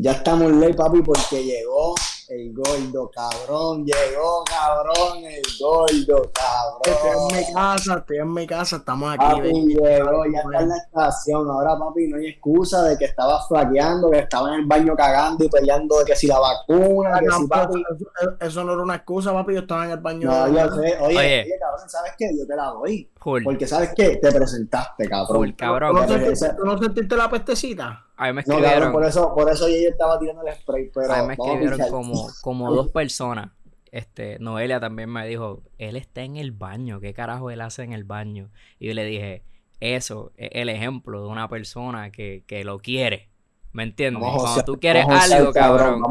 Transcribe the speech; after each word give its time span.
Ya 0.00 0.12
estamos 0.12 0.52
ley, 0.52 0.72
papi, 0.74 1.02
porque 1.02 1.42
llegó 1.42 1.92
el 2.28 2.54
gordo, 2.54 3.10
cabrón. 3.10 3.84
Llegó, 3.84 4.44
cabrón, 4.44 5.24
el 5.24 5.42
gordo, 5.60 6.30
cabrón. 6.32 6.82
Estoy 6.84 7.10
en 7.10 7.46
mi 7.48 7.52
casa, 7.52 7.94
estoy 7.96 8.16
en 8.18 8.32
mi 8.32 8.46
casa, 8.46 8.76
estamos 8.76 9.12
aquí. 9.12 9.24
Papi, 9.24 9.40
baby. 9.40 9.74
llegó, 9.74 10.24
ya 10.32 10.38
está 10.38 10.60
en 10.60 10.68
la 10.68 10.76
estación. 10.76 11.50
Ahora, 11.50 11.76
papi, 11.76 12.06
no 12.06 12.16
hay 12.16 12.28
excusa 12.28 12.84
de 12.84 12.96
que 12.96 13.06
estaba 13.06 13.44
flaqueando, 13.48 14.08
que 14.10 14.20
estaba 14.20 14.54
en 14.54 14.60
el 14.60 14.66
baño 14.66 14.94
cagando 14.94 15.44
y 15.44 15.48
peleando 15.48 15.98
de 15.98 16.04
que 16.04 16.14
si 16.14 16.28
la 16.28 16.38
vacuna, 16.38 17.18
que 17.18 17.30
si 17.32 17.46
papi. 17.48 17.82
eso, 18.20 18.36
eso 18.38 18.64
no 18.64 18.74
era 18.74 18.82
una 18.82 18.94
excusa, 18.94 19.32
papi. 19.32 19.54
Yo 19.54 19.60
estaba 19.62 19.84
en 19.86 19.90
el 19.90 19.98
baño. 19.98 20.28
No, 20.30 20.46
yo 20.46 20.76
sé. 20.76 20.96
Oye, 21.00 21.18
Oye. 21.18 21.42
oye, 21.42 21.58
cabrón, 21.58 21.88
¿sabes 21.88 22.12
qué? 22.16 22.30
Yo 22.38 22.46
te 22.46 22.54
la 22.54 22.66
doy. 22.66 23.10
Porque, 23.18 23.66
¿sabes 23.66 23.90
qué? 23.96 24.16
Te 24.22 24.30
presentaste, 24.30 25.08
Full, 25.08 25.10
cabrón. 25.10 25.50
¿Tú 25.50 25.56
cabrón. 25.56 25.94
no, 25.96 26.06
sentiste, 26.06 26.54
tú 26.54 26.64
no 26.64 26.78
sentiste 26.78 27.16
la 27.16 27.28
pestecita? 27.28 28.04
A 28.18 28.26
mí 28.26 28.32
me 28.32 28.42
No, 28.46 28.58
escribieron, 28.58 28.92
por 28.92 29.04
eso, 29.04 29.32
por 29.34 29.50
eso 29.50 29.68
ella 29.68 29.90
estaba 29.90 30.18
tirando 30.18 30.42
el 30.46 30.52
spray, 30.54 30.90
pero 30.92 31.12
a 31.12 31.22
mí 31.22 31.28
me 31.28 31.32
a 31.32 31.34
escribieron 31.34 31.80
como, 31.88 32.28
como 32.42 32.72
dos 32.74 32.90
personas. 32.92 33.52
Este, 33.92 34.38
Noelia 34.40 34.80
también 34.80 35.08
me 35.08 35.26
dijo, 35.26 35.62
él 35.78 35.96
está 35.96 36.22
en 36.22 36.36
el 36.36 36.50
baño, 36.52 37.00
¿qué 37.00 37.14
carajo 37.14 37.50
él 37.50 37.60
hace 37.60 37.84
en 37.84 37.92
el 37.92 38.04
baño? 38.04 38.50
Y 38.78 38.88
yo 38.88 38.94
le 38.94 39.04
dije, 39.04 39.44
eso 39.80 40.32
es 40.36 40.50
el 40.52 40.68
ejemplo 40.68 41.22
de 41.22 41.28
una 41.28 41.48
persona 41.48 42.10
que, 42.10 42.42
que 42.46 42.64
lo 42.64 42.80
quiere. 42.80 43.28
¿Me 43.72 43.82
entiendes? 43.82 44.22
Vamos 44.22 44.42
Cuando 44.42 44.64
tú 44.64 44.80
quieres 44.80 45.06
algo, 45.08 45.52
cabrón, 45.52 46.02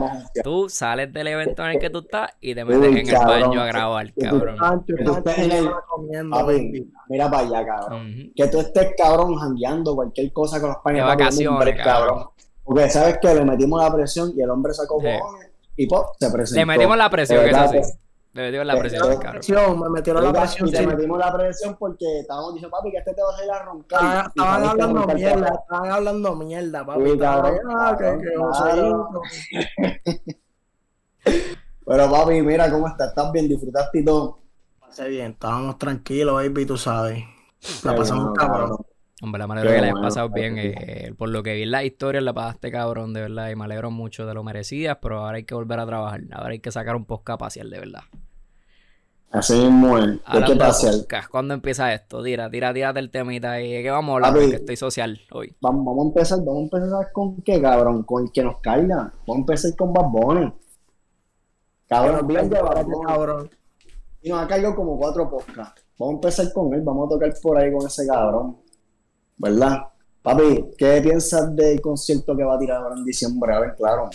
tú 0.43 0.70
sales 0.70 1.11
del 1.11 1.27
evento 1.27 1.63
en 1.66 1.71
el 1.71 1.80
que 1.80 1.89
tú 1.89 1.99
estás 1.99 2.31
y 2.39 2.53
te 2.53 2.63
metes 2.63 2.83
en 2.91 2.97
el 2.97 3.09
cabrón. 3.09 3.41
baño 3.49 3.61
a 3.61 3.66
grabar, 3.66 4.13
cabrón. 4.13 4.83
Que 4.85 5.03
tú 5.03 5.13
estés 5.17 5.38
en 5.39 5.52
el- 5.52 5.70
mira 7.09 7.30
para 7.31 7.47
allá, 7.47 7.66
cabrón. 7.66 8.31
Que 8.35 8.47
tú 8.47 8.59
estés, 8.59 8.89
cabrón, 8.97 9.35
jangueando 9.35 9.95
cualquier 9.95 10.31
cosa 10.31 10.59
con 10.61 10.70
los 10.70 10.77
panes. 10.83 11.02
De 11.02 11.07
vacaciones, 11.07 11.59
break, 11.59 11.83
cabrón. 11.83 12.27
Porque 12.63 12.89
sabes 12.89 13.17
que 13.21 13.33
le 13.33 13.43
metimos 13.45 13.81
la 13.81 13.94
presión 13.94 14.31
y 14.35 14.41
el 14.41 14.49
hombre 14.49 14.73
sacó 14.73 14.99
Sí. 15.02 15.08
cojones 15.19 15.49
y 15.77 15.88
pop, 15.88 16.08
se 16.19 16.30
presentó. 16.31 16.59
Le 16.59 16.66
metimos 16.66 16.97
la 16.97 17.09
presión, 17.09 17.44
que 17.44 17.49
es 17.49 17.58
así. 17.58 17.77
Le 18.38 18.43
metimos 18.43 18.66
la 18.67 18.75
Eh, 18.75 18.80
presión, 18.80 19.02
eh, 19.11 19.16
cabrón. 19.16 19.31
Presión, 19.33 19.80
me 19.80 19.89
metieron 19.89 20.23
la 20.23 20.31
presión. 20.31 20.67
y 20.67 20.71
te 20.71 20.85
metimos 20.85 21.17
la 21.17 21.33
presión 21.33 21.75
porque 21.80 22.19
estábamos 22.19 22.53
diciendo, 22.53 22.77
papi, 22.77 22.91
que 22.91 22.97
este 22.97 23.13
te 23.16 23.21
va 23.23 23.30
a 23.30 23.35
salir 23.35 23.52
a 23.52 23.63
roncar. 23.63 24.27
Estaban, 24.27 24.63
hablando 24.63 25.07
mierda, 25.07 25.47
estaban 25.47 25.91
hablando 25.91 26.35
mierda, 26.35 26.85
papi. 26.85 27.03
Pero 31.85 32.11
papi, 32.11 32.41
mira 32.41 32.69
cómo 32.69 32.88
está, 32.88 33.05
estás 33.08 33.31
bien, 33.31 33.47
disfrutaste 33.47 33.99
y 33.99 34.05
todo. 34.05 34.39
Pasé 34.80 35.08
bien, 35.09 35.31
estábamos 35.31 35.77
tranquilos, 35.77 36.35
baby, 36.35 36.65
tú 36.65 36.77
sabes. 36.77 37.23
La 37.83 37.95
pasamos 37.95 38.25
bueno, 38.25 38.35
cabrón. 38.35 38.77
Hombre, 39.21 39.39
la 39.39 39.47
manera 39.47 39.67
Qué 39.67 39.73
que 39.75 39.81
la 39.81 39.88
hayas 39.88 39.93
bueno, 39.93 40.08
pasado 40.08 40.30
bien. 40.30 40.53
eh, 40.58 41.13
por 41.17 41.30
lo 41.30 41.41
que 41.41 41.53
vi 41.55 41.63
en 41.63 41.71
la 41.71 41.83
historia, 41.83 42.21
la 42.21 42.33
pasaste 42.33 42.71
cabrón, 42.71 43.13
de 43.13 43.21
verdad. 43.21 43.49
Y 43.49 43.55
me 43.55 43.65
alegro 43.65 43.89
mucho 43.89 44.25
de 44.27 44.33
lo 44.33 44.43
merecidas, 44.43 44.99
pero 45.02 45.19
ahora 45.23 45.38
hay 45.38 45.43
que 45.43 45.55
volver 45.55 45.80
a 45.80 45.85
trabajar. 45.88 46.21
Ahora 46.33 46.49
hay 46.52 46.59
que 46.59 46.71
sacar 46.71 46.95
un 46.95 47.05
podcast 47.05 47.39
parcial, 47.39 47.69
de 47.69 47.80
verdad. 47.80 48.02
Así 49.30 49.53
mismo 49.53 49.97
es. 49.97 50.06
¿Qué 50.06 50.22
Hablando 50.25 50.53
de 50.53 50.59
pasa? 50.59 50.92
podcast, 50.92 51.30
¿cuándo 51.30 51.53
empieza 51.53 51.94
esto? 51.94 52.23
Tira, 52.23 52.50
tira, 52.50 52.73
tírate 52.73 53.00
el 53.00 53.11
temita 53.11 53.59
y 53.61 53.73
¿de 53.73 53.83
qué 53.83 53.92
vamos 53.92 54.14
a 54.14 54.16
hablar? 54.16 54.31
Papi. 54.33 54.44
Porque 54.45 54.56
estoy 54.58 54.75
social 54.78 55.20
hoy. 55.31 55.56
Vamos, 55.61 55.86
vamos 55.86 56.06
a 56.06 56.08
empezar, 56.08 56.39
vamos 56.39 56.58
a 56.58 56.64
empezar 56.64 56.89
¿sabes 56.89 57.08
con 57.14 57.42
qué, 57.42 57.61
cabrón, 57.61 58.03
con 58.03 58.23
el 58.23 58.31
que 58.31 58.44
nos 58.44 58.59
caiga. 58.61 59.14
Vamos 59.28 59.36
a 59.36 59.39
empezar 59.39 59.75
con 59.75 59.94
Bad 59.94 60.09
Bunny. 60.09 60.53
Cabrón, 61.88 62.28
bien 62.28 62.50
de 62.50 62.61
Bad 62.61 62.86
Bunny. 62.86 63.05
cabrón. 63.05 63.50
Y 64.22 64.30
nos 64.30 64.44
ha 64.44 64.48
caído 64.48 64.75
como 64.75 64.98
cuatro 64.98 65.30
podcasts. 65.30 65.83
Vamos 66.00 66.14
a 66.14 66.16
empezar 66.16 66.53
con 66.53 66.73
él, 66.73 66.81
vamos 66.81 67.08
a 67.08 67.09
tocar 67.09 67.33
por 67.42 67.58
ahí 67.58 67.72
con 67.72 67.86
ese 67.86 68.08
cabrón. 68.08 68.58
¿Verdad? 69.38 69.83
Papi, 70.22 70.72
¿qué 70.78 71.02
piensas 71.02 71.55
del 71.55 71.80
concierto 71.81 72.36
que 72.36 72.44
va 72.44 72.55
a 72.55 72.59
tirar 72.59 72.81
ahora 72.81 72.95
en 72.95 73.05
diciembre? 73.05 73.53
A 73.53 73.59
ver, 73.59 73.75
claro. 73.75 74.09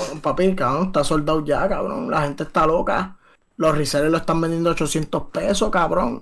Cabrón, 0.00 0.20
papi, 0.20 0.54
cabrón, 0.54 0.86
está 0.86 1.04
soldado 1.04 1.44
ya, 1.44 1.68
cabrón. 1.68 2.10
La 2.10 2.22
gente 2.22 2.42
está 2.44 2.66
loca. 2.66 3.16
Los 3.56 3.76
resellers 3.76 4.10
lo 4.10 4.18
están 4.18 4.40
vendiendo 4.40 4.70
a 4.70 4.72
800 4.72 5.24
pesos, 5.24 5.70
cabrón. 5.70 6.20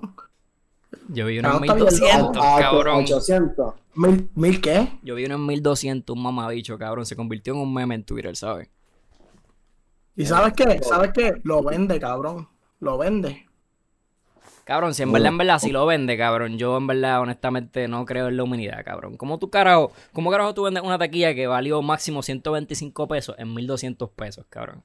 Yo 1.07 1.25
vi 1.27 1.39
uno 1.39 1.47
en 1.49 1.59
Cabrón, 1.59 1.63
está 1.63 1.73
bien 1.75 1.85
1200, 1.87 2.43
A- 2.43 2.57
a- 2.57 2.59
cabrón. 2.61 3.03
800. 3.03 3.73
¿Mil, 3.95 4.29
mil 4.35 4.61
qué? 4.61 4.99
Yo 5.03 5.15
vi 5.15 5.25
uno 5.25 5.35
en 5.35 5.45
1200, 5.45 6.15
un 6.15 6.21
mamabicho, 6.23 6.77
cabrón. 6.77 7.05
Se 7.05 7.15
convirtió 7.15 7.53
en 7.53 7.59
un 7.59 7.73
meme 7.73 7.95
en 7.95 8.03
Twitter, 8.03 8.35
¿sabes? 8.35 8.69
¿Y 10.15 10.25
sabes 10.25 10.53
qué? 10.53 10.81
¿Sabes 10.83 11.11
qué? 11.13 11.33
Lo 11.43 11.63
vende, 11.63 11.99
cabrón. 11.99 12.47
Lo 12.79 12.97
vende. 12.97 13.47
Cabrón, 14.69 14.93
si 14.93 15.01
en 15.01 15.11
verdad, 15.11 15.29
en 15.31 15.37
verdad, 15.39 15.57
si 15.57 15.71
lo 15.71 15.83
vende, 15.87 16.15
cabrón, 16.15 16.59
yo 16.59 16.77
en 16.77 16.85
verdad, 16.85 17.21
honestamente, 17.21 17.87
no 17.87 18.05
creo 18.05 18.27
en 18.27 18.37
la 18.37 18.43
humanidad, 18.43 18.85
cabrón. 18.85 19.17
¿Cómo 19.17 19.39
tú, 19.39 19.49
carajo, 19.49 19.91
cómo 20.13 20.29
carajo 20.29 20.53
tú 20.53 20.61
vendes 20.61 20.83
una 20.83 20.99
taquilla 20.99 21.33
que 21.33 21.47
valió 21.47 21.81
máximo 21.81 22.21
125 22.21 23.07
pesos 23.07 23.35
en 23.39 23.51
1200 23.51 24.11
pesos, 24.11 24.45
cabrón? 24.47 24.83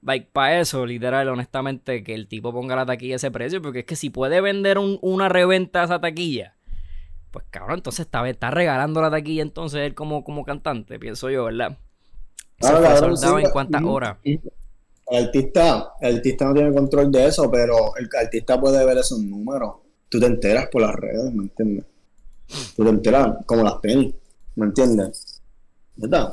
Like, 0.00 0.30
para 0.32 0.58
eso, 0.58 0.86
literal, 0.86 1.28
honestamente, 1.28 2.02
que 2.02 2.14
el 2.14 2.28
tipo 2.28 2.50
ponga 2.50 2.76
la 2.76 2.86
taquilla 2.86 3.12
a 3.12 3.16
ese 3.16 3.30
precio, 3.30 3.60
porque 3.60 3.80
es 3.80 3.84
que 3.84 3.94
si 3.94 4.08
puede 4.08 4.40
vender 4.40 4.78
un- 4.78 4.98
una 5.02 5.28
reventa 5.28 5.82
a 5.82 5.84
esa 5.84 6.00
taquilla, 6.00 6.54
pues 7.30 7.44
cabrón, 7.50 7.80
entonces 7.80 8.06
está, 8.06 8.26
está 8.26 8.50
regalando 8.50 9.02
la 9.02 9.10
taquilla 9.10 9.42
entonces 9.42 9.80
él 9.82 9.94
como, 9.94 10.24
como 10.24 10.46
cantante, 10.46 10.98
pienso 10.98 11.28
yo, 11.28 11.44
¿verdad? 11.44 11.76
Se 12.58 12.72
fue 12.72 12.80
cabrón, 12.84 13.18
soldado 13.18 13.38
sí, 13.38 13.44
en 13.44 13.50
cuántas 13.52 13.82
horas. 13.84 14.16
El 15.06 15.26
artista, 15.26 15.94
el 16.00 16.16
artista 16.16 16.46
no 16.46 16.54
tiene 16.54 16.72
control 16.72 17.12
de 17.12 17.26
eso, 17.26 17.50
pero 17.50 17.94
el 17.96 18.08
artista 18.18 18.60
puede 18.60 18.84
ver 18.84 18.98
esos 18.98 19.18
números. 19.20 19.74
Tú 20.08 20.18
te 20.18 20.26
enteras 20.26 20.68
por 20.68 20.82
las 20.82 20.94
redes, 20.94 21.32
¿me 21.32 21.44
entiendes? 21.44 21.84
Tú 22.76 22.84
te 22.84 22.90
enteras 22.90 23.36
como 23.46 23.62
las 23.62 23.80
tenis, 23.80 24.14
¿me 24.54 24.66
entiendes? 24.66 25.42
¿Verdad? 25.96 26.32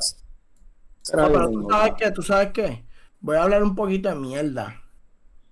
No, 1.14 1.32
pero 1.32 1.50
tú 1.50 1.68
sabes 1.70 1.94
qué, 1.98 2.12
tú 2.12 2.22
sabes 2.22 2.52
qué. 2.54 2.86
Voy 3.20 3.38
a 3.38 3.44
hablar 3.44 3.64
un 3.64 3.76
poquito 3.76 4.10
de 4.10 4.16
mierda. 4.16 4.82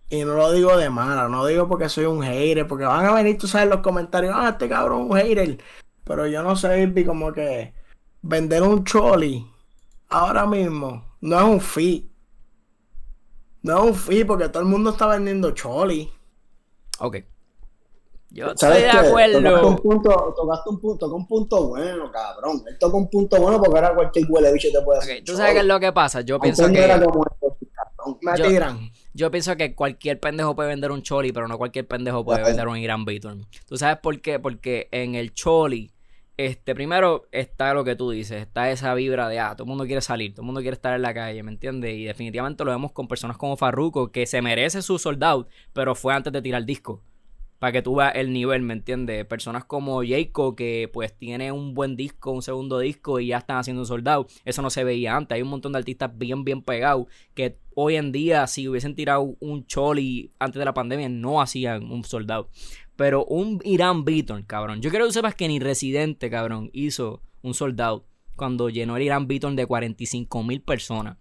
Y 0.09 0.23
no 0.23 0.33
lo 0.33 0.51
digo 0.51 0.75
de 0.75 0.89
mala, 0.89 1.27
no 1.27 1.45
digo 1.45 1.67
porque 1.67 1.87
soy 1.87 2.05
un 2.05 2.23
hater, 2.23 2.65
porque 2.67 2.85
van 2.85 3.05
a 3.05 3.13
venir, 3.13 3.37
tú 3.37 3.47
sabes, 3.47 3.69
los 3.69 3.81
comentarios, 3.81 4.33
ah, 4.35 4.49
este 4.49 4.67
cabrón 4.67 5.03
es 5.05 5.11
un 5.11 5.17
hater. 5.17 5.57
Pero 6.03 6.25
yo 6.25 6.41
no 6.41 6.55
sé, 6.55 6.81
Irvi, 6.81 7.05
como 7.05 7.31
que 7.31 7.73
vender 8.21 8.63
un 8.63 8.83
choli 8.83 9.45
ahora 10.09 10.45
mismo 10.45 11.05
no 11.21 11.37
es 11.37 11.43
un 11.43 11.61
fee. 11.61 12.08
No 13.61 13.93
fee 13.93 14.23
porque 14.25 14.49
todo 14.49 14.63
el 14.63 14.69
mundo 14.69 14.91
está 14.91 15.07
vendiendo 15.07 15.51
choli. 15.51 16.09
Ok. 16.99 17.17
Yo 18.31 18.47
estoy 18.51 18.57
¿Sabes 18.69 18.83
de 18.83 18.89
qué? 18.89 18.91
Tocaste 18.97 19.37
un 19.37 19.47
acuerdo. 19.47 19.75
punto, 19.81 20.33
tocaste 20.37 20.69
un 20.69 20.79
punto, 20.79 21.05
tocó 21.07 21.15
un 21.17 21.27
punto 21.27 21.67
bueno, 21.69 22.11
cabrón. 22.11 22.61
Él 22.67 22.77
tocó 22.79 22.97
un 22.97 23.09
punto 23.09 23.41
bueno 23.41 23.57
porque 23.59 23.79
ahora 23.79 23.95
cualquier 23.95 24.25
huele 24.29 24.53
bicho 24.53 24.67
te 24.71 24.81
puede 24.83 24.99
Ok, 24.99 25.03
hacer. 25.03 25.23
tú 25.25 25.35
sabes 25.35 25.53
qué 25.53 25.59
es 25.61 25.65
lo 25.65 25.79
que 25.79 25.91
pasa. 25.91 26.21
Yo 26.21 26.39
pienso 26.39 26.65
Antes 26.65 26.79
que. 26.79 26.85
era 26.85 27.03
como. 27.03 27.25
Me 28.21 28.37
Yo- 28.37 28.47
tiran. 28.47 28.91
Yo 29.13 29.31
pienso 29.31 29.57
que 29.57 29.75
cualquier 29.75 30.19
pendejo 30.19 30.55
puede 30.55 30.69
vender 30.69 30.91
un 30.91 31.01
choli, 31.01 31.31
pero 31.33 31.47
no 31.47 31.57
cualquier 31.57 31.87
pendejo 31.87 32.23
puede 32.23 32.43
vender 32.43 32.67
un 32.67 32.77
Irán 32.77 33.03
Beaton. 33.03 33.45
¿Tú 33.67 33.77
sabes 33.77 33.97
por 33.97 34.21
qué? 34.21 34.39
Porque 34.39 34.87
en 34.91 35.15
el 35.15 35.33
choli, 35.33 35.91
este, 36.39 36.73
primero 36.73 37.27
está 37.33 37.73
lo 37.73 37.83
que 37.83 37.97
tú 37.97 38.11
dices, 38.11 38.41
está 38.41 38.71
esa 38.71 38.93
vibra 38.93 39.27
de, 39.27 39.39
ah, 39.39 39.55
todo 39.57 39.65
el 39.65 39.67
mundo 39.67 39.85
quiere 39.85 39.99
salir, 39.99 40.33
todo 40.33 40.43
el 40.43 40.45
mundo 40.45 40.61
quiere 40.61 40.75
estar 40.75 40.95
en 40.95 41.01
la 41.01 41.13
calle, 41.13 41.43
¿me 41.43 41.51
entiendes? 41.51 41.93
Y 41.97 42.05
definitivamente 42.05 42.63
lo 42.63 42.71
vemos 42.71 42.93
con 42.93 43.09
personas 43.09 43.35
como 43.35 43.57
Farruko, 43.57 44.13
que 44.13 44.25
se 44.25 44.41
merece 44.41 44.81
su 44.81 44.97
sold 44.97 45.21
out, 45.21 45.49
pero 45.73 45.95
fue 45.95 46.13
antes 46.13 46.31
de 46.31 46.41
tirar 46.41 46.63
disco. 46.63 47.03
Para 47.59 47.73
que 47.73 47.81
tú 47.81 47.95
veas 47.95 48.15
el 48.15 48.31
nivel, 48.31 48.61
¿me 48.61 48.71
entiendes? 48.71 49.25
Personas 49.25 49.65
como 49.65 50.01
Jayco, 50.01 50.55
que 50.55 50.89
pues 50.93 51.13
tiene 51.17 51.51
un 51.51 51.73
buen 51.73 51.97
disco, 51.97 52.31
un 52.31 52.41
segundo 52.41 52.79
disco 52.79 53.19
y 53.19 53.27
ya 53.27 53.39
están 53.39 53.57
haciendo 53.57 53.81
un 53.81 53.85
soldado. 53.85 54.27
Eso 54.45 54.61
no 54.61 54.69
se 54.69 54.85
veía 54.85 55.17
antes. 55.17 55.35
Hay 55.35 55.41
un 55.41 55.49
montón 55.49 55.73
de 55.73 55.79
artistas 55.79 56.17
bien, 56.17 56.45
bien 56.45 56.61
pegados 56.61 57.07
que 57.33 57.57
hoy 57.75 57.97
en 57.97 58.13
día, 58.13 58.47
si 58.47 58.69
hubiesen 58.69 58.95
tirado 58.95 59.35
un 59.41 59.65
choli 59.65 60.31
antes 60.39 60.57
de 60.57 60.63
la 60.63 60.73
pandemia, 60.73 61.09
no 61.09 61.41
hacían 61.41 61.91
un 61.91 62.05
soldado. 62.05 62.49
Pero 62.99 63.23
un 63.23 63.61
Irán 63.63 64.03
Beaton, 64.03 64.43
cabrón. 64.43 64.81
Yo 64.81 64.89
quiero 64.89 65.05
que 65.05 65.09
tú 65.11 65.13
sepas 65.13 65.33
que 65.33 65.47
ni 65.47 65.61
Residente, 65.61 66.29
cabrón, 66.29 66.69
hizo 66.73 67.21
un 67.41 67.53
soldado 67.53 68.05
cuando 68.35 68.67
llenó 68.67 68.97
el 68.97 69.03
Irán 69.03 69.25
Beaton 69.25 69.55
de 69.55 69.65
45 69.65 70.43
mil 70.43 70.61
personas. 70.61 71.15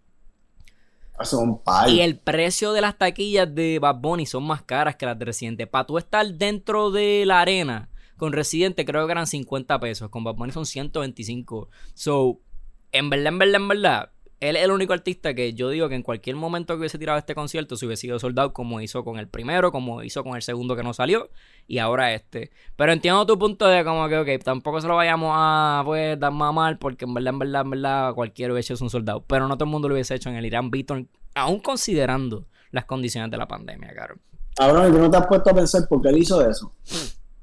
Un 1.35 1.63
par. 1.63 1.89
Y 1.89 2.01
el 2.01 2.19
precio 2.19 2.73
de 2.73 2.81
las 2.81 2.99
taquillas 2.99 3.55
de 3.55 3.79
Bad 3.79 4.01
Bunny 4.01 4.27
son 4.27 4.43
más 4.43 4.63
caras 4.63 4.97
que 4.97 5.07
las 5.07 5.17
de 5.21 5.27
Residente. 5.27 5.69
Para 5.69 5.87
tú 5.87 5.99
estar 5.99 6.27
dentro 6.27 6.91
de 6.91 7.23
la 7.25 7.43
arena 7.43 7.91
con 8.17 8.33
Residente, 8.33 8.85
creo 8.85 9.07
que 9.07 9.13
eran 9.13 9.29
50 9.29 9.79
pesos. 9.79 10.09
Con 10.11 10.25
Bad 10.25 10.35
Bunny 10.35 10.51
son 10.51 10.67
125. 10.67 11.69
So, 11.95 12.41
en 12.91 13.09
verdad, 13.09 13.29
en 13.29 13.39
verdad, 13.39 13.61
en 13.61 13.69
verdad, 13.69 14.11
él 14.41 14.57
es 14.57 14.63
el 14.63 14.71
único 14.71 14.93
artista 14.93 15.35
que 15.35 15.53
yo 15.55 15.69
digo 15.71 15.89
que 15.89 15.97
en 15.97 16.03
cualquier 16.03 16.37
momento 16.37 16.75
que 16.75 16.81
hubiese 16.81 16.99
tirado 16.99 17.19
este 17.19 17.35
concierto 17.35 17.77
se 17.77 17.87
hubiese 17.87 18.03
sido 18.03 18.19
soldado 18.21 18.53
como 18.53 18.81
hizo 18.81 19.05
con 19.05 19.19
el 19.19 19.27
primero, 19.29 19.73
como 19.73 20.03
hizo 20.03 20.23
con 20.23 20.37
el 20.37 20.43
segundo 20.43 20.77
que 20.77 20.85
no 20.85 20.95
salió 20.95 21.31
y 21.67 21.79
ahora 21.79 22.15
este. 22.15 22.53
Pero 22.77 22.93
entiendo 22.93 23.27
tu 23.27 23.39
punto 23.39 23.67
de 23.67 23.85
como 23.85 24.09
que, 24.09 24.19
ok, 24.19 24.45
tampoco 24.45 24.81
se 24.81 24.87
lo 24.87 24.95
vayamos 24.95 25.33
a 25.35 25.83
pues 25.85 26.19
dar 26.21 26.33
mal 26.33 26.79
porque 26.79 27.05
en 27.05 27.15
verdad, 27.15 27.35
en 27.35 27.39
verdad, 27.41 27.63
en 27.63 27.71
verdad 27.71 28.15
cualquiera 28.15 28.53
hubiese 28.53 28.75
hecho 28.75 28.85
un 28.85 28.91
soldado. 28.91 29.25
Pero 29.27 29.49
no 29.49 29.57
todo 29.57 29.65
el 29.65 29.71
mundo 29.71 29.89
lo 29.89 29.95
hubiese 29.95 30.15
hecho 30.15 30.29
en 30.29 30.37
el 30.37 30.47
Irán 30.47 30.71
Beaton, 30.71 31.09
aún 31.35 31.61
considerando 31.61 32.47
las 32.71 32.85
condiciones 32.85 33.31
de 33.31 33.37
la 33.37 33.49
pandemia. 33.49 33.93
Cabrón, 34.55 34.91
¿y 34.91 34.93
tú 34.93 34.99
no 34.99 35.11
te 35.11 35.17
has 35.17 35.27
puesto 35.27 35.51
a 35.51 35.55
pensar 35.55 35.89
por 35.89 36.01
qué 36.03 36.09
él 36.11 36.19
hizo 36.19 36.49
eso? 36.49 36.73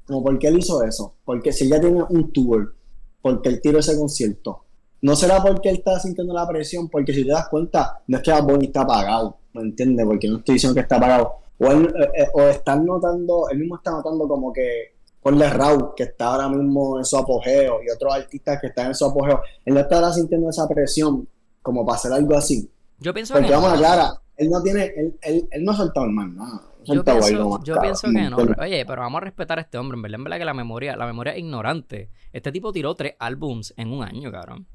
Como 0.06 0.22
por 0.22 0.38
qué 0.38 0.48
él 0.48 0.58
hizo 0.58 0.82
eso. 0.82 1.16
Porque 1.24 1.52
si 1.52 1.68
ya 1.68 1.80
tiene 1.80 2.02
un 2.08 2.32
tour, 2.32 2.74
porque 3.20 3.48
él 3.48 3.60
tiró 3.60 3.78
ese 3.80 3.98
concierto. 3.98 4.65
No 5.02 5.14
será 5.16 5.42
porque 5.42 5.68
él 5.68 5.76
está 5.76 5.98
sintiendo 6.00 6.32
la 6.34 6.46
presión, 6.46 6.88
porque 6.88 7.12
si 7.12 7.24
te 7.24 7.30
das 7.30 7.48
cuenta, 7.48 8.02
no 8.06 8.16
es 8.16 8.22
que 8.22 8.30
Bad 8.30 8.44
Bunny 8.44 8.66
está 8.66 8.82
apagado, 8.82 9.38
¿me 9.52 9.62
entiendes? 9.62 10.06
Porque 10.06 10.28
no 10.28 10.38
estoy 10.38 10.54
diciendo 10.54 10.74
que 10.74 10.80
está 10.80 10.96
apagado. 10.96 11.34
O, 11.58 11.70
él, 11.70 11.86
eh, 11.86 12.22
eh, 12.22 12.28
o 12.34 12.42
están 12.42 12.84
notando, 12.84 13.48
él 13.50 13.58
mismo 13.58 13.76
está 13.76 13.90
notando 13.90 14.28
como 14.28 14.52
que 14.52 14.96
ponle 15.22 15.50
Raúl, 15.50 15.92
que 15.96 16.04
está 16.04 16.26
ahora 16.26 16.48
mismo 16.48 16.98
en 16.98 17.04
su 17.04 17.16
apogeo, 17.16 17.80
y 17.82 17.90
otros 17.90 18.14
artistas 18.14 18.60
que 18.60 18.68
están 18.68 18.88
en 18.88 18.94
su 18.94 19.04
apogeo, 19.06 19.40
él 19.64 19.74
no 19.74 19.80
estará 19.80 20.12
sintiendo 20.12 20.48
esa 20.50 20.68
presión 20.68 21.28
como 21.62 21.84
para 21.84 21.96
hacer 21.96 22.12
algo 22.12 22.36
así. 22.36 22.70
Yo 23.00 23.12
pienso 23.12 23.34
Porque 23.34 23.48
que 23.48 23.54
vamos 23.54 23.70
a 23.70 23.72
no. 23.72 23.76
aclarar, 23.76 24.10
él 24.36 24.50
no 24.50 24.62
tiene, 24.62 24.84
él, 24.96 25.18
él, 25.22 25.48
él 25.50 25.64
no 25.64 25.72
ha 25.72 25.76
soltado 25.76 26.06
más 26.06 26.28
nada. 26.28 26.62
ha 26.80 26.84
Yo 26.84 26.92
algo 26.92 27.04
pienso, 27.04 27.64
yo 27.64 27.80
pienso 27.80 28.06
que 28.06 28.12
¿me 28.12 28.30
no. 28.30 28.36
Oye, 28.36 28.84
pero 28.86 29.02
vamos 29.02 29.20
a 29.20 29.24
respetar 29.24 29.58
a 29.58 29.62
este 29.62 29.78
hombre. 29.78 29.96
En 29.96 30.02
verdad, 30.02 30.14
en 30.16 30.24
verdad 30.24 30.38
que 30.38 30.44
la 30.44 30.54
memoria, 30.54 30.96
la 30.96 31.06
memoria 31.06 31.32
es 31.32 31.40
ignorante. 31.40 32.10
Este 32.32 32.52
tipo 32.52 32.72
tiró 32.72 32.94
tres 32.94 33.14
álbums 33.18 33.74
en 33.76 33.90
un 33.90 34.04
año, 34.04 34.30
cabrón. 34.30 34.68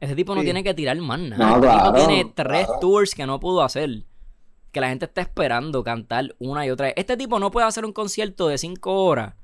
Este 0.00 0.14
tipo 0.14 0.34
no 0.34 0.40
Sí. 0.42 0.46
tiene 0.46 0.62
que 0.62 0.74
tirar 0.74 0.96
más 0.98 1.18
nada. 1.18 1.44
No, 1.56 1.60
claro, 1.60 1.92
tipo 1.92 2.06
tiene 2.06 2.32
tres 2.34 2.66
claro. 2.66 2.80
tours 2.80 3.14
que 3.14 3.26
no 3.26 3.40
pudo 3.40 3.62
hacer. 3.62 4.04
Que 4.72 4.80
la 4.80 4.88
gente 4.90 5.06
está 5.06 5.22
esperando 5.22 5.82
cantar 5.82 6.36
una 6.38 6.64
y 6.66 6.70
otra 6.70 6.86
vez. 6.86 6.94
Este 6.96 7.16
tipo 7.16 7.38
no 7.40 7.50
puede 7.50 7.66
hacer 7.66 7.84
un 7.84 7.92
concierto 7.92 8.48
de 8.48 8.58
cinco 8.58 9.04
horas. 9.04 9.34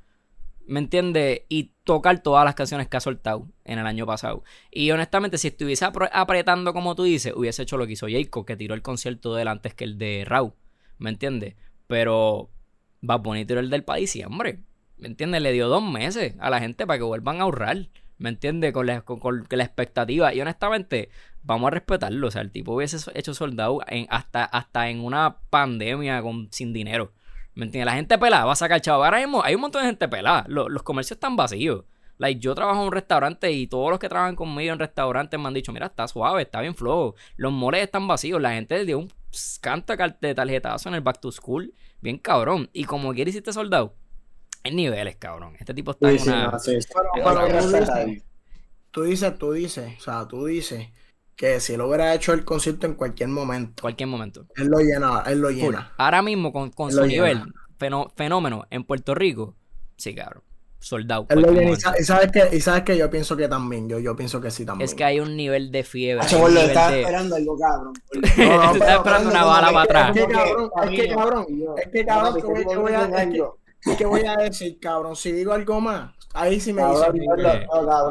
¿Me 0.67 0.79
entiendes? 0.81 1.43
Y 1.49 1.73
tocar 1.85 2.23
todas 2.23 2.45
las 2.45 2.55
canciones 2.55 2.89
que 2.89 2.97
ha 2.97 3.01
soltado 3.01 3.49
en 3.65 3.79
el 3.79 3.87
año 3.87 4.06
pasado. 4.06 4.45
Y 4.71 4.91
honestamente, 4.93 5.37
si 5.39 5.49
estuviese 5.49 5.85
apre- 5.85 6.09
apretando 6.12 6.73
como 6.73 6.95
tú 6.95 7.03
dices, 7.03 7.35
hubiese 7.37 7.62
hecho 7.62 7.77
lo 7.77 7.87
que 7.87 7.93
hizo 7.95 8.06
Jacob, 8.09 8.47
que 8.47 8.56
tiró 8.56 8.75
el 8.75 8.81
concierto 8.83 9.35
de 9.35 9.43
él 9.43 9.49
antes 9.49 9.75
que 9.75 9.85
el 9.85 9.99
de 9.99 10.25
Raw. 10.27 10.55
¿Me 10.99 11.11
entiendes? 11.11 11.55
Pero 11.87 12.51
va 13.09 13.17
bonito 13.17 13.49
tiró 13.49 13.61
el 13.61 13.69
del 13.71 13.85
país 13.85 14.15
y 14.17 14.25
hombre. 14.25 14.61
¿Me 14.97 15.09
entiendes? 15.09 15.43
Le 15.43 15.53
dio 15.53 15.69
dos 15.69 15.83
meses 15.83 16.35
a 16.39 16.49
la 16.49 16.61
gente 16.61 16.87
para 16.87 16.99
que 16.99 17.05
vuelvan 17.05 17.41
a 17.41 17.43
ahorrar. 17.43 17.89
¿Me 18.19 18.28
entiendes? 18.28 18.72
Con 18.72 18.87
la, 18.87 19.02
con, 19.02 19.19
con 19.19 19.46
la 19.50 19.64
expectativa. 19.64 20.32
Y 20.34 20.40
honestamente, 20.40 21.11
vamos 21.43 21.69
a 21.69 21.70
respetarlo. 21.70 22.28
O 22.28 22.31
sea, 22.31 22.43
el 22.43 22.50
tipo 22.50 22.75
hubiese 22.75 22.99
hecho 23.14 23.34
soldado 23.34 23.81
en, 23.87 24.06
hasta, 24.11 24.44
hasta 24.44 24.88
en 24.88 25.00
una 25.00 25.38
pandemia 25.50 26.22
con, 26.22 26.49
sin 26.50 26.72
dinero. 26.72 27.12
¿Me 27.55 27.66
entiendes? 27.66 27.87
La 27.87 27.96
gente 27.96 28.19
pelada 28.19 28.44
va 28.44 28.52
a 28.52 28.56
sacar 28.56 28.81
chavo. 28.81 29.05
Ahora 29.05 29.19
mismo 29.19 29.43
hay 29.44 29.55
un 29.55 29.61
montón 29.61 29.82
de 29.82 29.88
gente 29.88 30.08
pelada. 30.08 30.44
Los, 30.49 30.70
los 30.70 30.82
comercios 30.82 31.16
están 31.16 31.37
vacíos. 31.37 31.84
Like, 32.19 32.40
yo 32.40 32.55
trabajo 32.55 32.81
en 32.81 32.87
un 32.87 32.93
restaurante 32.93 33.50
y 33.50 33.66
todos 33.66 33.90
los 33.90 33.99
que 33.99 34.08
trabajan 34.08 34.37
conmigo 34.37 34.72
en 34.72 34.78
restaurantes 34.78 35.38
me 35.38 35.49
han 35.49 35.55
dicho, 35.55 35.72
mira, 35.72 35.87
está 35.87 36.06
suave, 36.06 36.43
está 36.43 36.60
bien 36.60 36.75
flojo. 36.75 37.17
Los 37.37 37.52
moles 37.52 37.82
están 37.82 38.06
vacíos. 38.06 38.40
La 38.40 38.52
gente 38.52 38.84
dio 38.84 38.99
un 38.99 39.12
canta 39.60 39.96
de 40.20 40.34
tarjetazo 40.34 40.88
en 40.88 40.94
el 40.96 41.00
back 41.00 41.20
to 41.20 41.32
school. 41.32 41.75
Bien 42.00 42.19
cabrón. 42.19 42.70
Y 42.72 42.84
como 42.84 43.12
quiere 43.14 43.31
hiciste 43.31 43.52
soldado. 43.52 43.94
Hay 44.64 44.75
niveles, 44.75 45.16
cabrón. 45.16 45.55
Este 45.58 45.75
tipo 45.75 45.90
está 45.93 46.08
Sí, 46.08 46.14
en 46.14 46.19
sí, 46.20 46.28
una... 46.31 46.58
sí, 46.58 46.81
sí. 46.81 46.88
Pero 47.14 47.40
tú 47.46 47.69
dices- 47.69 48.22
Tú 48.90 49.02
dices, 49.02 49.38
tú 49.38 49.52
dices, 49.52 49.93
o 49.99 50.00
sea, 50.02 50.26
tú 50.28 50.46
dices 50.46 50.88
que 51.34 51.58
si 51.58 51.75
él 51.75 51.81
hubiera 51.81 52.14
hecho 52.14 52.32
el 52.32 52.44
concierto 52.44 52.87
en 52.87 52.94
cualquier 52.94 53.28
momento, 53.28 53.81
Cualquier 53.82 54.08
momento. 54.08 54.46
él 54.56 54.69
lo 54.69 54.78
llena, 54.78 55.25
él 55.26 55.40
lo 55.40 55.50
llena. 55.50 55.93
Ahora 55.99 56.22
mismo 56.22 56.52
con, 56.52 56.70
con 56.70 56.93
su 56.93 56.99
lo 57.00 57.06
nivel, 57.06 57.38
llena. 57.78 58.06
fenómeno 58.16 58.66
en 58.70 58.84
Puerto 58.84 59.14
Rico, 59.16 59.56
sí, 59.96 60.14
cabrón. 60.14 60.44
Soldado. 60.78 61.26
Él 61.31 61.40
lo 61.40 61.50
llena. 61.50 61.70
Y 61.72 61.76
sa- 61.76 61.94
y 61.99 62.05
sabes 62.05 62.31
que, 62.31 62.56
y 62.56 62.60
sabes 62.60 62.82
que 62.84 62.96
yo 62.96 63.10
pienso 63.10 63.37
que 63.37 63.49
también, 63.49 63.88
yo, 63.88 63.99
yo 63.99 64.14
pienso 64.14 64.40
que 64.40 64.50
sí 64.52 64.64
también. 64.64 64.84
Es 64.84 64.94
que 64.94 65.02
hay 65.02 65.19
un 65.19 65.34
nivel 65.37 65.72
de 65.72 65.82
fiebre. 65.82 66.25
Estaba 66.25 66.49
de- 66.90 67.00
esperando 67.00 67.34
algo 67.37 67.58
cabrón. 67.58 67.94
No, 68.38 68.75
no, 68.75 68.84
esperando 68.87 69.31
una 69.31 69.44
bala 69.44 69.69
es 69.82 69.88
para 69.88 70.12
que- 70.12 70.20
atrás. 70.22 70.26
Es 70.26 70.26
que 70.26 70.32
cabrón, 70.32 70.70
es 70.84 70.90
que 71.00 71.08
cabrón, 71.08 71.46
es 71.78 71.88
que 71.90 72.05
cabrón, 72.05 72.34
que 72.69 72.76
voy- 72.76 72.93
a- 72.93 73.05
es 73.22 73.28
que- 73.31 73.38
¿Y 73.38 73.43
qué 73.96 74.04
voy 74.06 74.26
a 74.26 74.36
decir, 74.36 74.78
cabrón? 74.81 75.16
Si 75.16 75.32
digo 75.32 75.52
algo 75.52 75.81
más, 75.81 76.13
ahí 76.34 76.60
sí 76.60 76.72
me 76.72 76.82
dicen 76.84 77.12
hater. 77.36 77.66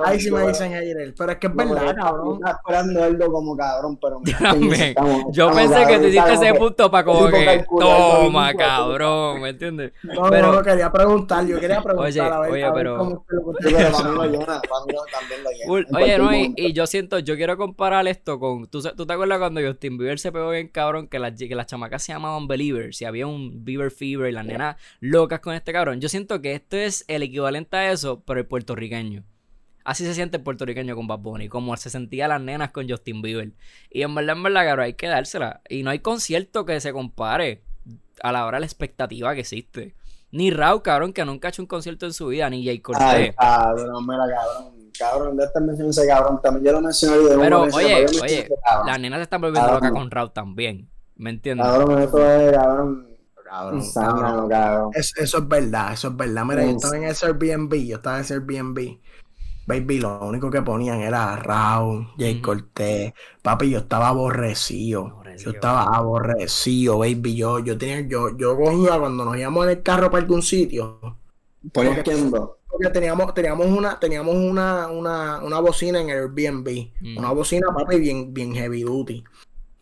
Ahí 0.05 0.19
sí 0.19 0.31
me 0.31 0.47
dicen 0.47 0.71
hater. 0.71 1.13
Pero 1.17 1.31
es 1.31 1.37
que 1.37 1.47
es 1.47 1.55
verdad, 1.55 1.95
cabrón. 1.95 2.35
Estaba 2.35 2.57
esperando 2.57 3.03
algo 3.03 3.31
como 3.33 3.55
cabrón, 3.57 3.99
pero 4.01 4.21
Yo 4.23 4.37
también. 4.41 4.81
estamos- 4.81 5.23
Yo 5.31 5.49
estamos, 5.49 5.55
pensé 5.55 5.75
que 5.75 5.81
cabrón, 5.83 6.01
tú 6.01 6.07
hiciste 6.07 6.33
ese 6.33 6.53
punto 6.55 6.91
para 6.91 7.03
como 7.05 7.27
que 7.29 7.65
toma, 7.79 8.53
cabrón, 8.53 9.41
¿me 9.41 9.49
entiendes? 9.49 9.91
No, 10.03 10.29
Pero- 10.29 10.51
no, 10.53 10.61
quería 10.63 10.91
preguntar, 10.91 11.45
yo 11.45 11.59
quería 11.59 11.81
preguntar 11.81 12.07
Oye, 12.09 12.21
a 12.21 12.39
ver, 12.39 12.51
oye, 12.51 12.63
a 12.63 12.71
ver 12.71 12.83
pero- 12.83 12.97
cómo 12.97 13.11
usted 13.17 13.35
lo 13.35 13.53
Sí, 13.53 13.75
pero 13.75 13.91
para 13.91 14.09
mí 14.09 14.15
contesta. 14.15 14.23
lo 14.23 14.25
llena, 14.25 14.45
para 14.61 14.85
mí 14.85 14.93
lo- 14.93 15.05
también 15.19 15.43
lo 15.43 15.49
llena. 15.51 15.65
Full. 15.67 15.83
En 15.89 15.95
Oye, 15.95 16.17
no, 16.17 16.35
y, 16.35 16.53
y 16.57 16.73
yo 16.73 16.87
siento, 16.87 17.19
yo 17.19 17.35
quiero 17.35 17.57
comparar 17.57 18.07
esto 18.07 18.39
con. 18.39 18.67
¿tú, 18.67 18.81
¿Tú 18.81 19.05
te 19.05 19.13
acuerdas 19.13 19.39
cuando 19.39 19.61
Justin 19.61 19.97
Bieber 19.97 20.19
se 20.19 20.31
pegó 20.31 20.49
bien 20.51 20.67
cabrón? 20.67 21.07
Que 21.07 21.19
las, 21.19 21.33
que 21.37 21.55
las 21.55 21.67
chamacas 21.67 22.03
se 22.03 22.13
llamaban 22.13 22.47
Believers. 22.47 23.01
Y 23.01 23.05
había 23.05 23.27
un 23.27 23.63
Bieber 23.63 23.91
Fever 23.91 24.29
y 24.29 24.33
las 24.33 24.45
nenas 24.45 24.75
locas 24.99 25.39
con 25.39 25.53
este 25.53 25.71
cabrón. 25.73 25.99
Yo 26.01 26.09
siento 26.09 26.41
que 26.41 26.53
esto 26.53 26.77
es 26.77 27.05
el 27.07 27.23
equivalente 27.23 27.75
a 27.77 27.91
eso, 27.91 28.12
pero 28.25 28.39
el 28.39 28.45
puertorriqueño. 28.45 29.23
Así 29.85 30.05
se 30.05 30.13
siente 30.13 30.37
el 30.37 30.43
puertorriqueño 30.43 30.95
con 30.95 31.07
Bad 31.07 31.19
Bunny, 31.19 31.49
como 31.49 31.75
se 31.75 31.89
sentía 31.89 32.27
las 32.27 32.41
nenas 32.41 32.71
con 32.71 32.89
Justin 32.89 33.21
Bieber. 33.21 33.51
Y 33.89 34.01
en 34.03 34.15
verdad, 34.15 34.37
en 34.37 34.43
verdad, 34.43 34.65
cabrón, 34.65 34.85
hay 34.85 34.93
que 34.93 35.07
dársela. 35.07 35.61
Y 35.67 35.83
no 35.83 35.89
hay 35.89 35.99
concierto 35.99 36.65
que 36.65 36.79
se 36.79 36.93
compare 36.93 37.63
a 38.21 38.31
la 38.31 38.45
hora 38.45 38.57
de 38.57 38.61
la 38.61 38.65
expectativa 38.65 39.33
que 39.33 39.41
existe. 39.41 39.93
Ni 40.31 40.51
Raúl, 40.51 40.81
cabrón, 40.81 41.13
que 41.13 41.25
nunca 41.25 41.47
ha 41.47 41.49
hecho 41.49 41.61
un 41.61 41.67
concierto 41.67 42.05
en 42.05 42.13
su 42.13 42.27
vida, 42.27 42.49
ni 42.49 42.65
Jay 42.65 42.79
Cortez. 42.79 43.03
Ay, 43.05 43.31
cabrón, 43.33 44.07
mira, 44.07 44.23
cabrón. 44.27 44.73
Cabrón, 44.97 45.37
de 45.37 45.43
esta 45.43 45.59
mención 45.59 45.89
ese 45.89 46.07
cabrón 46.07 46.39
también. 46.41 46.65
Yo 46.65 46.71
lo 46.71 46.81
mencioné 46.81 47.17
de 47.17 47.37
Pero, 47.37 47.63
oye, 47.63 48.05
oye, 48.21 48.49
las 48.85 48.99
nenas 48.99 49.19
se 49.19 49.23
están 49.23 49.41
volviendo 49.41 49.71
locas 49.71 49.91
con 49.91 50.09
Raúl 50.09 50.31
también. 50.31 50.87
¿Me 51.15 51.29
entiendes? 51.29 51.65
Cabrón, 51.65 52.01
esto 52.01 52.31
es, 52.31 52.51
cabrón. 52.53 53.12
Cabrón, 53.53 53.75
Un 53.75 53.83
zángano, 53.83 54.21
cabrón. 54.21 54.49
cabrón. 54.49 54.91
Es- 54.95 55.13
eso 55.17 55.37
es 55.37 55.47
verdad, 55.47 55.93
eso 55.93 56.07
es 56.07 56.17
verdad. 56.17 56.45
Mira, 56.45 56.63
yo 56.63 56.69
Es- 56.69 56.75
estaba 56.77 56.97
en 56.97 57.03
ese 57.03 57.25
Airbnb, 57.27 57.73
yo 57.85 57.95
estaba 57.97 58.15
en 58.17 58.21
ese 58.23 58.33
Airbnb. 58.33 58.97
Baby, 59.65 59.99
lo 59.99 60.19
único 60.25 60.49
que 60.49 60.61
ponían 60.61 60.99
era 61.01 61.35
Raúl, 61.37 62.07
Jay 62.17 62.33
Ujú. 62.33 62.41
Cortés. 62.41 63.13
Papi, 63.41 63.69
yo 63.69 63.77
estaba 63.79 64.09
aborrecido. 64.09 65.07
Aborrecido. 65.07 65.51
Yo 65.51 65.55
estaba 65.55 65.83
aborrecido, 65.83 66.97
baby. 66.97 67.35
Yo, 67.35 67.59
yo 67.59 67.77
tenía, 67.77 68.01
yo, 68.01 68.35
yo 68.37 68.57
cogía 68.57 68.99
cuando 68.99 69.23
nos 69.23 69.37
íbamos 69.37 69.63
en 69.65 69.69
el 69.69 69.83
carro 69.83 70.09
para 70.11 70.21
algún 70.23 70.41
sitio. 70.41 70.99
Porque- 71.71 72.03
teníamos, 72.91 73.33
teníamos 73.33 73.67
una, 73.67 73.99
teníamos 73.99 74.35
una, 74.35 74.87
una, 74.87 75.41
una 75.43 75.59
bocina 75.59 76.01
en 76.01 76.09
el 76.09 76.17
Airbnb. 76.23 76.89
Mm. 76.99 77.17
Una 77.19 77.31
bocina, 77.31 77.67
papi, 77.73 77.99
bien, 77.99 78.33
bien 78.33 78.53
heavy 78.53 78.81
duty. 78.81 79.23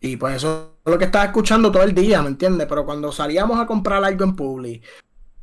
Y 0.04 0.16
pues 0.16 0.34
eso 0.36 0.78
es 0.84 0.90
lo 0.92 0.98
que 0.98 1.04
estaba 1.04 1.26
escuchando 1.26 1.70
todo 1.70 1.84
el 1.84 1.94
día, 1.94 2.20
¿me 2.22 2.28
entiendes? 2.28 2.66
Pero 2.68 2.84
cuando 2.84 3.12
salíamos 3.12 3.60
a 3.60 3.66
comprar 3.66 4.02
algo 4.02 4.24
en 4.24 4.34
Publi, 4.34 4.82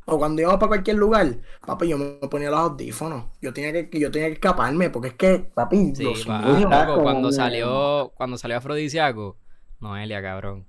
o 0.04 0.18
cuando 0.18 0.42
íbamos 0.42 0.58
para 0.60 0.68
cualquier 0.68 0.96
lugar, 0.96 1.38
papi, 1.66 1.88
yo 1.88 1.96
me 1.96 2.28
ponía 2.28 2.50
los 2.50 2.60
audífonos. 2.60 3.24
Yo 3.40 3.54
tenía 3.54 3.72
que, 3.72 3.98
yo 3.98 4.10
tenía 4.10 4.28
que 4.28 4.34
escaparme, 4.34 4.90
porque 4.90 5.08
es 5.08 5.14
que, 5.14 5.38
papi, 5.38 5.94
Sí, 5.94 6.04
los 6.04 6.26
pa, 6.26 6.42
loco, 6.42 7.02
cuando 7.02 7.32
salió, 7.32 8.12
cuando 8.14 8.36
salió 8.36 8.58
Afrodisíaco, 8.58 9.38
Noelia, 9.80 10.20
cabrón. 10.20 10.66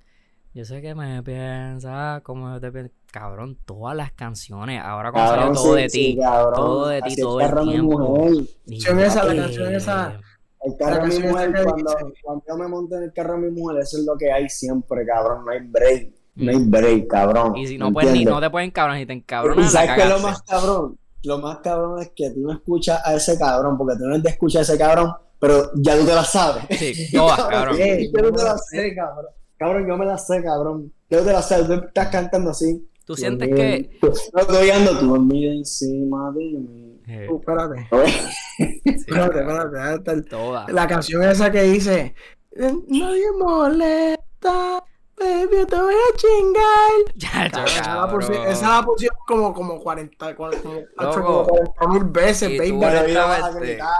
Yo 0.54 0.64
sé 0.64 0.80
que 0.82 0.94
me 0.94 1.22
piensa 1.22 2.20
como 2.24 2.52
yo 2.54 2.60
te 2.60 2.72
pienso. 2.72 2.92
Cabrón, 3.10 3.58
todas 3.66 3.94
las 3.94 4.12
canciones. 4.12 4.80
Ahora 4.82 5.12
cuando 5.12 5.32
Cabrón, 5.32 5.54
salió 5.56 5.62
todo 5.62 5.76
sí, 5.76 5.82
de 5.82 5.90
sí, 5.90 5.98
ti. 6.14 6.18
cabrón. 6.20 6.54
todo 6.54 6.88
de 6.88 7.02
ti, 7.02 7.16
todo 7.16 7.40
es 7.40 7.44
el 7.46 7.50
carro 7.50 7.64
mi 7.66 7.72
tiempo. 7.72 8.30
yo, 8.66 8.98
esa, 9.00 9.24
la 9.24 9.42
canción 9.42 9.74
esa. 9.74 10.20
El 10.64 10.76
carro 10.76 11.06
de 11.06 11.18
mi 11.18 11.26
mujer, 11.26 11.52
cuando, 11.64 11.92
cuando 12.22 12.44
yo 12.48 12.56
me 12.56 12.68
monto 12.68 12.96
en 12.96 13.02
el 13.04 13.12
carro 13.12 13.34
de 13.34 13.50
mi 13.50 13.60
mujer, 13.60 13.82
eso 13.82 13.98
es 13.98 14.04
lo 14.04 14.16
que 14.16 14.30
hay 14.30 14.48
siempre, 14.48 15.04
cabrón. 15.04 15.44
No 15.44 15.50
hay 15.50 15.60
break. 15.60 16.12
No 16.36 16.50
hay 16.50 16.64
break, 16.64 17.06
cabrón. 17.08 17.52
Mm. 17.52 17.56
Y 17.56 17.66
si 17.66 17.72
¿me 17.74 17.78
no, 17.78 17.92
puedes 17.92 18.12
ni, 18.12 18.24
no 18.24 18.40
te 18.40 18.50
pueden 18.50 18.70
cabronar 18.70 19.00
ni 19.00 19.06
te 19.06 19.12
¿Y 19.12 19.16
encabronan, 19.16 19.68
sabes 19.68 19.90
qué 19.96 20.02
es 20.02 20.08
lo 20.08 20.18
más 20.20 20.42
cabrón? 20.42 20.98
Lo 21.24 21.38
más 21.38 21.58
cabrón 21.58 22.00
es 22.00 22.10
que 22.14 22.30
tú 22.30 22.40
no 22.40 22.52
escuchas 22.52 23.00
a 23.04 23.14
ese 23.14 23.38
cabrón, 23.38 23.76
porque 23.76 23.96
tú 23.96 24.04
no 24.04 24.10
eres 24.10 24.22
de 24.22 24.30
escuchar 24.30 24.60
a 24.60 24.62
ese 24.62 24.78
cabrón, 24.78 25.12
pero 25.38 25.70
ya 25.74 25.98
tú 25.98 26.06
te 26.06 26.14
la 26.14 26.24
sabes. 26.24 26.64
Sí, 26.70 27.10
todas, 27.12 27.44
cabrón. 27.48 27.76
Sí. 27.76 28.10
Yo 28.14 28.22
no 28.22 28.32
te 28.32 28.44
la 28.44 28.58
sé, 28.58 28.94
cabrón. 28.94 29.26
Cabrón, 29.56 29.88
yo 29.88 29.96
me 29.96 30.06
la 30.06 30.18
sé, 30.18 30.42
cabrón. 30.42 30.92
Yo 31.10 31.24
te 31.24 31.32
la 31.32 31.42
sé, 31.42 31.62
tú 31.64 31.72
estás 31.74 32.08
cantando 32.08 32.50
así. 32.50 32.88
Tú 33.04 33.16
sientes 33.16 33.48
que. 33.48 33.98
No 34.32 34.40
estoy 34.40 34.70
ando 34.70 34.98
tú 34.98 35.06
dormida 35.06 35.52
encima 35.52 36.30
de 36.32 36.44
mí. 36.44 36.91
Eh, 37.14 37.28
Uh, 37.28 37.38
espérate, 37.40 37.88
sí, 38.58 38.82
espérate, 38.84 39.40
espérate. 39.40 39.94
espérate. 39.94 40.22
Todas. 40.30 40.72
La 40.72 40.86
canción 40.86 41.22
esa 41.24 41.50
que 41.50 41.62
dice, 41.62 42.14
nadie 42.56 43.24
molesta, 43.38 44.82
baby, 45.18 45.48
yo 45.52 45.66
te 45.66 45.76
voy 45.76 45.94
a 45.94 46.16
chingar. 46.16 47.14
Ya, 47.16 47.50
Cabrón, 47.50 48.22
esa 48.22 48.34
la 48.44 48.50
esa 48.50 48.82
pusieron 48.82 49.18
como, 49.26 49.54
como 49.54 49.80
40, 49.80 50.34
como, 50.34 50.50
como, 50.62 50.74
Loco. 50.96 51.22
como 51.22 51.44
40 51.46 51.88
mil 51.88 52.04
veces, 52.04 52.50
Y 52.50 52.58
baby. 52.58 52.70
tú 52.70 52.76
honestamente- 52.84 53.60
gritar, 53.60 53.90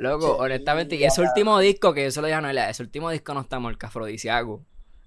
Loco, 0.00 0.36
honestamente, 0.36 0.96
y 0.96 1.04
ese 1.04 1.20
último 1.20 1.58
disco 1.58 1.92
que 1.94 2.04
yo 2.04 2.10
se 2.10 2.20
lo 2.20 2.26
dije 2.26 2.36
a 2.36 2.40
Noelia, 2.40 2.68
ese 2.70 2.82
último 2.82 3.10
disco 3.10 3.32
no 3.34 3.40
está 3.40 3.58
mal 3.60 3.78
que 3.78 3.86
afrodisíaco. 3.86 4.62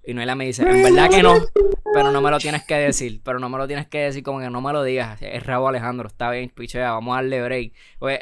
Y 0.08 0.14
Noelia 0.14 0.34
me 0.34 0.46
dice, 0.46 0.62
en 0.62 0.82
verdad 0.82 1.10
que 1.10 1.22
no, 1.22 1.34
pero 1.92 2.10
no 2.10 2.22
me 2.22 2.30
lo 2.30 2.38
tienes 2.38 2.64
que 2.64 2.76
decir, 2.76 3.20
pero 3.22 3.38
no 3.38 3.50
me 3.50 3.58
lo 3.58 3.66
tienes 3.66 3.86
que 3.88 3.98
decir 4.04 4.22
como 4.22 4.38
que 4.40 4.48
no 4.48 4.62
me 4.62 4.72
lo 4.72 4.82
digas. 4.82 5.20
Es 5.20 5.44
Raúl 5.44 5.68
Alejandro, 5.68 6.08
está 6.08 6.30
bien, 6.30 6.48
pichea, 6.48 6.92
vamos 6.92 7.12
a 7.12 7.16
darle 7.16 7.42
break. 7.42 7.72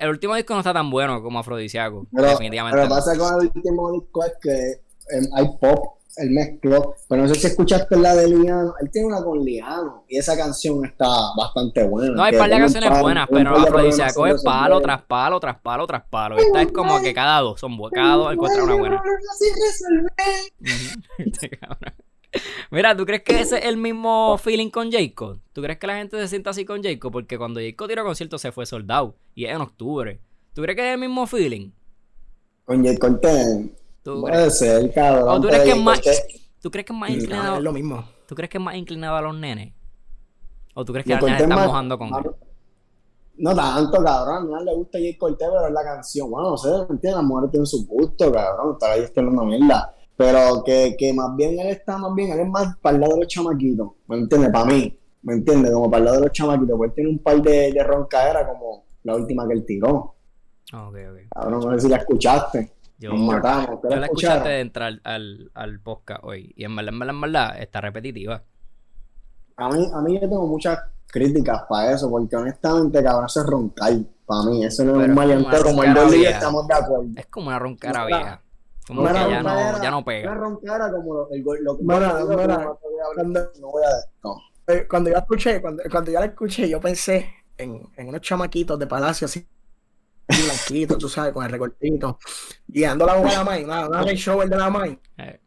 El 0.00 0.09
último 0.09 0.35
disco 0.35 0.55
no 0.55 0.59
está 0.61 0.73
tan 0.73 0.90
bueno 0.90 1.23
como 1.23 1.38
afrodisíaco, 1.38 2.09
Pero, 2.12 2.26
definitivamente. 2.26 2.76
pero 2.76 2.88
pasa 2.88 3.16
con 3.16 3.40
el 3.40 3.52
último 3.55 3.93
disco 3.93 4.25
es 4.25 4.33
que 4.43 5.16
em, 5.16 5.26
hay 5.37 5.47
pop, 5.61 5.96
él 6.16 6.30
mezcló, 6.30 6.94
pero 7.08 7.23
no 7.23 7.28
sé 7.28 7.35
si 7.35 7.46
escuchaste 7.49 7.96
la 7.96 8.14
de 8.14 8.28
Liano, 8.28 8.75
él 8.80 8.90
tiene 8.90 9.08
una 9.08 9.23
con 9.23 9.44
Liano 9.44 10.04
y 10.08 10.16
esa 10.16 10.37
canción 10.37 10.85
está 10.85 11.06
bastante 11.37 11.87
buena. 11.87 12.14
No, 12.14 12.23
hay 12.23 12.37
par 12.37 12.49
de 12.49 12.58
canciones 12.58 13.00
buenas, 13.00 13.28
pero 13.30 13.56
Afrodisíaco 13.56 14.26
es 14.26 14.42
palo 14.42 14.80
tras 14.80 15.02
palo, 15.02 15.38
tras 15.40 15.58
palo, 15.61 15.87
tras 15.87 16.04
palo. 16.04 16.38
Esta 16.38 16.62
es 16.62 16.73
como 16.73 17.00
que 17.00 17.12
cada 17.12 17.40
dos, 17.40 17.61
son 17.61 17.76
cada 17.90 18.14
dos 18.16 18.32
encuentra 18.32 18.64
una 18.64 18.75
buena. 18.75 19.02
Mira, 22.70 22.96
¿tú 22.96 23.06
crees 23.06 23.23
que 23.23 23.40
ese 23.40 23.58
es 23.58 23.64
el 23.64 23.76
mismo 23.76 24.38
feeling 24.38 24.70
con 24.70 24.90
Jacob? 24.90 25.38
¿Tú 25.52 25.62
crees 25.62 25.78
que 25.78 25.87
la 25.87 25.96
gente 25.96 26.18
se 26.18 26.28
sienta 26.28 26.50
así 26.50 26.64
con 26.64 26.82
Jacob? 26.82 27.12
Porque 27.12 27.38
cuando 27.38 27.61
Jacob 27.61 27.88
tiró 27.88 28.04
concierto 28.04 28.38
se 28.38 28.52
fue 28.52 28.66
soldado 28.66 29.16
y 29.35 29.44
es 29.44 29.52
en 29.52 29.61
octubre. 29.61 30.20
¿Tú 30.54 30.62
crees 30.62 30.76
que 30.76 30.88
es 30.88 30.94
el 30.94 31.00
mismo 31.00 31.26
feeling? 31.26 31.70
Con 32.64 32.85
Jacob 32.85 33.20
Puede 34.14 34.50
ser, 34.50 34.92
cabrón. 34.92 35.42
tú 35.42 35.48
crees 35.48 35.64
que 35.64 35.70
es 35.70 35.82
más, 35.82 36.00
¿tú 36.60 36.70
crees 36.70 36.86
que 36.86 36.92
es 36.92 36.98
más 36.98 37.10
inclinado? 37.10 37.56
es 37.56 37.62
lo 37.62 37.72
mismo. 37.72 38.04
¿Tú 38.26 38.34
crees 38.34 38.50
que 38.50 38.58
es 38.58 38.64
más 38.64 38.75
inclinado 38.76 39.16
a 39.16 39.22
los 39.22 39.34
nenes? 39.34 39.72
¿O 40.75 40.84
tú 40.84 40.92
crees 40.92 41.06
que 41.06 41.14
a 41.14 41.20
los 41.20 41.25
nenes 41.30 41.42
están 41.42 41.66
mojando 41.66 41.98
con 41.98 42.08
él? 42.08 42.30
No 43.38 43.54
tanto, 43.54 44.02
cabrón. 44.02 44.54
A 44.54 44.58
mí 44.58 44.64
le 44.64 44.75
gusta 44.75 44.98
J. 44.98 45.18
Cortez, 45.18 45.48
pero 45.50 45.66
es 45.66 45.72
la 45.72 45.84
canción. 45.84 46.30
Bueno, 46.30 46.50
no 46.50 46.56
sé, 46.56 46.68
¿entiendes? 46.68 47.14
Las 47.14 47.25
mujeres 47.25 47.50
tienen 47.50 47.66
su 47.66 47.86
gusto, 47.86 48.32
cabrón. 48.32 48.72
Estar 48.72 48.92
ahí 48.92 49.26
una 49.26 49.42
mierda. 49.42 49.94
Pero 50.16 50.62
que, 50.64 50.96
que 50.98 51.12
más 51.12 51.36
bien 51.36 51.58
él 51.58 51.68
está, 51.68 51.98
más 51.98 52.14
bien, 52.14 52.32
él 52.32 52.40
es 52.40 52.48
más 52.48 52.76
para 52.78 52.94
el 52.94 53.00
lado 53.02 53.14
de 53.14 53.20
los 53.20 53.28
chamaquitos. 53.28 53.88
¿Me 54.06 54.16
entiendes? 54.16 54.50
Para 54.50 54.64
mí. 54.64 54.98
¿Me 55.22 55.34
entiendes? 55.34 55.72
Como 55.72 55.90
para 55.90 55.98
el 55.98 56.04
lado 56.06 56.16
de 56.18 56.22
los 56.25 56.32
chamaquitos. 56.32 56.76
Pues 56.78 56.88
él 56.88 56.94
tiene 56.94 57.10
un 57.10 57.18
par 57.18 57.42
de, 57.42 57.72
de 57.72 57.82
roncaderas 57.82 58.48
como 58.48 58.84
la 59.02 59.16
última 59.16 59.46
que 59.46 59.54
él 59.54 59.64
tiró. 59.66 60.14
Ok, 60.72 60.94
ok. 60.94 61.28
Cabrón, 61.30 61.60
no 61.60 61.72
sé 61.75 61.80
si 61.80 61.88
la 61.88 61.96
escuchaste. 61.96 62.75
Yo, 62.99 63.12
matamos, 63.12 63.81
yo 63.83 63.97
la 63.97 64.07
escuchaste 64.07 64.49
de 64.49 64.61
entrar 64.61 65.00
al, 65.05 65.50
al 65.53 65.81
podcast 65.81 66.25
hoy. 66.25 66.53
Y 66.57 66.65
en 66.65 66.75
verdad, 66.75 66.95
en 66.95 66.99
verdad, 66.99 67.15
en 67.15 67.21
verdad, 67.21 67.61
está 67.61 67.81
repetitiva. 67.83 68.43
A 69.57 69.69
mí, 69.69 69.87
a 69.93 70.00
mí 70.00 70.15
yo 70.15 70.21
tengo 70.21 70.47
muchas 70.47 70.79
críticas 71.07 71.65
para 71.69 71.93
eso, 71.93 72.09
porque 72.11 72.37
honestamente, 72.37 73.03
cabrón, 73.03 73.26
eso 73.26 73.41
es 73.41 73.47
roncar. 73.47 73.93
Para 74.25 74.43
mí, 74.45 74.65
eso 74.65 74.85
no 74.85 75.00
es 75.00 75.09
un 75.09 75.15
maleanteo 75.15 75.62
como 75.62 75.85
el 75.85 75.95
Dolly 75.95 76.26
estamos 76.26 76.67
de 76.67 76.75
acuerdo. 76.75 77.07
Es 77.17 77.26
como 77.26 77.49
una 77.49 77.59
roncara 77.59 78.07
vieja. 78.07 78.43
Como 78.87 79.07
que 79.07 79.12
ya 79.12 79.43
no, 79.43 79.83
ya 79.83 79.91
no 79.91 80.05
pega. 80.05 80.31
Una 80.31 80.41
roncara 80.41 80.93
como 80.93 81.29
el, 81.31 81.45
lo 81.62 81.76
que 81.76 81.85
no 81.85 83.71
voy 83.71 83.83
a 83.85 84.73
eh, 84.73 84.87
cuando 84.88 85.11
yo 85.11 85.17
escuché, 85.17 85.61
cuando, 85.61 85.83
cuando 85.91 86.11
yo 86.11 86.19
la 86.19 86.26
escuché, 86.26 86.69
yo 86.69 86.81
pensé 86.81 87.31
en, 87.57 87.88
en 87.97 88.09
unos 88.09 88.21
chamaquitos 88.21 88.76
de 88.79 88.87
palacio 88.88 89.26
así 89.26 89.47
blanquito, 90.26 90.99
tú 90.99 91.09
sabes, 91.09 91.33
con 91.33 91.45
el 91.45 91.50
recortito, 91.50 92.18
guiando 92.66 93.06
la 93.06 93.14
boca 93.14 93.30
de 93.30 93.37
la 93.37 93.45
Mai, 93.45 93.64
una, 93.64 93.88
una 93.88 94.04
show 94.14 94.40
de 94.40 94.56
la 94.56 94.71
Mai. 94.71 94.99
Eh. 95.18 95.40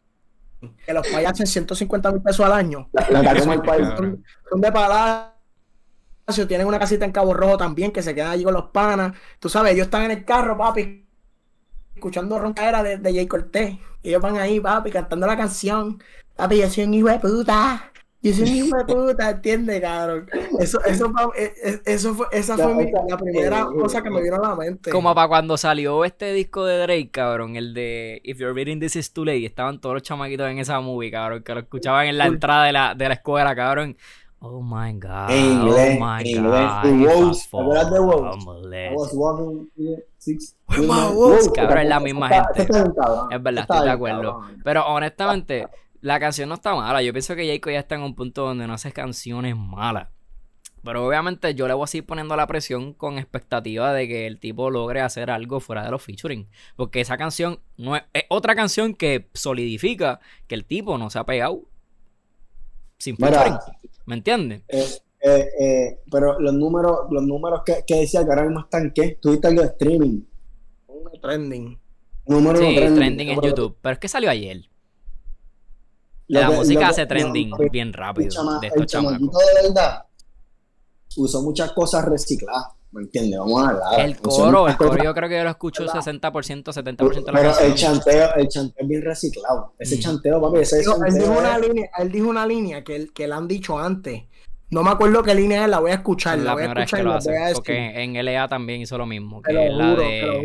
Que 0.85 0.93
los 0.93 1.07
payasos 1.07 1.41
en 1.41 1.47
150 1.47 2.11
mil 2.11 2.21
pesos 2.21 2.45
al 2.45 2.51
año. 2.53 2.89
son, 2.93 4.21
son, 4.49 4.61
de 4.61 4.71
palacio, 4.71 6.47
tienen 6.47 6.67
una 6.67 6.79
casita 6.79 7.05
en 7.05 7.11
Cabo 7.11 7.33
Rojo 7.33 7.57
también, 7.57 7.91
que 7.91 8.03
se 8.03 8.13
quedan 8.13 8.31
allí 8.31 8.43
con 8.43 8.53
los 8.53 8.65
panas. 8.65 9.13
Tú 9.39 9.49
sabes, 9.49 9.73
ellos 9.73 9.85
están 9.85 10.03
en 10.03 10.11
el 10.11 10.25
carro, 10.25 10.57
papi, 10.57 11.07
escuchando 11.95 12.39
roncadera 12.39 12.83
de, 12.83 12.97
de 12.97 13.13
Jay 13.13 13.27
Cortés. 13.27 13.77
Y 14.03 14.09
ellos 14.09 14.21
van 14.21 14.37
ahí, 14.37 14.59
papi, 14.59 14.91
cantando 14.91 15.27
la 15.27 15.37
canción. 15.37 16.01
Papi, 16.35 16.59
yo 16.59 16.69
soy 16.69 16.83
un 16.85 16.93
hijo 16.93 17.07
de 17.07 17.19
puta. 17.19 17.91
Yo 18.21 18.33
soy 18.33 18.49
un 18.49 18.55
hijo 18.55 18.77
de 18.77 18.83
puta, 18.83 19.29
¿entiendes, 19.29 19.79
cabrón? 19.79 20.27
Eso, 20.59 20.83
eso, 20.83 21.13
e, 21.37 21.53
e, 21.63 21.81
eso 21.85 22.13
fue, 22.13 22.27
esa 22.33 22.57
fue 22.57 22.91
la 23.07 23.17
primera 23.17 23.65
cosa 23.65 24.01
que 24.01 24.09
me 24.09 24.21
vino 24.21 24.35
a 24.35 24.49
la 24.49 24.55
mente. 24.55 24.91
Como 24.91 25.15
para 25.15 25.29
cuando 25.29 25.55
salió 25.55 26.03
este 26.03 26.33
disco 26.33 26.65
de 26.65 26.79
Drake, 26.79 27.11
cabrón, 27.11 27.55
el 27.55 27.73
de 27.73 28.19
If 28.25 28.39
You're 28.39 28.53
Reading 28.53 28.81
This 28.81 28.97
Is 28.97 29.13
Too 29.13 29.23
Late, 29.23 29.45
estaban 29.45 29.79
todos 29.79 29.95
los 29.95 30.03
chamaquitos 30.03 30.49
en 30.49 30.59
esa 30.59 30.81
movie, 30.81 31.11
cabrón, 31.11 31.43
que 31.43 31.53
lo 31.53 31.61
escuchaban 31.61 32.07
en 32.07 32.17
la 32.17 32.25
entrada 32.25 32.65
de 32.65 32.73
la, 32.73 32.93
de 32.93 33.07
la 33.07 33.13
escuela, 33.13 33.55
cabrón. 33.55 33.95
Oh 34.41 34.61
my 34.61 34.93
god. 34.93 35.29
En 35.29 35.45
inglés, 35.51 35.97
oh 35.99 36.05
my 36.05 36.21
en 36.21 36.27
inglés. 36.27 36.69
god. 36.69 36.81
¿Te 36.81 36.89
de 36.89 38.87
I 38.87 38.95
was 38.95 39.11
walking 39.13 39.69
six. 40.17 40.55
Cabrón, 41.53 41.77
es 41.77 41.89
la 41.89 41.99
misma 41.99 42.29
gente. 42.29 42.61
Es 43.31 43.43
verdad, 43.43 43.63
estoy 43.63 43.85
de 43.85 43.91
acuerdo. 43.91 44.41
Pero 44.63 44.85
honestamente, 44.87 45.67
la 46.01 46.19
canción 46.19 46.49
no 46.49 46.55
está 46.55 46.75
mala. 46.75 47.01
Yo 47.01 47.13
pienso 47.13 47.35
que 47.35 47.47
Jacob 47.47 47.73
ya 47.73 47.79
está 47.79 47.95
en 47.95 48.01
un 48.01 48.15
punto 48.15 48.45
donde 48.45 48.67
no 48.67 48.73
hace 48.73 48.91
canciones 48.91 49.55
malas. 49.55 50.09
Pero 50.83 51.05
obviamente 51.05 51.53
yo 51.55 51.67
le 51.67 51.73
voy 51.73 51.83
a 51.83 51.87
seguir 51.87 52.05
poniendo 52.05 52.35
la 52.37 52.47
presión 52.47 52.93
con 52.93 53.17
expectativa 53.17 53.91
de 53.91 54.07
que 54.07 54.27
el 54.27 54.39
tipo 54.39 54.69
logre 54.69 55.01
hacer 55.01 55.29
algo 55.29 55.59
fuera 55.59 55.83
de 55.83 55.91
los 55.91 56.01
featuring. 56.01 56.47
Porque 56.77 57.01
esa 57.01 57.17
canción 57.17 57.59
no 57.77 57.97
es, 57.97 58.03
otra 58.29 58.55
canción 58.55 58.93
que 58.93 59.27
solidifica 59.33 60.19
que 60.47 60.55
el 60.55 60.65
tipo 60.65 60.97
no 60.97 61.09
se 61.09 61.19
ha 61.19 61.25
pegado 61.25 61.63
sin 62.97 63.17
featuring. 63.17 63.57
¿Me 64.05 64.15
entiendes? 64.15 64.61
Eh, 64.69 64.87
eh, 65.21 65.47
eh, 65.59 65.99
pero 66.09 66.39
los 66.39 66.53
números, 66.53 66.99
los 67.11 67.23
números 67.23 67.61
que, 67.65 67.83
decía 67.93 68.23
que 68.23 68.29
ahora 68.29 68.43
mismo 68.43 68.61
están 68.61 68.91
¿qué? 68.95 69.17
Tuviste 69.21 69.47
algo 69.47 69.61
de 69.61 69.67
streaming. 69.67 70.21
Trending. 71.21 71.77
Número 72.25 72.57
sí, 72.57 72.75
trending, 72.75 73.29
en 73.29 73.41
YouTube. 73.41 73.75
Pero 73.81 73.93
es 73.93 73.99
que 73.99 74.07
salió 74.07 74.29
ayer 74.29 74.69
la 76.29 76.51
música 76.51 76.87
hace 76.87 77.05
trending 77.05 77.51
bien 77.71 77.91
rápido. 77.93 78.29
de 78.61 78.67
estos 78.67 78.93
el 78.93 79.19
de 79.19 79.67
verdad 79.67 80.05
usó 81.17 81.41
muchas 81.41 81.71
cosas 81.73 82.05
recicladas. 82.05 82.67
¿Me 82.91 83.03
entiendes? 83.03 83.39
Vamos 83.39 83.61
a 83.61 83.69
hablar. 83.69 83.99
El 83.99 84.17
coro, 84.17 84.67
el 84.67 84.75
coro 84.75 85.03
yo 85.03 85.13
creo 85.13 85.29
que 85.29 85.37
yo 85.37 85.43
lo 85.43 85.49
escucho 85.51 85.85
60%, 85.85 86.31
70% 86.63 87.25
de 87.25 87.31
la 87.31 87.39
Pero 87.39 87.59
el 87.59 87.75
chanteo, 87.75 88.33
el 88.35 88.47
chanteo 88.47 88.81
es 88.83 88.87
bien 88.87 89.01
reciclado. 89.03 89.73
Ese 89.77 89.97
mm. 89.97 89.99
chanteo, 89.99 90.41
papi, 90.41 90.59
ese 90.59 90.79
él, 90.79 91.13
dijo 91.13 91.31
una 91.37 91.59
línea, 91.59 91.89
él 91.99 92.11
dijo 92.11 92.29
una 92.29 92.47
línea 92.47 92.83
que, 92.83 93.07
que 93.13 93.27
le 93.27 93.33
han 93.35 93.47
dicho 93.47 93.77
antes. 93.77 94.23
No 94.71 94.81
me 94.81 94.89
acuerdo 94.89 95.21
qué 95.21 95.35
línea 95.35 95.65
es, 95.65 95.69
la 95.69 95.79
voy 95.79 95.91
a 95.91 95.95
escuchar. 95.95 96.39
La, 96.39 96.53
voy 96.53 96.63
a 96.63 96.65
escuchar 96.65 96.99
y 96.99 97.03
la 97.03 97.19
voy 97.19 97.35
a 97.35 97.39
decir. 97.41 97.55
Porque 97.55 98.03
en 98.03 98.25
LA 98.25 98.47
también 98.47 98.81
hizo 98.81 98.97
lo 98.97 99.05
mismo. 99.05 99.41
Que 99.43 99.67
es 99.67 99.73
la 99.73 99.95
de 99.95 100.43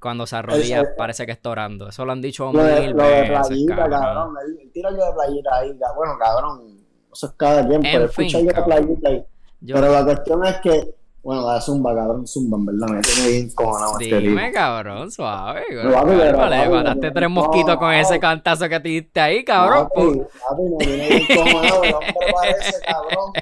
cuando 0.00 0.26
se 0.26 0.36
arrodilla 0.36 0.96
parece 0.96 1.26
que 1.26 1.32
está 1.32 1.50
orando. 1.50 1.88
Eso 1.88 2.04
lo 2.04 2.12
han 2.12 2.20
dicho 2.20 2.44
lo 2.44 2.52
mil 2.52 2.90
lo 2.92 3.04
de 3.04 3.24
playita, 3.24 3.88
cabrón. 3.88 4.34
El, 4.60 4.72
tiro 4.72 4.90
de 4.92 5.12
playita 5.14 5.56
ahí. 5.56 5.72
Bueno, 5.96 6.14
cabrón. 6.18 6.80
Eso 7.12 7.26
es 7.26 7.32
cada 7.36 7.66
tiempo. 7.66 7.86
En 7.86 8.08
fin, 8.08 8.28
yo 8.28 8.42
de 8.42 8.62
playita 8.62 9.08
ahí. 9.08 9.24
Pero 9.66 9.92
la 9.92 10.04
cuestión 10.04 10.44
es 10.46 10.56
que 10.60 10.94
bueno, 11.22 11.46
la 11.46 11.60
zumba, 11.60 11.94
cabrón, 11.94 12.26
zumba, 12.26 12.56
en 12.56 12.64
verdad, 12.64 12.88
me 12.88 13.00
tiene 13.02 13.28
bien 13.28 13.50
cojonado 13.54 14.00
este 14.00 14.20
Dime, 14.20 14.50
cabrón, 14.52 15.10
suave. 15.10 15.64
Vale, 15.84 16.32
vale, 16.32 16.68
mataste 16.70 17.10
tres 17.10 17.28
mosquitos 17.28 17.76
con 17.76 17.92
ese 17.92 18.18
cantazo 18.18 18.66
que 18.70 18.80
te 18.80 18.88
diste 18.88 19.20
ahí, 19.20 19.44
cabrón. 19.44 19.88
Papi, 19.94 20.22
papi, 20.48 20.62
me 20.62 20.76
tiene 20.78 21.08
bien 21.08 21.26
cojonado, 21.26 21.84
el 21.84 21.94
hombre 21.94 22.14
parece, 22.32 22.80
cabrón. 22.86 23.32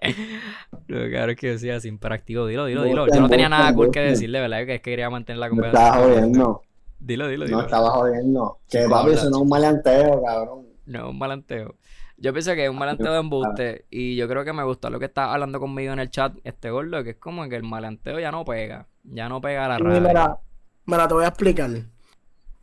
Lo 0.88 1.08
claro 1.08 1.32
es 1.32 1.36
que 1.36 1.50
decía, 1.50 1.80
sin 1.80 1.98
práctico, 1.98 2.46
dilo, 2.46 2.66
dilo, 2.66 2.84
dilo. 2.84 3.06
Yo 3.08 3.20
no 3.20 3.28
tenía 3.28 3.48
nada 3.48 3.74
cool 3.74 3.90
que 3.90 4.00
decirle, 4.00 4.40
¿verdad? 4.40 4.64
Que 4.66 4.76
es 4.76 4.80
que 4.80 4.90
quería 4.90 5.10
mantener 5.10 5.38
la 5.38 5.48
conversación. 5.48 5.82
Me 5.82 5.88
estaba 5.88 6.06
jodiendo. 6.06 6.62
Dilo, 6.98 7.28
dilo, 7.28 7.44
dilo. 7.44 7.56
No, 7.58 7.62
estaba 7.64 7.90
jodiendo. 7.90 8.58
Que 8.68 8.86
papi, 8.88 9.10
eso 9.10 9.30
no 9.30 9.36
es 9.36 9.42
un 9.42 9.48
malanteo, 9.48 10.22
cabrón. 10.22 10.66
No 10.86 10.98
es 10.98 11.10
un 11.10 11.18
malanteo. 11.18 11.74
Yo 12.18 12.32
pienso 12.32 12.54
que 12.54 12.64
es 12.64 12.70
un 12.70 12.78
malanteo 12.78 13.12
de 13.12 13.18
embuste. 13.18 13.84
Y 13.90 14.16
yo 14.16 14.28
creo 14.28 14.44
que 14.44 14.52
me 14.52 14.64
gustó 14.64 14.88
lo 14.88 14.98
que 14.98 15.04
está 15.06 15.32
hablando 15.32 15.60
conmigo 15.60 15.92
en 15.92 15.98
el 15.98 16.10
chat, 16.10 16.32
este 16.44 16.70
gordo, 16.70 17.02
que 17.04 17.10
es 17.10 17.16
como 17.16 17.48
que 17.48 17.56
el 17.56 17.62
malanteo 17.62 18.18
ya 18.18 18.30
no 18.30 18.44
pega. 18.44 18.86
Ya 19.04 19.28
no 19.28 19.40
pega 19.40 19.66
a 19.66 19.68
la 19.68 19.78
radio. 19.78 20.00
Mira, 20.00 20.38
mira, 20.86 21.08
te 21.08 21.14
voy 21.14 21.24
a 21.24 21.28
explicar. 21.28 21.70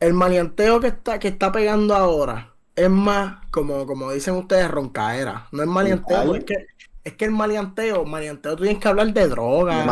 El 0.00 0.12
maleanteo 0.14 0.80
que 0.80 0.88
está, 0.88 1.18
que 1.18 1.28
está 1.28 1.52
pegando 1.52 1.94
ahora 1.94 2.54
es 2.74 2.90
más, 2.90 3.46
como, 3.50 3.86
como 3.86 4.10
dicen 4.10 4.34
ustedes, 4.34 4.68
roncaera. 4.70 5.46
No 5.52 5.62
es 5.62 5.68
maleanteo, 5.68 6.34
es 6.34 6.44
que 6.44 6.66
es 7.04 7.12
que 7.12 7.26
el 7.26 7.32
maleanteo, 7.32 8.06
maleanteo 8.06 8.56
tú 8.56 8.62
tienes 8.62 8.80
que 8.80 8.88
hablar 8.88 9.12
de 9.12 9.28
drogas, 9.28 9.86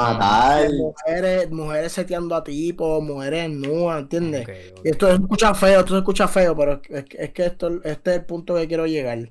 mujeres, 0.73 1.51
mujeres 1.51 1.93
seteando 1.93 2.35
a 2.35 2.43
tipos, 2.43 3.03
mujeres 3.03 3.51
nuas, 3.51 4.01
¿entiendes? 4.01 4.49
Y 4.83 4.89
esto 4.89 5.09
se 5.09 5.15
escucha 5.15 5.55
feo, 5.55 5.81
esto 5.81 5.93
se 5.93 5.99
escucha 5.99 6.27
feo, 6.27 6.57
pero 6.57 6.81
es, 6.89 7.05
que 7.05 7.45
esto, 7.45 7.83
este 7.85 8.11
es 8.13 8.17
el 8.17 8.25
punto 8.25 8.55
que 8.55 8.67
quiero 8.67 8.87
llegar. 8.87 9.29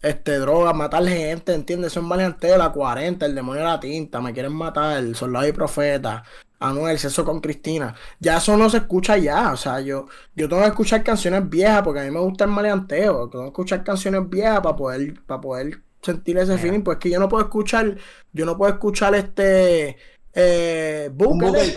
Este, 0.00 0.38
drogas, 0.38 0.74
matar 0.76 1.04
gente, 1.04 1.52
¿entiendes? 1.52 1.92
Eso 1.92 2.00
es 2.00 2.06
maleanteo, 2.06 2.56
la 2.56 2.70
40, 2.70 3.26
el 3.26 3.34
demonio 3.34 3.62
de 3.62 3.68
la 3.68 3.80
tinta, 3.80 4.20
me 4.20 4.32
quieren 4.32 4.52
matar, 4.52 4.98
el 4.98 5.16
soldado 5.16 5.48
y 5.48 5.52
profeta, 5.52 6.22
Anuel, 6.60 6.96
sexo 6.96 7.24
con 7.24 7.40
Cristina. 7.40 7.92
Ya 8.20 8.36
eso 8.36 8.56
no 8.56 8.70
se 8.70 8.76
escucha 8.76 9.16
ya, 9.16 9.52
o 9.52 9.56
sea, 9.56 9.80
yo, 9.80 10.06
yo 10.36 10.48
tengo 10.48 10.62
que 10.62 10.68
escuchar 10.68 11.02
canciones 11.02 11.48
viejas 11.50 11.82
porque 11.82 12.00
a 12.00 12.04
mí 12.04 12.10
me 12.12 12.20
gusta 12.20 12.44
el 12.44 12.50
maleanteo, 12.50 13.28
tengo 13.28 13.44
que 13.46 13.48
escuchar 13.48 13.82
canciones 13.82 14.28
viejas 14.30 14.60
para 14.60 14.76
poder, 14.76 15.20
para 15.26 15.40
poder 15.40 15.85
sentir 16.02 16.38
ese 16.38 16.58
feeling, 16.58 16.82
pues 16.82 16.98
que 16.98 17.10
yo 17.10 17.18
no 17.18 17.28
puedo 17.28 17.44
escuchar, 17.44 17.96
yo 18.32 18.46
no 18.46 18.56
puedo 18.56 18.72
escuchar 18.72 19.14
este 19.14 19.96
eh, 20.38 21.10
Booker, 21.14 21.74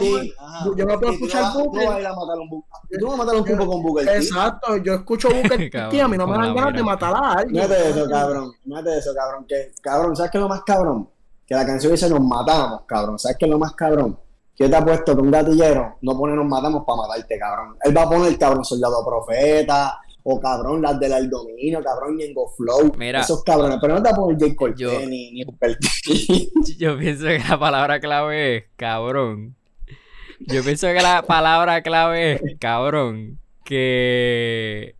yo 0.75 0.85
no 0.85 0.99
puedo 0.99 1.13
escuchar 1.13 1.53
Booker. 1.53 1.81
Tú 1.81 1.87
vas 1.87 2.05
a 2.05 2.13
matar 2.13 2.39
un 2.39 2.63
Tú 2.99 3.05
vas 3.05 3.13
a 3.13 3.17
matar 3.17 3.35
un 3.37 3.45
tipo 3.45 3.65
con 3.65 3.81
Booker. 3.81 4.09
Exacto, 4.09 4.75
yo 4.77 4.95
escucho 4.95 5.29
Booker 5.29 5.69
T, 5.89 6.01
a 6.01 6.07
mí 6.09 6.17
no 6.17 6.27
me 6.27 6.37
dan 6.37 6.53
ganas 6.53 6.73
de 6.73 6.83
matar 6.83 7.13
a 7.15 7.33
alguien. 7.35 7.67
No 7.67 7.73
es 7.73 7.85
eso, 7.85 8.09
cabrón. 8.09 8.51
No 8.65 8.79
es 8.79 8.85
eso, 8.85 9.13
cabrón. 9.15 9.45
Que, 9.47 9.71
cabrón, 9.81 10.13
¿sabes 10.15 10.31
qué 10.31 10.37
es 10.39 10.41
lo 10.41 10.49
más 10.49 10.63
cabrón? 10.63 11.09
Que 11.47 11.55
la 11.55 11.65
canción 11.65 11.93
dice 11.93 12.09
nos 12.09 12.19
matamos, 12.19 12.81
cabrón. 12.85 13.17
¿Sabes 13.17 13.37
qué 13.37 13.45
es 13.45 13.51
lo 13.51 13.59
más 13.59 13.73
cabrón? 13.73 14.19
Que 14.53 14.67
te 14.67 14.75
ha 14.75 14.83
puesto 14.83 15.15
que 15.15 15.21
un 15.21 15.31
gatillero 15.31 15.97
no 16.01 16.17
pone 16.17 16.35
nos 16.35 16.45
matamos 16.45 16.83
para 16.85 16.97
matarte, 16.97 17.39
cabrón. 17.39 17.77
Él 17.81 17.95
va 17.95 18.01
a 18.01 18.09
poner, 18.09 18.37
cabrón, 18.37 18.65
soldado 18.65 19.05
profeta, 19.05 20.01
o 20.31 20.39
cabrón, 20.39 20.81
las 20.81 20.99
del 20.99 21.13
Aldomino, 21.13 21.81
cabrón, 21.81 22.17
Ñengo 22.17 22.53
Flow, 22.55 22.93
Mira, 22.97 23.21
esos 23.21 23.43
cabrones, 23.43 23.79
pero 23.81 23.95
no 23.95 24.03
te 24.03 24.13
pones 24.13 24.37
J. 24.39 24.55
Cortez 24.55 25.07
ni, 25.07 25.31
ni 25.31 25.43
Yo 26.77 26.97
pienso 26.97 27.25
que 27.25 27.39
la 27.39 27.59
palabra 27.59 27.99
clave 27.99 28.57
es 28.57 28.63
cabrón. 28.75 29.55
Yo 30.39 30.63
pienso 30.63 30.87
que 30.87 31.01
la 31.01 31.23
palabra 31.23 31.81
clave 31.81 32.33
es 32.33 32.59
cabrón. 32.59 33.39
Que 33.65 34.95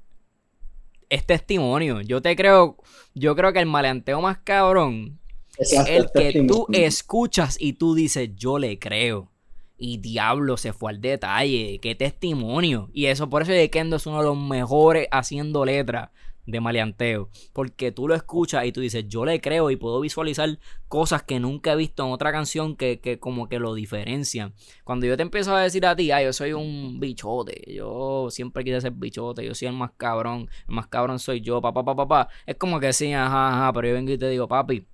es 1.10 1.26
testimonio. 1.26 2.02
Yo 2.02 2.22
te 2.22 2.36
creo, 2.36 2.78
yo 3.14 3.36
creo 3.36 3.54
que 3.54 3.60
el 3.60 3.66
maleanteo 3.66 4.22
más 4.22 4.40
cabrón 4.40 5.20
es 5.58 5.74
el 5.88 6.10
que 6.14 6.46
tú 6.48 6.68
escuchas 6.74 7.58
y 7.60 7.74
tú 7.74 7.94
dices, 7.94 8.30
yo 8.36 8.58
le 8.58 8.80
creo. 8.80 9.32
Y 9.80 9.98
diablo, 9.98 10.58
se 10.58 10.74
fue 10.74 10.92
al 10.92 11.02
detalle. 11.02 11.80
Qué 11.82 11.96
testimonio. 11.96 12.90
Y 12.94 13.06
eso, 13.06 13.30
por 13.30 13.42
eso 13.42 13.54
Kendo 13.72 13.96
es 13.96 14.06
uno 14.06 14.20
de 14.20 14.26
los 14.26 14.38
mejores 14.38 15.08
haciendo 15.10 15.66
letras 15.66 16.10
de 16.46 16.60
maleanteo. 16.60 17.30
Porque 17.54 17.92
tú 17.92 18.08
lo 18.08 18.16
escuchas 18.16 18.66
y 18.66 18.72
tú 18.72 18.82
dices, 18.82 19.06
yo 19.08 19.26
le 19.26 19.40
creo 19.40 19.72
y 19.72 19.76
puedo 19.76 20.00
visualizar 20.00 20.60
cosas 20.88 21.24
que 21.24 21.40
nunca 21.40 21.74
he 21.74 21.76
visto 21.76 22.06
en 22.06 22.12
otra 22.12 22.32
canción 22.32 22.76
que, 22.76 23.00
que 23.00 23.20
como 23.20 23.48
que 23.48 23.60
lo 23.60 23.74
diferencian. 23.74 24.54
Cuando 24.84 25.06
yo 25.06 25.16
te 25.16 25.24
empiezo 25.24 25.56
a 25.56 25.62
decir 25.62 25.86
a 25.86 25.96
ti, 25.96 26.12
ah, 26.12 26.22
yo 26.22 26.34
soy 26.34 26.54
un 26.54 27.00
bichote, 27.00 27.62
yo 27.74 28.28
siempre 28.32 28.64
quise 28.64 28.82
ser 28.82 28.92
bichote, 28.92 29.46
yo 29.46 29.54
soy 29.56 29.68
el 29.68 29.76
más 29.76 29.92
cabrón, 29.98 30.50
el 30.68 30.76
más 30.76 30.88
cabrón 30.88 31.20
soy 31.20 31.42
yo, 31.42 31.62
papá, 31.62 31.84
papá, 31.84 32.08
papá. 32.08 32.30
Es 32.46 32.56
como 32.56 32.80
que 32.80 32.94
sí, 32.94 33.14
ajá, 33.14 33.50
ajá, 33.50 33.74
pero 33.74 33.88
yo 33.90 33.94
vengo 33.94 34.12
y 34.12 34.18
te 34.18 34.30
digo, 34.30 34.48
papi, 34.48 34.86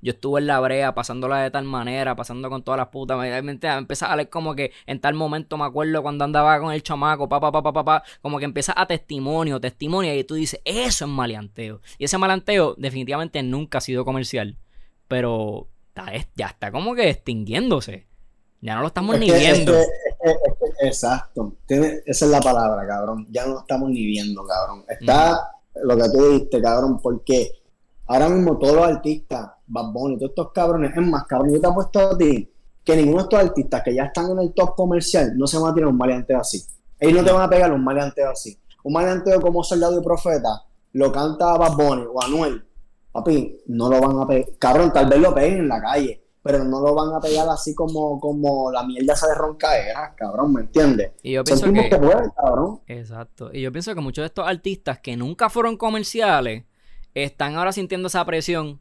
yo 0.00 0.12
estuve 0.12 0.40
en 0.40 0.46
la 0.46 0.60
brea, 0.60 0.94
pasándola 0.94 1.38
de 1.42 1.50
tal 1.50 1.64
manera, 1.64 2.14
pasando 2.14 2.48
con 2.48 2.62
todas 2.62 2.78
las 2.78 2.88
putas. 2.88 3.18
Me 3.18 3.50
empieza 3.50 4.12
a 4.12 4.16
leer 4.16 4.28
como 4.28 4.54
que 4.54 4.72
en 4.86 5.00
tal 5.00 5.14
momento 5.14 5.56
me 5.56 5.64
acuerdo 5.64 6.02
cuando 6.02 6.24
andaba 6.24 6.60
con 6.60 6.72
el 6.72 6.82
chamaco, 6.82 7.28
papá, 7.28 7.50
papá, 7.50 7.72
papá, 7.72 8.02
como 8.22 8.38
que 8.38 8.44
empieza 8.44 8.72
a 8.76 8.86
testimonio, 8.86 9.60
testimonio, 9.60 10.14
y 10.14 10.24
tú 10.24 10.34
dices, 10.34 10.60
eso 10.64 11.04
es 11.04 11.10
maleanteo. 11.10 11.80
Y 11.98 12.04
ese 12.04 12.18
maleanteo 12.18 12.74
definitivamente 12.78 13.42
nunca 13.42 13.78
ha 13.78 13.80
sido 13.80 14.04
comercial, 14.04 14.56
pero 15.08 15.68
ya 16.36 16.46
está 16.46 16.70
como 16.70 16.94
que 16.94 17.10
extinguiéndose. 17.10 18.06
Ya 18.60 18.74
no 18.74 18.82
lo 18.82 18.88
estamos 18.88 19.18
ni 19.18 19.30
viendo. 19.30 19.72
exacto. 20.80 21.54
esa 21.68 22.24
es 22.24 22.30
la 22.30 22.40
palabra, 22.40 22.86
cabrón. 22.86 23.26
Ya 23.30 23.46
no 23.46 23.54
lo 23.54 23.60
estamos 23.60 23.90
ni 23.90 24.04
viendo, 24.04 24.44
cabrón. 24.44 24.84
Está 24.88 25.52
lo 25.82 25.96
que 25.96 26.08
tú 26.10 26.28
dijiste, 26.30 26.60
cabrón, 26.60 27.00
porque 27.00 27.52
ahora 28.06 28.28
mismo 28.28 28.58
todos 28.58 28.76
los 28.76 28.86
artistas 28.86 29.50
Bad 29.68 29.92
Bunny, 29.92 30.16
todos 30.16 30.30
estos 30.30 30.52
cabrones. 30.52 30.96
Es 30.96 31.06
más, 31.06 31.24
cabrón, 31.24 31.52
yo 31.52 31.60
te 31.60 31.66
apuesto 31.66 32.00
a 32.00 32.18
ti 32.18 32.50
que 32.84 32.96
ninguno 32.96 33.18
de 33.18 33.22
estos 33.24 33.40
artistas 33.40 33.82
que 33.84 33.94
ya 33.94 34.04
están 34.04 34.30
en 34.30 34.38
el 34.40 34.54
top 34.54 34.74
comercial 34.74 35.36
no 35.36 35.46
se 35.46 35.58
van 35.58 35.72
a 35.72 35.74
tirar 35.74 35.90
un 35.90 35.96
maleanteo 35.96 36.40
así. 36.40 36.62
Ellos 36.98 37.20
no 37.20 37.24
te 37.24 37.32
van 37.32 37.42
a 37.42 37.50
pegar 37.50 37.72
un 37.72 37.84
maleanteo 37.84 38.30
así. 38.30 38.58
Un 38.82 38.94
maleanteo 38.94 39.40
como 39.40 39.62
Soldado 39.62 40.00
y 40.00 40.02
Profeta 40.02 40.64
lo 40.92 41.12
canta 41.12 41.56
Bad 41.56 41.76
Bunny 41.76 42.06
o 42.10 42.22
Anuel. 42.22 42.64
Papi, 43.12 43.58
no 43.66 43.90
lo 43.90 44.00
van 44.00 44.18
a 44.18 44.26
pegar. 44.26 44.48
Cabrón, 44.58 44.92
tal 44.92 45.08
vez 45.08 45.20
lo 45.20 45.34
peguen 45.34 45.58
en 45.58 45.68
la 45.68 45.80
calle, 45.80 46.24
pero 46.42 46.64
no 46.64 46.80
lo 46.80 46.94
van 46.94 47.14
a 47.14 47.20
pegar 47.20 47.46
así 47.50 47.74
como, 47.74 48.18
como 48.18 48.70
la 48.72 48.82
mierda 48.84 49.12
esa 49.12 49.28
de 49.28 49.34
roncaera, 49.34 50.14
cabrón, 50.16 50.54
¿me 50.54 50.60
entiendes? 50.62 51.12
Y 51.22 51.32
yo 51.32 51.44
pienso 51.44 51.70
que... 51.70 51.90
cabrón. 51.90 52.80
Exacto. 52.86 53.50
Y 53.52 53.60
yo 53.60 53.70
pienso 53.70 53.94
que 53.94 54.00
muchos 54.00 54.22
de 54.22 54.26
estos 54.26 54.46
artistas 54.46 55.00
que 55.00 55.16
nunca 55.16 55.50
fueron 55.50 55.76
comerciales 55.76 56.64
están 57.12 57.56
ahora 57.56 57.72
sintiendo 57.72 58.08
esa 58.08 58.24
presión 58.24 58.80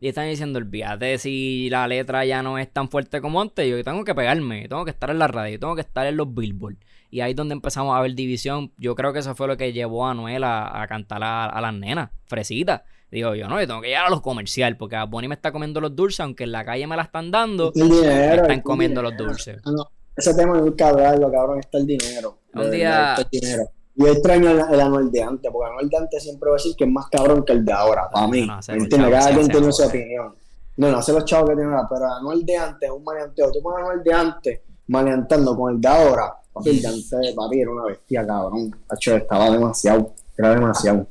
y 0.00 0.08
están 0.08 0.28
diciendo, 0.28 0.58
olvídate 0.58 1.18
si 1.18 1.68
la 1.70 1.88
letra 1.88 2.24
ya 2.24 2.42
no 2.42 2.58
es 2.58 2.70
tan 2.72 2.88
fuerte 2.88 3.20
como 3.20 3.40
antes, 3.40 3.68
yo 3.68 3.82
tengo 3.82 4.04
que 4.04 4.14
pegarme, 4.14 4.68
tengo 4.68 4.84
que 4.84 4.90
estar 4.90 5.10
en 5.10 5.18
la 5.18 5.26
radio, 5.26 5.58
tengo 5.58 5.74
que 5.74 5.80
estar 5.80 6.06
en 6.06 6.16
los 6.16 6.32
billboard. 6.32 6.76
Y 7.10 7.20
ahí 7.20 7.30
es 7.30 7.36
donde 7.36 7.54
empezamos 7.54 7.96
a 7.96 8.00
ver 8.02 8.14
división. 8.14 8.70
Yo 8.76 8.94
creo 8.94 9.12
que 9.12 9.20
eso 9.20 9.34
fue 9.34 9.46
lo 9.48 9.56
que 9.56 9.72
llevó 9.72 10.06
a 10.06 10.14
Noel 10.14 10.44
a, 10.44 10.86
cantar 10.88 11.22
a, 11.22 11.60
las 11.60 11.74
nenas, 11.74 12.10
fresitas. 12.26 12.82
Digo, 13.10 13.34
yo 13.34 13.48
no, 13.48 13.58
yo 13.58 13.66
tengo 13.66 13.80
que 13.80 13.88
llegar 13.88 14.06
a 14.06 14.10
los 14.10 14.20
comerciales, 14.20 14.78
porque 14.78 14.96
a 14.96 15.04
Bonnie 15.04 15.28
me 15.28 15.34
está 15.34 15.50
comiendo 15.50 15.80
los 15.80 15.96
dulces, 15.96 16.20
aunque 16.20 16.44
en 16.44 16.52
la 16.52 16.64
calle 16.64 16.86
me 16.86 16.96
la 16.96 17.04
están 17.04 17.30
dando, 17.30 17.72
me 17.74 18.34
están 18.34 18.60
comiendo 18.60 19.00
los 19.00 19.16
dulces. 19.16 19.56
Ah, 19.64 19.88
ese 20.14 20.34
tema 20.34 20.56
es 20.56 20.62
muy 20.62 20.76
cabrón, 20.76 21.32
cabrón, 21.32 21.60
está 21.60 21.78
el 21.78 21.86
dinero. 21.86 22.38
Un 22.52 22.70
día... 22.70 23.14
el 23.14 23.26
dinero. 23.30 23.70
Yo 23.98 24.06
extraño 24.06 24.50
el, 24.50 24.80
Anuel 24.80 25.10
de 25.10 25.22
antes, 25.24 25.50
porque 25.52 25.70
Anuel 25.72 25.88
de 25.88 25.96
antes 25.96 26.22
siempre 26.22 26.48
va 26.48 26.54
a 26.54 26.58
decir 26.58 26.76
que 26.76 26.84
es 26.84 26.90
más 26.90 27.08
cabrón 27.08 27.44
que 27.44 27.52
el 27.52 27.64
de 27.64 27.72
ahora, 27.72 28.08
para 28.08 28.28
mí. 28.28 28.46
No, 28.46 28.60
entiendes? 28.68 29.10
Cada 29.10 29.34
quien 29.34 29.48
tiene 29.48 29.72
su 29.72 29.82
opinión. 29.82 30.34
No, 30.76 30.92
no 30.92 31.02
sé 31.02 31.12
los 31.12 31.24
chavos 31.24 31.50
que 31.50 31.56
tienen 31.56 31.74
ahora, 31.74 31.88
pero 31.90 32.06
Anuel 32.06 32.46
de 32.46 32.56
antes 32.56 32.88
es 32.88 32.94
un 32.94 33.02
maleanteo. 33.02 33.50
Tú 33.50 33.60
pones 33.60 33.84
Anuel 33.84 34.04
de 34.04 34.12
antes 34.12 34.60
maleantando 34.86 35.56
con 35.56 35.74
el 35.74 35.80
de 35.80 35.88
ahora. 35.88 36.32
Papi, 36.52 36.70
el 36.70 36.80
de 36.80 36.88
antes, 36.88 37.34
papi, 37.34 37.60
era 37.60 37.70
una 37.72 37.84
bestia, 37.86 38.24
cabrón. 38.24 38.76
Hacho, 38.88 39.16
estaba 39.16 39.50
demasiado, 39.50 40.14
era 40.36 40.50
demasiado. 40.54 41.06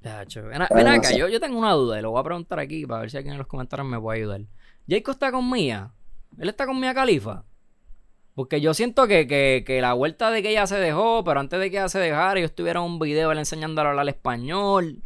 ven, 0.00 0.62
ven 0.74 0.88
acá, 0.88 1.12
yo, 1.12 1.28
yo 1.28 1.40
tengo 1.40 1.58
una 1.58 1.72
duda 1.74 1.98
y 1.98 2.02
lo 2.02 2.12
voy 2.12 2.20
a 2.20 2.24
preguntar 2.24 2.58
aquí 2.58 2.86
para 2.86 3.02
ver 3.02 3.10
si 3.10 3.18
alguien 3.18 3.34
en 3.34 3.38
los 3.38 3.46
comentarios 3.46 3.86
me 3.86 4.00
puede 4.00 4.20
ayudar. 4.20 4.40
¿Jacob 4.88 5.12
está 5.12 5.30
con 5.30 5.50
Mía? 5.50 5.90
¿Él 6.38 6.48
está 6.48 6.64
con 6.64 6.80
Mía 6.80 6.94
Califa? 6.94 7.44
Porque 8.34 8.60
yo 8.60 8.74
siento 8.74 9.06
que, 9.06 9.26
que, 9.26 9.64
que, 9.66 9.80
la 9.80 9.92
vuelta 9.92 10.30
de 10.30 10.42
que 10.42 10.50
ella 10.50 10.66
se 10.66 10.76
dejó, 10.76 11.24
pero 11.24 11.40
antes 11.40 11.58
de 11.58 11.70
que 11.70 11.78
ella 11.78 11.88
se 11.88 11.98
dejara, 11.98 12.38
yo 12.38 12.46
estuviera 12.46 12.80
un 12.80 12.98
video 12.98 13.32
él 13.32 13.38
enseñándole 13.38 13.88
a 13.88 13.90
hablar 13.90 14.08
español. 14.08 15.02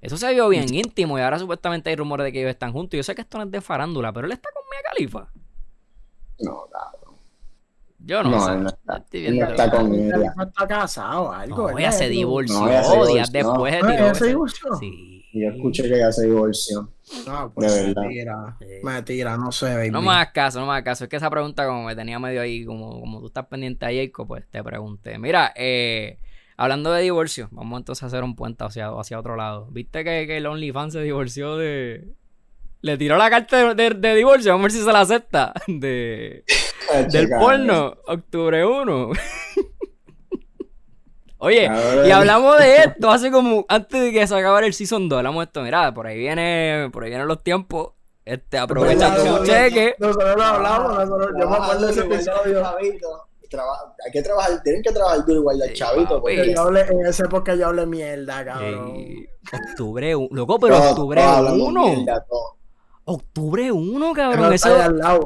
Eso 0.00 0.16
se 0.16 0.32
vio 0.32 0.48
bien 0.48 0.72
íntimo 0.72 1.18
y 1.18 1.22
ahora 1.22 1.38
supuestamente 1.38 1.90
hay 1.90 1.96
rumores 1.96 2.24
de 2.24 2.32
que 2.32 2.40
ellos 2.40 2.50
están 2.50 2.72
juntos. 2.72 2.96
Yo 2.96 3.02
sé 3.02 3.14
que 3.14 3.22
esto 3.22 3.38
no 3.38 3.44
es 3.44 3.50
de 3.50 3.60
farándula, 3.60 4.12
pero 4.12 4.26
él 4.26 4.32
está 4.32 4.48
con 4.54 4.62
Mia 4.70 4.80
Califa. 4.92 5.32
No, 6.40 6.68
cabrón. 6.70 7.16
Yo 7.98 8.22
no, 8.22 8.40
sé. 8.40 8.56
no 8.56 8.68
está, 8.68 9.04
no 9.12 9.48
está 9.48 9.70
con 9.70 9.94
ella. 9.94 10.32
está 10.40 10.66
casado 10.68 11.32
algo. 11.32 11.72
No, 11.72 11.78
ella 11.78 11.90
se 11.90 12.08
divorció 12.08 13.06
días 13.06 13.32
después 13.32 13.72
de 13.72 13.80
tiró. 13.80 14.14
se 14.14 14.26
divorció? 14.28 14.76
Sí. 14.76 15.24
Yo 15.32 15.48
escuché 15.50 15.82
que 15.82 15.96
ella 15.96 16.12
se 16.12 16.26
divorció. 16.26 16.92
No, 17.26 17.52
pues 17.54 17.94
mentira. 17.94 18.56
Mentira, 18.82 19.36
no 19.36 19.52
sé, 19.52 19.74
baby. 19.74 19.90
No 19.90 20.02
me 20.02 20.10
hagas 20.10 20.32
caso, 20.32 20.60
no 20.60 20.66
me 20.66 20.72
hagas 20.72 20.84
caso. 20.84 21.04
Es 21.04 21.10
que 21.10 21.16
esa 21.16 21.30
pregunta 21.30 21.66
como 21.66 21.84
me 21.84 21.96
tenía 21.96 22.18
medio 22.18 22.40
ahí, 22.40 22.64
como, 22.64 23.00
como 23.00 23.20
tú 23.20 23.26
estás 23.26 23.46
pendiente 23.46 23.86
a 23.86 23.90
Jacob, 23.90 24.26
pues 24.26 24.44
te 24.50 24.62
pregunté. 24.62 25.18
Mira, 25.18 25.52
eh, 25.56 26.18
hablando 26.56 26.92
de 26.92 27.02
divorcio, 27.02 27.48
vamos 27.52 27.78
entonces 27.78 28.02
a 28.02 28.06
hacer 28.06 28.22
un 28.24 28.36
puente 28.36 28.64
hacia, 28.64 28.88
hacia 28.88 29.18
otro 29.18 29.36
lado. 29.36 29.68
¿Viste 29.70 30.04
que, 30.04 30.26
que 30.26 30.36
el 30.36 30.46
OnlyFans 30.46 30.92
se 30.92 31.02
divorció 31.02 31.56
de... 31.56 32.08
Le 32.80 32.96
tiró 32.96 33.16
la 33.16 33.28
carta 33.28 33.74
de, 33.74 33.90
de, 33.90 34.14
divorcio, 34.14 34.52
vamos 34.52 34.64
a 34.64 34.66
ver 34.66 34.72
si 34.72 34.84
se 34.84 34.92
la 34.92 35.00
acepta. 35.00 35.52
De, 35.66 36.44
del 37.10 37.28
porno, 37.28 37.96
octubre 38.06 38.64
1. 38.64 39.10
Oye, 41.40 41.70
y 42.06 42.10
hablamos 42.10 42.58
de 42.58 42.76
esto 42.78 43.10
hace 43.10 43.30
como 43.30 43.64
antes 43.68 44.02
de 44.02 44.12
que 44.12 44.26
se 44.26 44.34
acabara 44.34 44.66
el 44.66 44.74
season 44.74 45.08
2. 45.08 45.18
Hablamos 45.18 45.40
de 45.40 45.44
esto, 45.44 45.62
mira, 45.62 45.94
por 45.94 46.06
ahí 46.06 46.18
viene, 46.18 46.90
por 46.92 47.04
ahí 47.04 47.10
vienen 47.10 47.28
los 47.28 47.42
tiempos. 47.42 47.92
Este, 48.24 48.58
aprovecha 48.58 49.14
tu 49.14 49.44
cheque. 49.44 49.94
Nosotros 49.98 50.36
lo 50.36 50.42
hablamos, 50.42 50.98
nosotros, 50.98 51.30
yo 51.40 51.48
me 51.48 51.56
acuerdo 51.56 51.86
de 51.86 51.92
ese 51.92 52.00
episodio. 52.00 52.66
hay 52.76 52.98
que 54.12 54.20
trabajar, 54.22 54.62
tienen 54.62 54.82
que 54.82 54.92
trabajar 54.92 55.24
duro 55.24 55.40
igual 55.40 55.58
del 55.58 55.72
chavito. 55.72 56.20
Porque 56.20 56.52
yo 56.54 56.60
hablé, 56.60 56.80
en 56.82 57.06
esa 57.06 57.24
época 57.24 57.54
yo 57.54 57.68
hablé 57.68 57.86
mierda, 57.86 58.44
cabrón. 58.44 59.04
octubre 59.70 60.16
1, 60.16 60.28
loco, 60.32 60.58
pero 60.58 60.76
octubre 60.76 61.22
1. 61.22 62.04
Octubre 63.10 63.72
1, 63.72 64.12
cabrón. 64.12 64.52
Eso 64.52 64.68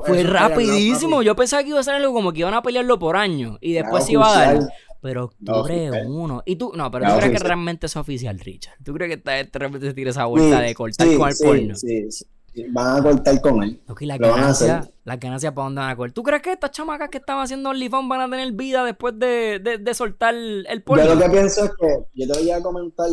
fue 0.06 0.22
rapidísimo. 0.22 1.20
Yo 1.22 1.34
pensaba 1.34 1.64
que 1.64 1.70
iba 1.70 1.80
a 1.80 1.82
ser 1.82 1.94
algo 1.94 2.12
como 2.12 2.32
que 2.32 2.38
iban 2.38 2.54
a 2.54 2.62
pelearlo 2.62 2.96
por 2.96 3.16
año. 3.16 3.58
Y 3.60 3.72
después 3.72 4.04
se 4.06 4.12
iba 4.12 4.32
a 4.32 4.52
dar. 4.52 4.60
Pero 5.02 5.24
octubre 5.24 6.06
1. 6.06 6.42
Y 6.46 6.56
tú, 6.56 6.72
no, 6.76 6.88
pero 6.92 7.12
tú 7.12 7.18
crees 7.18 7.32
que 7.32 7.44
realmente 7.44 7.86
es 7.86 7.96
oficial, 7.96 8.38
Richard. 8.38 8.76
¿Tú 8.84 8.94
crees 8.94 9.08
que 9.08 9.42
esta, 9.42 9.58
realmente 9.58 9.88
se 9.88 9.94
tira 9.94 10.10
esa 10.10 10.26
vuelta 10.26 10.60
de 10.60 10.74
cortar 10.74 11.06
con 11.16 11.28
el 11.28 11.36
porno? 11.42 11.74
Sí, 11.74 12.10
sí. 12.10 12.24
Van 12.70 12.98
a 12.98 13.02
cortar 13.02 13.40
con 13.40 13.62
él. 13.64 13.80
Ok, 13.88 14.02
la 14.02 14.16
ganancia, 14.16 14.88
la 15.04 15.16
ganancia 15.16 15.52
para 15.52 15.64
dónde 15.64 15.80
van 15.80 15.90
a 15.90 15.96
cortar. 15.96 16.14
¿Tú 16.14 16.22
crees 16.22 16.42
que 16.42 16.52
estas 16.52 16.70
chamacas 16.70 17.08
que 17.08 17.18
estaban 17.18 17.42
haciendo 17.42 17.70
OnlyFans 17.70 18.08
van 18.08 18.20
a 18.20 18.30
tener 18.30 18.52
vida 18.52 18.84
después 18.84 19.18
de, 19.18 19.58
de, 19.58 19.78
de 19.78 19.94
soltar 19.94 20.34
el 20.34 20.82
porno? 20.84 21.04
Yo 21.04 21.14
lo 21.16 21.20
que 21.20 21.30
pienso 21.30 21.64
es 21.64 21.72
que, 21.80 22.04
yo 22.14 22.32
te 22.32 22.38
voy 22.38 22.50
a 22.52 22.62
comentar 22.62 23.08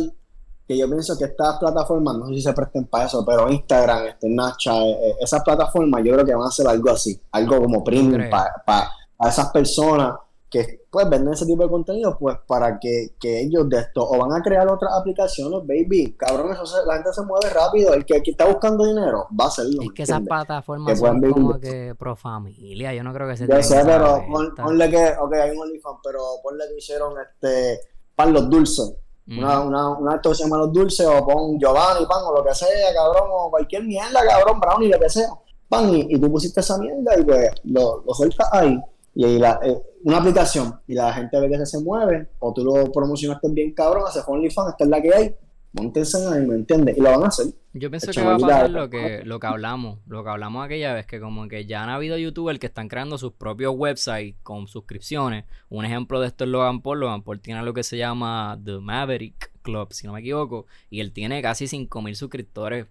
que 0.68 0.78
yo 0.78 0.88
pienso 0.88 1.18
que 1.18 1.24
estas 1.24 1.58
plataformas, 1.58 2.18
no 2.18 2.28
sé 2.28 2.34
si 2.34 2.42
se 2.42 2.52
presten 2.52 2.86
para 2.86 3.06
eso, 3.06 3.24
pero 3.26 3.50
Instagram, 3.50 4.06
este, 4.06 4.28
Snapchat, 4.28 4.76
eh, 4.76 5.14
esas 5.20 5.42
plataformas 5.42 6.04
yo 6.04 6.12
creo 6.12 6.24
que 6.24 6.34
van 6.34 6.44
a 6.44 6.48
hacer 6.48 6.68
algo 6.68 6.90
así, 6.90 7.20
algo 7.32 7.60
como 7.60 7.82
premium 7.82 8.30
para 8.30 8.88
esas 9.28 9.50
personas 9.50 10.14
que 10.50 10.82
pues 10.90 11.08
venden 11.08 11.32
ese 11.32 11.46
tipo 11.46 11.62
de 11.62 11.68
contenido 11.68 12.18
pues 12.18 12.36
para 12.44 12.78
que, 12.80 13.14
que, 13.20 13.42
ellos 13.42 13.68
de 13.68 13.78
esto 13.78 14.04
o 14.06 14.18
van 14.18 14.32
a 14.32 14.42
crear 14.42 14.66
otras 14.68 14.92
aplicaciones, 14.98 15.60
baby, 15.60 16.16
cabrón, 16.18 16.50
eso 16.52 16.64
la 16.84 16.94
gente 16.94 17.12
se 17.12 17.22
mueve 17.22 17.48
rápido, 17.50 17.94
el 17.94 18.04
que, 18.04 18.20
está 18.24 18.46
buscando 18.46 18.84
dinero 18.84 19.28
va 19.38 19.44
a 19.44 19.48
hacerlo. 19.48 19.80
Es 19.82 19.92
que 19.92 20.02
esas 20.02 20.20
plataformas 20.22 20.98
son 20.98 21.20
como 21.30 21.60
que 21.60 21.94
pro 21.96 22.16
familia, 22.16 22.92
yo 22.92 23.04
no 23.04 23.14
creo 23.14 23.28
que 23.28 23.36
se 23.36 23.46
Yo 23.46 23.62
sé, 23.62 23.82
pero 23.84 24.24
ponle 24.56 24.90
que, 24.90 25.12
ok, 25.20 25.32
hay 25.34 25.50
un 25.52 25.62
OnlyFans, 25.62 25.98
pero 26.02 26.18
ponle 26.42 26.64
que 26.68 26.78
hicieron 26.78 27.14
este, 27.20 27.80
pan 28.16 28.32
los 28.32 28.50
dulces. 28.50 28.92
Una, 29.28 29.60
una, 29.60 29.90
una 29.90 30.14
acto 30.14 30.30
que 30.30 30.34
se 30.34 30.42
llama 30.42 30.56
Los 30.56 30.72
Dulces, 30.72 31.06
o 31.06 31.24
pon 31.24 31.56
Giovanni, 31.56 32.04
pan, 32.04 32.18
o 32.24 32.34
lo 32.34 32.42
que 32.42 32.52
sea, 32.52 32.92
cabrón, 32.92 33.28
o 33.30 33.48
cualquier 33.48 33.84
mierda, 33.84 34.26
cabrón, 34.26 34.58
brownie, 34.58 34.88
lo 34.88 34.98
que 34.98 35.08
sea, 35.08 35.28
pan, 35.68 35.88
y, 35.94 36.18
tú 36.18 36.32
pusiste 36.32 36.58
esa 36.58 36.76
mierda 36.78 37.16
y 37.16 37.22
pues 37.22 37.48
lo, 37.62 38.02
lo 38.04 38.12
sueltas 38.12 38.48
ahí, 38.50 38.76
y 39.14 39.24
ahí 39.24 39.38
la, 39.38 39.60
eh, 39.62 39.80
una 40.04 40.18
aplicación 40.18 40.80
y 40.86 40.94
la 40.94 41.12
gente 41.12 41.38
ve 41.40 41.48
que 41.48 41.66
se, 41.66 41.80
mueve, 41.80 42.28
o 42.38 42.52
tú 42.52 42.64
lo 42.64 42.90
promocionaste 42.90 43.48
bien 43.50 43.72
cabrón, 43.72 44.04
haces 44.06 44.24
OnlyFans, 44.26 44.70
esta 44.70 44.84
es 44.84 44.90
la 44.90 45.02
que 45.02 45.14
hay, 45.14 45.34
montense 45.72 46.18
ahí, 46.26 46.46
¿me 46.46 46.54
entiendes? 46.54 46.96
Y 46.96 47.00
lo 47.00 47.10
van 47.10 47.24
a 47.24 47.28
hacer. 47.28 47.46
Yo 47.72 47.88
pienso 47.88 48.10
que 48.10 48.22
va 48.22 48.34
a 48.34 48.38
pasar 48.38 48.70
lo 48.70 48.90
que, 48.90 49.22
lo 49.24 49.38
que 49.38 49.46
hablamos, 49.46 50.00
lo 50.06 50.24
que 50.24 50.30
hablamos 50.30 50.64
aquella 50.64 50.92
vez, 50.92 51.06
que 51.06 51.20
como 51.20 51.46
que 51.46 51.66
ya 51.66 51.82
han 51.84 51.88
habido 51.88 52.18
youtubers 52.18 52.58
que 52.58 52.66
están 52.66 52.88
creando 52.88 53.16
sus 53.16 53.32
propios 53.32 53.74
websites 53.76 54.34
con 54.42 54.66
suscripciones. 54.66 55.44
Un 55.68 55.84
ejemplo 55.84 56.20
de 56.20 56.26
esto 56.26 56.44
es 56.44 56.50
Logan 56.50 56.82
Paul. 56.82 57.00
Logan 57.00 57.22
Paul 57.22 57.40
tiene 57.40 57.62
lo 57.62 57.72
que 57.72 57.84
se 57.84 57.96
llama 57.96 58.58
The 58.64 58.78
Maverick 58.78 59.52
Club, 59.62 59.92
si 59.92 60.06
no 60.06 60.14
me 60.14 60.20
equivoco, 60.20 60.66
y 60.88 61.00
él 61.00 61.12
tiene 61.12 61.40
casi 61.42 61.66
5.000 61.66 62.14
suscriptores 62.14 62.86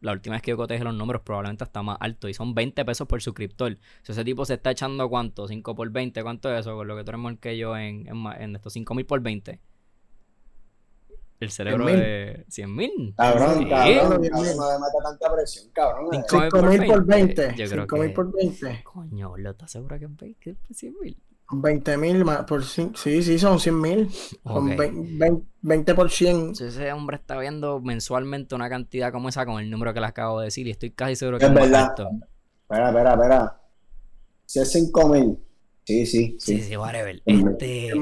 la 0.00 0.12
última 0.12 0.34
vez 0.36 0.42
que 0.42 0.50
yo 0.50 0.56
cotejé 0.56 0.82
los 0.84 0.94
números 0.94 1.22
probablemente 1.22 1.64
está 1.64 1.82
más 1.82 1.96
alto 2.00 2.28
y 2.28 2.34
son 2.34 2.54
20 2.54 2.84
pesos 2.84 3.06
por 3.06 3.20
suscriptor. 3.20 3.76
Si 4.02 4.12
ese 4.12 4.24
tipo 4.24 4.44
se 4.44 4.54
está 4.54 4.70
echando 4.70 5.08
cuánto, 5.08 5.46
5 5.46 5.74
por 5.74 5.90
20, 5.90 6.22
¿cuánto 6.22 6.52
es 6.52 6.60
eso? 6.60 6.74
Con 6.74 6.88
lo 6.88 6.96
que 6.96 7.04
tú 7.04 7.10
eres 7.10 7.38
que 7.38 7.58
yo 7.58 7.76
en, 7.76 8.06
en, 8.08 8.56
estos 8.56 8.72
5 8.72 8.94
mil 8.94 9.06
por 9.06 9.20
20. 9.20 9.60
El 11.40 11.50
cerebro 11.50 11.86
de 11.86 12.44
100 12.48 12.74
mil. 12.76 13.14
Cabrón, 13.16 13.66
cabrón, 13.68 14.20
no 14.30 14.40
me 14.40 14.54
mata 14.78 14.98
tanta 15.02 15.34
presión, 15.34 15.70
cabrón. 15.72 16.08
5 16.28 16.62
mil 16.62 16.86
por 16.86 17.06
20. 17.06 17.66
5 17.66 17.96
mil 17.96 18.12
por 18.12 18.32
20. 18.32 18.82
Coño, 18.84 19.36
¿lo 19.36 19.50
estás 19.50 19.70
seguro 19.70 19.98
que 19.98 20.50
es 20.50 20.78
100 20.78 20.94
mil? 21.00 21.22
20 21.52 21.96
mil 21.96 22.24
por 22.46 22.64
sí, 22.64 22.90
sí, 22.94 23.38
son 23.38 23.58
100 23.58 23.80
mil. 23.80 24.10
Son 24.44 24.76
20, 25.62 25.94
por 25.94 26.10
100. 26.10 26.52
ese 26.52 26.92
hombre 26.92 27.16
está 27.16 27.38
viendo 27.38 27.80
mensualmente 27.80 28.54
una 28.54 28.68
cantidad 28.68 29.12
como 29.12 29.28
esa 29.28 29.44
con 29.44 29.60
el 29.60 29.70
número 29.70 29.92
que 29.92 30.00
le 30.00 30.06
acabo 30.06 30.40
de 30.40 30.46
decir 30.46 30.66
y 30.66 30.70
estoy 30.70 30.90
casi 30.90 31.16
seguro 31.16 31.38
que 31.38 31.46
es 31.46 31.54
verdad. 31.54 31.92
Espera, 32.62 32.88
espera, 32.88 33.12
espera. 33.14 33.60
Si 34.46 34.60
es 34.60 34.72
5 34.72 35.08
mil. 35.08 35.38
Sí, 35.84 36.06
sí, 36.06 36.36
sí. 36.38 36.58
Sí, 36.58 36.62
sí, 36.62 36.76
whatever. 36.76 37.20
Este, 37.24 37.92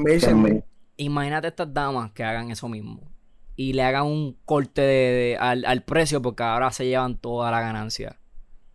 imagínate 0.97 1.49
estas 1.49 1.73
damas 1.73 2.13
que 2.13 2.25
hagan 2.25 2.51
eso 2.51 2.69
mismo 2.69 3.11
y 3.57 3.73
le 3.73 3.83
hagan 3.83 4.05
un 4.05 4.37
corte 4.45 4.83
de, 4.83 5.37
al, 5.41 5.65
al 5.65 5.85
precio 5.85 6.21
porque 6.21 6.43
ahora 6.43 6.71
se 6.71 6.87
llevan 6.87 7.17
toda 7.17 7.51
la 7.51 7.61
ganancia. 7.61 8.21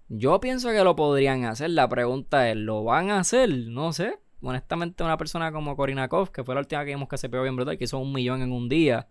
Yo 0.10 0.40
pienso 0.40 0.70
que 0.70 0.84
lo 0.84 0.96
podrían 0.96 1.46
hacer. 1.46 1.70
La 1.70 1.88
pregunta 1.88 2.50
es, 2.50 2.56
¿lo 2.56 2.84
van 2.84 3.12
a 3.12 3.20
hacer? 3.20 3.50
No 3.50 3.94
sé 3.94 4.23
honestamente, 4.44 5.04
una 5.04 5.18
persona 5.18 5.52
como 5.52 5.76
Corina 5.76 6.08
Koff, 6.08 6.30
que 6.30 6.44
fue 6.44 6.56
la 6.56 6.62
última 6.62 6.84
que 6.84 6.92
vimos 6.92 7.08
que 7.08 7.18
se 7.18 7.30
pegó 7.30 7.44
bien 7.44 7.56
brutal, 7.56 7.78
que 7.78 7.86
hizo 7.86 7.98
un 8.00 8.12
millón 8.12 8.42
en 8.42 8.52
un 8.52 8.70
día, 8.70 9.08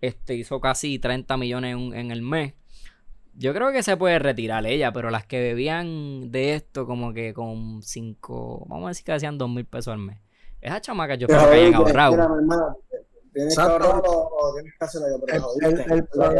este, 0.00 0.34
hizo 0.34 0.60
casi 0.60 0.98
30 0.98 1.36
millones 1.36 1.76
en, 1.94 2.10
el 2.10 2.22
mes. 2.22 2.54
Yo 3.34 3.52
creo 3.52 3.72
que 3.72 3.82
se 3.82 3.96
puede 3.96 4.18
retirar 4.18 4.64
ella, 4.66 4.92
pero 4.92 5.10
las 5.10 5.26
que 5.26 5.40
bebían 5.40 6.30
de 6.30 6.54
esto 6.54 6.86
como 6.86 7.12
que 7.12 7.34
con 7.34 7.82
5, 7.82 8.66
vamos 8.68 8.86
a 8.86 8.88
decir 8.88 9.04
que 9.04 9.12
hacían 9.12 9.36
2 9.36 9.50
mil 9.50 9.66
pesos 9.66 9.92
al 9.92 9.98
mes. 9.98 10.18
Esas 10.60 10.80
chamacas 10.80 11.18
yo 11.18 11.26
creo 11.26 11.50
que 11.50 11.56
hayan 11.56 11.74
ahorrado. 11.74 12.36
Tienes 13.36 13.54
que 13.54 13.62
o 13.62 14.54
tienes 14.54 14.72
que 14.78 14.84
hacerlo 14.84 15.08
yo, 15.30 16.30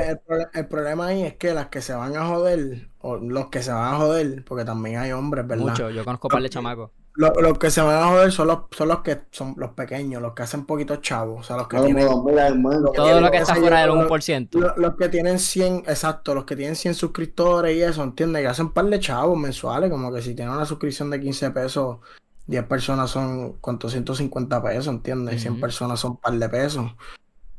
el, 0.54 0.66
problema 0.66 1.08
ahí 1.08 1.24
es 1.24 1.34
que 1.34 1.52
las 1.52 1.66
que 1.66 1.82
se 1.82 1.92
van 1.92 2.16
a 2.16 2.26
joder, 2.26 2.88
o 3.00 3.16
los 3.16 3.48
que 3.48 3.62
se 3.62 3.70
van 3.70 3.92
a 3.92 3.96
joder, 3.98 4.42
porque 4.46 4.64
también 4.64 4.96
hay 4.96 5.12
hombres, 5.12 5.46
¿verdad? 5.46 5.66
Mucho, 5.66 5.90
yo 5.90 6.06
conozco 6.06 6.28
par 6.28 6.40
de 6.40 6.48
chamacos. 6.48 6.90
Los 7.16 7.58
que 7.58 7.70
se 7.70 7.80
van 7.80 8.02
a 8.02 8.08
joder 8.08 8.30
son 8.30 8.48
los, 8.48 8.58
son 8.70 8.88
los 8.88 9.00
que 9.00 9.22
son 9.30 9.54
los 9.56 9.70
pequeños, 9.70 10.20
los 10.20 10.34
que 10.34 10.42
hacen 10.42 10.66
poquito 10.66 10.96
chavos. 10.96 11.40
O 11.40 11.42
sea, 11.42 11.56
los 11.56 11.66
que 11.66 11.80
tienen. 11.80 12.06
todo 12.06 13.20
lo 13.20 13.30
que 13.30 13.38
está 13.38 13.54
fuera 13.54 13.80
del 13.80 13.90
1%. 13.90 14.48
Los, 14.52 14.76
los, 14.76 14.96
que 14.96 15.08
tienen 15.08 15.38
100, 15.38 15.84
exacto, 15.86 16.34
los 16.34 16.44
que 16.44 16.56
tienen 16.56 16.76
100 16.76 16.94
suscriptores 16.94 17.74
y 17.74 17.80
eso, 17.80 18.02
¿entiendes? 18.02 18.42
Que 18.42 18.48
hacen 18.48 18.70
par 18.70 18.84
de 18.86 19.00
chavos 19.00 19.38
mensuales, 19.38 19.90
como 19.90 20.12
que 20.12 20.20
si 20.20 20.34
tienen 20.34 20.54
una 20.54 20.66
suscripción 20.66 21.08
de 21.08 21.20
15 21.20 21.50
pesos, 21.52 21.98
10 22.46 22.64
personas 22.64 23.10
son, 23.10 23.54
¿cuántos? 23.54 23.92
150 23.92 24.62
pesos, 24.62 24.88
¿entiendes? 24.88 25.40
100 25.40 25.60
personas 25.60 25.98
son 25.98 26.18
par 26.18 26.34
de 26.34 26.48
pesos, 26.50 26.94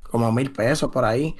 como 0.04 0.32
mil 0.32 0.52
pesos 0.52 0.92
por 0.92 1.04
ahí. 1.04 1.36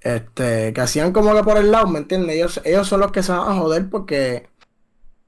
Este, 0.00 0.72
que 0.72 0.80
hacían 0.80 1.12
como 1.12 1.34
que 1.34 1.44
por 1.44 1.56
el 1.56 1.70
lado, 1.70 1.86
¿me 1.86 2.00
entiendes? 2.00 2.36
Ellos, 2.36 2.60
ellos 2.64 2.88
son 2.88 3.00
los 3.00 3.12
que 3.12 3.22
se 3.22 3.32
van 3.32 3.48
a 3.48 3.54
joder 3.54 3.88
porque 3.88 4.51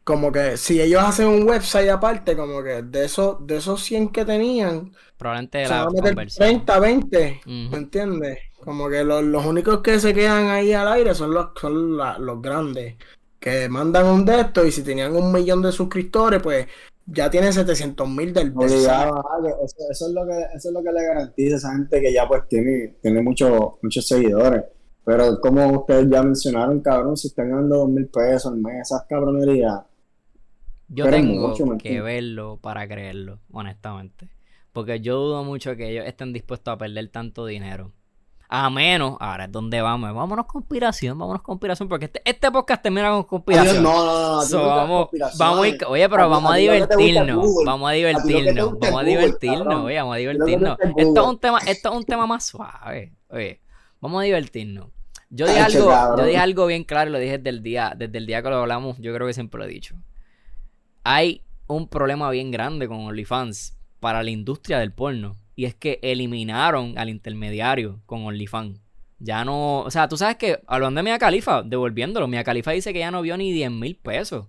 como 0.04 0.30
que 0.30 0.58
si 0.58 0.80
ellos 0.80 1.02
hacen 1.02 1.26
un 1.26 1.48
website 1.48 1.88
aparte, 1.88 2.36
como 2.36 2.62
que 2.62 2.82
de 2.82 3.06
esos, 3.06 3.44
de 3.46 3.56
esos 3.56 3.82
100 3.82 4.10
que 4.10 4.26
tenían, 4.26 4.92
probablemente 5.16 5.66
la 5.66 5.88
30, 6.26 6.78
20, 6.78 7.40
¿me 7.46 7.76
entiendes? 7.78 8.38
Como 8.62 8.88
que 8.90 9.02
los, 9.02 9.22
únicos 9.46 9.80
que 9.80 9.98
se 9.98 10.12
quedan 10.12 10.48
ahí 10.48 10.74
al 10.74 10.88
aire 10.88 11.14
son 11.14 11.32
los, 11.32 11.48
son 11.58 11.96
los 11.96 12.42
grandes, 12.42 12.96
que 13.40 13.68
mandan 13.70 14.06
un 14.06 14.26
de 14.26 14.40
estos 14.40 14.66
y 14.66 14.72
si 14.72 14.82
tenían 14.82 15.16
un 15.16 15.32
millón 15.32 15.62
de 15.62 15.72
suscriptores, 15.72 16.42
pues 16.42 16.66
ya 17.06 17.30
tienen 17.30 17.52
700 17.52 18.08
mil 18.08 18.32
del 18.32 18.52
eso, 18.60 19.22
eso, 19.90 20.06
es 20.06 20.12
lo 20.12 20.26
que 20.26 20.38
eso 20.54 20.68
es 20.68 20.72
lo 20.72 20.82
que 20.82 20.92
le 20.92 21.06
garantiza 21.06 21.54
a 21.54 21.58
esa 21.58 21.72
gente 21.72 22.00
que 22.00 22.12
ya 22.12 22.26
pues 22.26 22.42
tiene, 22.48 22.96
tiene 23.00 23.20
muchos 23.22 23.74
muchos 23.82 24.06
seguidores. 24.06 24.64
Pero 25.04 25.38
como 25.38 25.80
ustedes 25.80 26.08
ya 26.10 26.22
mencionaron, 26.22 26.80
cabrón, 26.80 27.14
si 27.18 27.28
están 27.28 27.50
ganando 27.50 27.76
dos 27.76 27.90
mil 27.90 28.06
pesos 28.06 28.50
al 28.50 28.58
mes, 28.58 28.88
esas 28.88 29.04
cabronerías 29.06 29.80
yo 30.94 31.10
tengo 31.10 31.76
que 31.76 32.00
verlo 32.00 32.58
para 32.62 32.86
creerlo, 32.86 33.40
honestamente. 33.50 34.28
Porque 34.72 35.00
yo 35.00 35.16
dudo 35.16 35.44
mucho 35.44 35.76
que 35.76 35.90
ellos 35.90 36.04
estén 36.06 36.32
dispuestos 36.32 36.72
a 36.72 36.78
perder 36.78 37.08
tanto 37.08 37.46
dinero. 37.46 37.92
A 38.48 38.70
menos, 38.70 39.16
ahora 39.20 39.46
es 39.46 39.52
donde 39.52 39.80
vamos. 39.80 40.14
Vámonos 40.14 40.46
conspiración, 40.46 41.18
vámonos 41.18 41.42
conspiración. 41.42 41.88
Porque 41.88 42.06
este, 42.06 42.22
este 42.24 42.50
podcast 42.50 42.82
termina 42.82 43.10
con 43.10 43.24
conspiración. 43.24 43.82
no, 43.82 44.04
no, 44.04 44.44
no. 44.44 44.66
vamos, 44.66 45.08
vamos 45.38 45.66
a 45.66 45.88
oye, 45.88 46.08
pero 46.08 46.28
vamos 46.28 46.52
a, 46.52 46.56
divertirnos. 46.56 47.64
Vamos 47.64 47.90
a 47.90 47.92
divertirnos. 47.92 48.78
Vamos 48.78 49.00
a 49.00 49.04
divertirnos. 49.04 49.84
Oye, 49.84 49.96
vamos 49.96 50.14
a 50.14 50.18
divertirnos. 50.18 50.78
Esto 50.96 51.22
es 51.22 51.28
un 51.28 51.38
tema, 51.38 51.58
esto 51.66 51.90
es 51.90 51.96
un 51.96 52.04
tema 52.04 52.26
más 52.26 52.46
suave. 52.46 53.12
Oye, 53.28 53.60
vamos 54.00 54.20
a 54.20 54.24
divertirnos. 54.24 54.88
Yo 55.30 55.46
dije 55.46 55.58
algo, 55.58 56.16
yo 56.16 56.24
dije 56.24 56.38
algo 56.38 56.66
bien 56.66 56.84
claro, 56.84 57.10
lo 57.10 57.18
dije 57.18 57.38
desde 57.38 57.50
el 57.50 57.62
día, 57.62 57.94
desde 57.96 58.18
el 58.18 58.26
día 58.26 58.40
que 58.42 58.50
lo 58.50 58.56
hablamos, 58.58 58.98
yo 58.98 59.12
creo 59.12 59.26
que 59.26 59.34
siempre 59.34 59.58
lo 59.58 59.64
he 59.64 59.68
dicho 59.68 59.96
hay 61.04 61.42
un 61.66 61.88
problema 61.88 62.30
bien 62.30 62.50
grande 62.50 62.88
con 62.88 63.00
OnlyFans 63.00 63.76
para 64.00 64.22
la 64.22 64.30
industria 64.30 64.78
del 64.78 64.92
porno. 64.92 65.36
Y 65.56 65.66
es 65.66 65.74
que 65.74 66.00
eliminaron 66.02 66.98
al 66.98 67.08
intermediario 67.08 68.00
con 68.06 68.24
OnlyFans. 68.26 68.80
Ya 69.18 69.44
no. 69.44 69.80
O 69.80 69.90
sea, 69.90 70.08
tú 70.08 70.16
sabes 70.16 70.36
que, 70.36 70.60
hablando 70.66 70.98
de 70.98 71.04
Mia 71.04 71.18
Califa, 71.18 71.62
devolviéndolo, 71.62 72.26
Mia 72.26 72.42
Califa 72.42 72.72
dice 72.72 72.92
que 72.92 72.98
ya 72.98 73.10
no 73.10 73.22
vio 73.22 73.36
ni 73.36 73.52
10 73.52 73.70
mil 73.70 73.96
pesos 73.96 74.48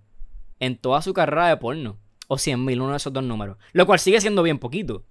en 0.59 0.77
toda 0.77 1.01
su 1.01 1.13
carrera 1.13 1.47
de 1.47 1.57
porno. 1.57 1.99
O 2.27 2.39
100 2.39 2.65
mil, 2.65 2.81
uno 2.81 2.91
de 2.91 2.97
esos 2.97 3.13
dos 3.13 3.23
números. 3.23 3.57
Lo 3.71 3.85
cual 3.85 3.99
sigue 3.99 4.19
siendo 4.19 4.41
bien 4.41 4.57
poquito. 4.57 5.05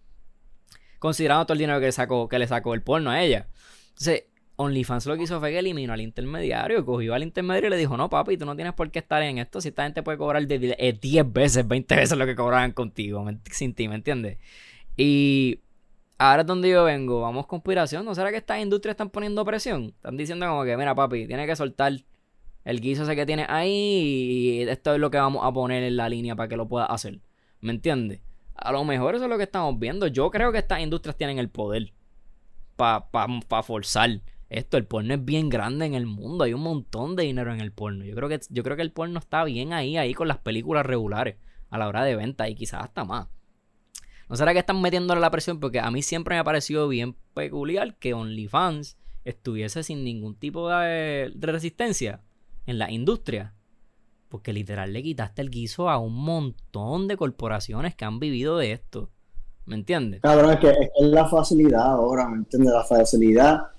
Considerando 0.99 1.47
todo 1.47 1.53
el 1.53 1.61
dinero 1.61 1.79
que 1.79 1.87
le 1.87 1.93
sacó, 1.93 2.29
que 2.29 2.39
le 2.39 2.49
sacó 2.49 2.75
el 2.75 2.83
porno 2.83 3.11
a 3.11 3.23
ella. 3.23 3.47
Entonces, 3.91 4.25
OnlyFans 4.57 5.07
lo 5.07 5.17
que 5.17 5.25
hizo 5.25 5.41
fue 5.41 5.51
que 5.51 5.59
eliminó 5.59 5.93
al 5.93 6.01
intermediario, 6.01 6.85
cogió 6.85 7.15
al 7.15 7.23
intermediario 7.23 7.69
y 7.69 7.71
le 7.71 7.77
dijo, 7.77 7.97
no 7.97 8.09
papi, 8.09 8.37
tú 8.37 8.47
no 8.47 8.55
tienes 8.55 8.75
por 8.75 8.91
qué 8.91 9.01
estar 9.01 9.23
en 9.23 9.39
esto, 9.39 9.61
si 9.61 9.69
esta 9.69 9.83
gente 9.85 10.03
puede 10.03 10.19
cobrar 10.19 10.47
10 10.47 10.77
eh, 10.79 11.23
veces, 11.27 11.67
20 11.67 11.97
veces 11.97 12.17
lo 12.17 12.27
que 12.27 12.37
cobraban 12.37 12.73
contigo, 12.73 13.25
sin 13.51 13.75
ti, 13.75 13.89
¿me 13.89 13.97
entiendes? 13.97 14.39
Y 14.97 15.61
ahora 16.19 16.43
es 16.43 16.47
donde 16.47 16.71
yo 16.71 16.85
vengo, 16.85 17.21
vamos 17.21 17.47
conspiración, 17.47 18.05
¿no 18.05 18.15
será 18.15 18.31
que 18.31 18.37
estas 18.37 18.61
industrias 18.61 18.95
están 18.95 19.11
poniendo 19.11 19.45
presión? 19.45 19.87
Están 19.87 20.17
diciendo 20.17 20.47
como 20.47 20.65
que, 20.65 20.77
mira 20.77 20.95
papi, 20.95 21.27
tiene 21.27 21.47
que 21.47 21.57
soltar 21.57 21.93
el 22.65 22.81
guiso 22.81 23.03
ese 23.03 23.17
que 23.17 23.27
tiene 23.27 23.47
ahí 23.49 24.63
y 24.63 24.63
esto 24.63 24.95
es 24.95 25.01
lo 25.01 25.11
que 25.11 25.19
vamos 25.19 25.45
a 25.45 25.53
poner 25.53 25.83
en 25.83 25.97
la 25.97 26.09
línea 26.09 26.37
para 26.37 26.49
que 26.49 26.57
lo 26.57 26.69
pueda 26.69 26.87
hacer, 26.87 27.21
¿me 27.61 27.73
entiendes? 27.73 28.21
A 28.55 28.71
lo 28.71 28.85
mejor 28.85 29.17
eso 29.17 29.25
es 29.25 29.31
lo 29.31 29.37
que 29.37 29.43
estamos 29.43 29.79
viendo, 29.81 30.07
yo 30.07 30.31
creo 30.31 30.53
que 30.53 30.59
estas 30.59 30.81
industrias 30.81 31.17
tienen 31.17 31.39
el 31.39 31.51
poder 31.51 31.93
para 32.77 33.09
pa, 33.11 33.63
forzar 33.63 34.21
esto, 34.49 34.77
el 34.77 34.87
porno 34.87 35.15
es 35.15 35.25
bien 35.25 35.49
grande 35.49 35.87
en 35.87 35.95
el 35.95 36.07
mundo, 36.07 36.45
hay 36.45 36.55
un 36.55 36.63
montón 36.63 37.17
de 37.17 37.25
dinero 37.25 37.53
en 37.53 37.61
el 37.61 37.73
porno. 37.73 38.05
Yo 38.05 38.15
creo 38.15 38.29
que, 38.29 38.41
yo 38.51 38.63
creo 38.63 38.77
que 38.77 38.83
el 38.83 38.93
porno 38.93 39.19
está 39.19 39.45
bien 39.45 39.73
ahí, 39.73 39.97
ahí 39.97 40.15
con 40.15 40.29
las 40.29 40.39
películas 40.39 40.87
regulares 40.87 41.37
a 41.71 41.79
la 41.79 41.89
hora 41.89 42.05
de 42.05 42.15
venta 42.15 42.49
y 42.49 42.55
quizás 42.55 42.83
hasta 42.83 43.05
más. 43.05 43.29
¿No 44.29 44.37
será 44.37 44.53
que 44.53 44.61
están 44.61 44.81
metiéndole 44.81 45.21
la 45.21 45.31
presión? 45.31 45.61
Porque 45.61 45.81
a 45.81 45.91
mí 45.91 46.03
siempre 46.03 46.35
me 46.35 46.39
ha 46.39 46.45
parecido 46.45 46.89
bien 46.89 47.17
peculiar 47.35 47.97
que 47.97 48.15
OnlyFans 48.15 48.97
estuviese 49.25 49.83
sin 49.83 50.05
ningún 50.05 50.35
tipo 50.35 50.69
de, 50.71 51.33
resistencia 51.37 52.23
en 52.67 52.79
la 52.79 52.91
industria. 52.91 53.55
Porque 54.29 54.53
literal 54.53 54.93
le 54.93 55.03
quitaste 55.03 55.43
el 55.43 55.51
guiso 55.51 55.91
a 55.91 55.99
un 55.99 56.15
montón 56.15 57.07
de 57.07 57.17
corporaciones 57.17 57.95
que 57.95 58.05
han 58.05 58.19
vivido 58.19 58.57
de 58.57 58.73
esto. 58.73 59.11
¿Me 59.67 59.77
entiendes? 59.77 60.21
Cabrón, 60.21 60.53
es 60.53 60.59
que 60.59 60.71
es 60.71 61.07
la 61.07 61.27
facilidad 61.27 61.93
ahora, 61.93 62.29
¿me 62.29 62.39
entiendes? 62.39 62.73
La 62.73 62.85
facilidad 62.85 63.74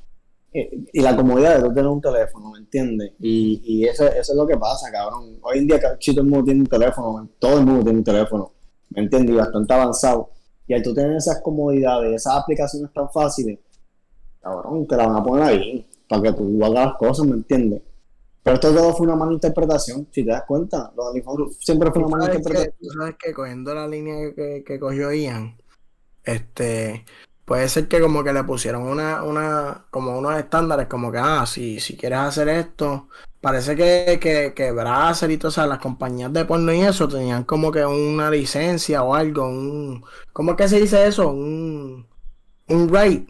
y 0.94 1.02
la 1.02 1.16
comodidad 1.16 1.58
de 1.58 1.64
tú 1.64 1.74
tener 1.74 1.88
un 1.88 2.02
teléfono, 2.02 2.52
¿me 2.52 2.60
entiendes? 2.60 3.12
Y, 3.20 3.62
y 3.64 3.86
eso, 3.86 4.06
eso, 4.06 4.32
es 4.32 4.36
lo 4.36 4.48
que 4.48 4.58
pasa, 4.58 4.90
cabrón. 4.92 5.38
Hoy 5.42 5.60
en 5.60 5.68
día 5.68 5.80
casi 5.80 6.12
todo 6.12 6.24
el 6.24 6.30
mundo 6.30 6.46
tiene 6.46 6.62
un 6.62 6.68
teléfono, 6.68 7.30
todo 7.40 7.60
el 7.60 7.66
mundo 7.66 7.84
tiene 7.84 8.00
un 8.00 8.04
teléfono, 8.04 8.54
¿me 8.92 9.02
entiendes? 9.02 9.36
Y 9.36 9.38
bastante 9.38 9.74
avanzado. 9.74 10.30
Y 10.68 10.74
al 10.74 10.82
tú 10.82 10.94
tener 10.94 11.18
esas 11.18 11.42
comodidades, 11.42 12.16
esas 12.16 12.38
aplicaciones 12.38 12.92
tan 12.94 13.10
fáciles, 13.12 13.60
cabrón, 14.42 14.88
te 14.88 14.96
la 14.96 15.08
van 15.08 15.18
a 15.18 15.24
poner 15.24 15.44
ahí, 15.44 15.90
para 16.08 16.22
que 16.22 16.34
tú 16.34 16.64
hagas 16.64 16.86
las 16.86 16.96
cosas, 16.96 17.28
¿me 17.28 17.36
entiendes? 17.36 17.82
Pero 18.42 18.56
esto 18.56 18.74
todo 18.74 18.94
fue 18.94 19.08
una 19.08 19.16
mala 19.16 19.34
interpretación, 19.34 20.08
si 20.12 20.24
te 20.24 20.30
das 20.30 20.44
cuenta. 20.48 20.94
Los 20.96 21.08
OnlyFans 21.08 21.58
siempre 21.60 21.92
fue 21.92 22.04
una 22.04 22.18
mala 22.18 22.26
interpretación. 22.26 22.76
tú 22.80 22.90
sabes 22.98 23.16
que 23.20 23.34
cogiendo 23.34 23.74
la 23.74 23.88
línea 23.88 24.34
que, 24.34 24.64
que 24.66 24.80
cogió 24.80 25.12
Ian, 25.12 25.58
este, 26.24 27.06
puede 27.46 27.70
ser 27.70 27.88
que 27.88 28.02
como 28.02 28.24
que 28.24 28.34
le 28.34 28.44
pusieron 28.44 28.84
una, 28.84 29.24
una, 29.24 29.86
como 29.92 30.18
unos 30.18 30.38
estándares, 30.38 30.88
como 30.88 31.12
que, 31.12 31.20
ah, 31.20 31.46
si, 31.46 31.80
si 31.80 31.96
quieres 31.96 32.20
hacer 32.20 32.50
esto, 32.50 33.08
parece 33.40 33.76
que, 33.76 34.18
que, 34.20 34.54
que 34.56 34.72
Bracer 34.72 35.30
y 35.30 35.38
todas 35.38 35.70
las 35.70 35.78
compañías 35.78 36.34
de 36.34 36.46
porno 36.46 36.74
y 36.74 36.82
eso 36.82 37.08
tenían 37.08 37.44
como 37.44 37.72
que 37.72 37.86
una 37.86 38.32
licencia 38.32 39.04
o 39.04 39.14
algo, 39.14 39.48
un, 39.48 40.04
¿cómo 40.34 40.52
es 40.52 40.58
que 40.58 40.68
se 40.68 40.82
dice 40.82 41.06
eso? 41.08 41.30
Un, 41.30 42.08
un 42.68 42.90
right. 42.90 43.30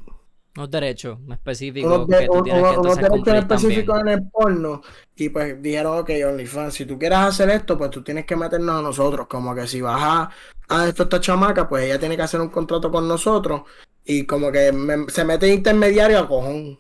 Unos 0.57 0.71
derechos 0.71 1.19
específicos 1.29 1.93
unos 1.93 2.07
que 2.07 2.27
tú 2.27 2.43
tienes 2.43 2.63
que 2.63 2.79
unos 2.79 2.95
derechos 2.95 3.27
específicos 3.27 3.99
en 3.99 4.07
el 4.07 4.29
porno 4.29 4.81
y 5.13 5.27
pues 5.27 5.61
dijeron, 5.61 5.99
ok, 5.99 6.09
OnlyFans, 6.25 6.73
si 6.73 6.85
tú 6.85 6.97
quieres 6.97 7.17
hacer 7.17 7.49
esto, 7.49 7.77
pues 7.77 7.89
tú 7.89 8.01
tienes 8.01 8.25
que 8.25 8.37
meternos 8.37 8.79
a 8.79 8.81
nosotros, 8.81 9.27
como 9.27 9.53
que 9.53 9.67
si 9.67 9.81
vas 9.81 10.01
a, 10.01 10.29
a 10.69 10.87
esto 10.87 11.03
esta 11.03 11.19
chamaca, 11.19 11.67
pues 11.67 11.83
ella 11.83 11.99
tiene 11.99 12.15
que 12.15 12.21
hacer 12.21 12.39
un 12.39 12.47
contrato 12.47 12.89
con 12.89 13.05
nosotros 13.05 13.63
y 14.05 14.25
como 14.25 14.51
que 14.51 14.71
se 15.09 15.25
mete 15.25 15.51
intermediario 15.51 16.19
a 16.19 16.27
cojón. 16.27 16.79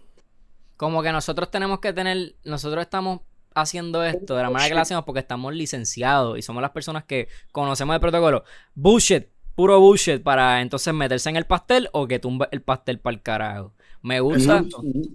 Como 0.77 1.01
que 1.01 1.11
nosotros 1.11 1.49
tenemos 1.49 1.79
que 1.79 1.91
tener, 1.91 2.35
nosotros 2.43 2.83
estamos 2.83 3.21
haciendo 3.55 4.03
esto 4.03 4.35
de 4.35 4.43
la 4.43 4.49
manera 4.49 4.69
que 4.69 4.75
lo 4.75 4.81
hacemos 4.81 5.05
porque 5.05 5.21
estamos 5.21 5.53
licenciados 5.53 6.37
y 6.37 6.41
somos 6.41 6.61
las 6.61 6.71
personas 6.71 7.05
que 7.05 7.27
conocemos 7.51 7.95
el 7.95 8.01
protocolo. 8.01 8.43
Bullshit, 8.75 9.27
puro 9.55 9.79
bullshit 9.79 10.21
para 10.21 10.61
entonces 10.61 10.93
meterse 10.93 11.29
en 11.29 11.37
el 11.37 11.45
pastel 11.45 11.89
o 11.93 12.07
que 12.07 12.19
tumbe 12.19 12.47
el 12.51 12.61
pastel 12.61 12.99
para 12.99 13.15
el 13.15 13.21
carajo. 13.21 13.73
Me 14.01 14.19
gusta, 14.19 14.63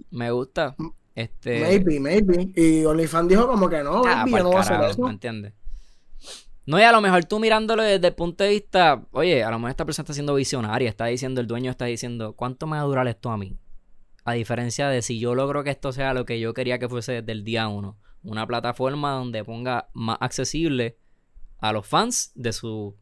me 0.09 0.31
gusta. 0.31 0.75
Este... 1.15 1.61
Maybe, 1.61 1.99
maybe. 1.99 2.51
Y 2.55 2.83
OnlyFans 2.83 3.29
dijo 3.29 3.47
como 3.47 3.69
que 3.69 3.83
no, 3.83 4.03
ah, 4.05 4.25
no 4.25 4.51
va 4.51 4.57
a 4.57 4.61
hacer 4.61 4.81
eso. 4.81 5.01
¿Me 5.03 5.11
entiendes? 5.11 5.53
No, 6.65 6.79
y 6.79 6.83
a 6.83 6.91
lo 6.91 7.01
mejor 7.01 7.25
tú 7.25 7.39
mirándolo 7.39 7.81
desde 7.81 8.07
el 8.07 8.13
punto 8.13 8.43
de 8.43 8.51
vista, 8.51 9.03
oye, 9.11 9.43
a 9.43 9.49
lo 9.49 9.57
mejor 9.57 9.71
esta 9.71 9.85
persona 9.85 10.03
está 10.03 10.13
siendo 10.13 10.35
visionaria, 10.35 10.89
está 10.89 11.05
diciendo, 11.07 11.41
el 11.41 11.47
dueño 11.47 11.71
está 11.71 11.85
diciendo, 11.85 12.33
¿cuánto 12.33 12.67
me 12.67 12.77
va 12.77 12.83
a 12.83 12.85
durar 12.85 13.07
esto 13.07 13.31
a 13.31 13.37
mí? 13.37 13.57
A 14.25 14.33
diferencia 14.33 14.87
de 14.89 15.01
si 15.01 15.19
yo 15.19 15.33
logro 15.33 15.63
que 15.63 15.71
esto 15.71 15.91
sea 15.91 16.13
lo 16.13 16.25
que 16.25 16.39
yo 16.39 16.53
quería 16.53 16.77
que 16.77 16.87
fuese 16.87 17.13
desde 17.13 17.31
el 17.31 17.43
día 17.43 17.67
uno, 17.67 17.97
una 18.23 18.45
plataforma 18.45 19.13
donde 19.13 19.43
ponga 19.43 19.89
más 19.93 20.17
accesible 20.19 20.97
a 21.57 21.73
los 21.73 21.87
fans 21.87 22.31
de 22.35 22.53
su, 22.53 22.95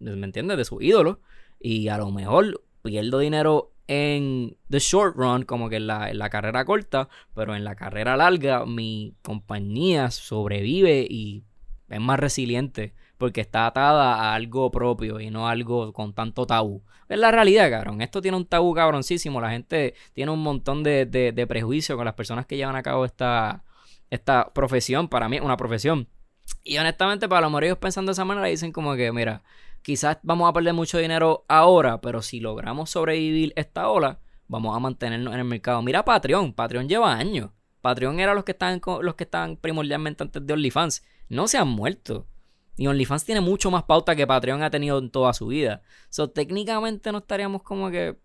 ¿me 0.00 0.26
entiendes? 0.26 0.58
De 0.58 0.64
su 0.66 0.82
ídolo, 0.82 1.20
y 1.58 1.88
a 1.88 1.96
lo 1.96 2.10
mejor 2.10 2.62
pierdo 2.82 3.20
dinero 3.20 3.72
en 3.86 4.56
the 4.68 4.78
short 4.78 5.16
run, 5.16 5.44
como 5.44 5.70
que 5.70 5.80
la, 5.80 6.10
en 6.10 6.18
la 6.18 6.28
carrera 6.28 6.66
corta, 6.66 7.08
pero 7.34 7.56
en 7.56 7.64
la 7.64 7.74
carrera 7.74 8.18
larga 8.18 8.66
mi 8.66 9.14
compañía 9.22 10.10
sobrevive 10.10 11.06
y 11.08 11.44
es 11.88 12.00
más 12.00 12.18
resiliente 12.18 12.94
porque 13.18 13.40
está 13.40 13.66
atada 13.66 14.14
a 14.14 14.34
algo 14.34 14.70
propio 14.70 15.20
y 15.20 15.30
no 15.30 15.48
algo 15.48 15.92
con 15.92 16.14
tanto 16.14 16.46
tabú. 16.46 16.82
Es 17.08 17.18
la 17.18 17.30
realidad, 17.30 17.70
cabrón. 17.70 18.00
Esto 18.00 18.22
tiene 18.22 18.36
un 18.36 18.46
tabú 18.46 18.74
cabroncísimo. 18.74 19.40
La 19.40 19.50
gente 19.50 19.94
tiene 20.12 20.30
un 20.30 20.42
montón 20.42 20.82
de, 20.82 21.06
de, 21.06 21.46
prejuicios 21.46 21.96
con 21.96 22.04
las 22.04 22.14
personas 22.14 22.46
que 22.46 22.56
llevan 22.56 22.76
a 22.76 22.82
cabo 22.82 23.04
esta, 23.04 23.64
esta 24.10 24.52
profesión. 24.52 25.08
Para 25.08 25.28
mí 25.28 25.36
es 25.36 25.42
una 25.42 25.56
profesión. 25.56 26.08
Y 26.62 26.78
honestamente, 26.78 27.28
para 27.28 27.42
los 27.42 27.50
morillos 27.50 27.78
pensando 27.78 28.10
de 28.10 28.12
esa 28.12 28.24
manera, 28.24 28.46
dicen 28.46 28.72
como 28.72 28.94
que, 28.94 29.10
mira, 29.10 29.42
quizás 29.82 30.18
vamos 30.22 30.48
a 30.48 30.52
perder 30.52 30.74
mucho 30.74 30.98
dinero 30.98 31.44
ahora, 31.48 32.00
pero 32.00 32.22
si 32.22 32.40
logramos 32.40 32.90
sobrevivir 32.90 33.52
esta 33.56 33.88
ola, 33.88 34.20
vamos 34.46 34.76
a 34.76 34.80
mantenernos 34.80 35.34
en 35.34 35.40
el 35.40 35.46
mercado. 35.46 35.82
Mira 35.82 36.04
Patreon, 36.04 36.52
Patreon 36.52 36.88
lleva 36.88 37.14
años. 37.14 37.50
Patreon 37.80 38.20
era 38.20 38.34
los 38.34 38.44
que 38.44 38.52
estaban 38.52 38.80
los 39.02 39.14
que 39.14 39.24
estaban 39.24 39.56
primordialmente 39.56 40.22
antes 40.24 40.46
de 40.46 40.52
OnlyFans 40.52 41.02
no 41.28 41.48
se 41.48 41.58
han 41.58 41.68
muerto. 41.68 42.26
Y 42.76 42.86
OnlyFans 42.86 43.24
tiene 43.24 43.40
mucho 43.40 43.70
más 43.70 43.82
pauta 43.82 44.14
que 44.14 44.26
Patreon 44.26 44.62
ha 44.62 44.70
tenido 44.70 44.98
en 44.98 45.10
toda 45.10 45.32
su 45.32 45.48
vida. 45.48 45.82
So, 46.10 46.30
técnicamente 46.30 47.10
no 47.10 47.18
estaríamos 47.18 47.62
como 47.62 47.90
que. 47.90 48.16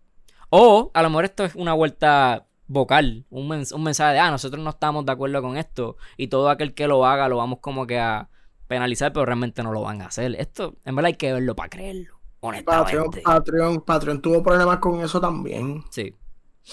O 0.48 0.92
a 0.94 1.02
lo 1.02 1.10
mejor 1.10 1.24
esto 1.24 1.44
es 1.44 1.54
una 1.56 1.72
vuelta 1.72 2.46
vocal, 2.66 3.26
un, 3.30 3.48
mensaje 3.48 4.12
de, 4.12 4.18
ah, 4.18 4.30
nosotros 4.30 4.62
no 4.62 4.70
estamos 4.70 5.04
de 5.04 5.12
acuerdo 5.12 5.42
con 5.42 5.56
esto. 5.56 5.96
Y 6.16 6.28
todo 6.28 6.48
aquel 6.48 6.74
que 6.74 6.86
lo 6.86 7.04
haga 7.04 7.28
lo 7.28 7.38
vamos 7.38 7.58
como 7.60 7.86
que 7.86 7.98
a 7.98 8.28
penalizar, 8.68 9.12
pero 9.12 9.26
realmente 9.26 9.62
no 9.62 9.72
lo 9.72 9.82
van 9.82 10.02
a 10.02 10.06
hacer. 10.06 10.36
Esto, 10.38 10.76
en 10.84 10.94
verdad, 10.94 11.08
hay 11.08 11.14
que 11.14 11.32
verlo 11.32 11.56
para 11.56 11.68
creerlo. 11.68 12.20
Honestamente. 12.40 13.22
Patreon, 13.22 13.80
Patreon 13.80 14.22
tuvo 14.22 14.42
problemas 14.42 14.78
con 14.78 15.00
eso 15.00 15.20
también. 15.20 15.82
Sí. 15.90 16.14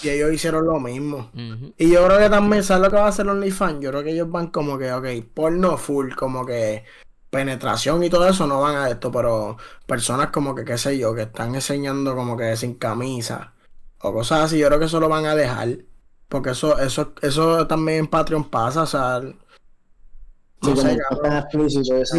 Y 0.00 0.08
ellos 0.08 0.32
hicieron 0.32 0.64
lo 0.64 0.80
mismo. 0.80 1.30
Y 1.76 1.90
yo 1.90 2.06
creo 2.06 2.18
que 2.18 2.30
también, 2.30 2.62
¿sabes 2.62 2.84
lo 2.84 2.90
que 2.90 2.96
va 2.96 3.06
a 3.06 3.08
hacer 3.08 3.28
OnlyFans? 3.28 3.80
Yo 3.80 3.90
creo 3.90 4.02
que 4.02 4.12
ellos 4.12 4.30
van 4.30 4.46
como 4.48 4.78
que, 4.78 4.92
ok, 4.92 5.06
porno 5.34 5.76
full, 5.76 6.14
como 6.14 6.46
que 6.46 6.84
penetración 7.28 8.02
y 8.04 8.10
todo 8.10 8.28
eso 8.28 8.46
no 8.46 8.60
van 8.60 8.76
a 8.76 8.90
esto, 8.90 9.10
pero 9.10 9.56
personas 9.86 10.28
como 10.30 10.54
que, 10.54 10.64
qué 10.64 10.76
sé 10.76 10.98
yo, 10.98 11.14
que 11.14 11.22
están 11.22 11.54
enseñando 11.54 12.14
como 12.14 12.36
que 12.36 12.56
sin 12.56 12.74
camisa 12.74 13.54
o 14.00 14.12
cosas 14.12 14.44
así, 14.44 14.58
yo 14.58 14.66
creo 14.68 14.78
que 14.78 14.86
eso 14.86 15.00
lo 15.00 15.08
van 15.08 15.26
a 15.26 15.34
dejar. 15.34 15.78
Porque 16.28 16.50
eso, 16.50 16.78
eso, 16.78 17.12
eso 17.20 17.66
también 17.66 17.98
en 17.98 18.06
Patreon 18.06 18.48
pasa, 18.48 18.82
o 18.82 18.86
sea. 18.86 19.20
No 20.62 20.76
sé, 20.76 20.98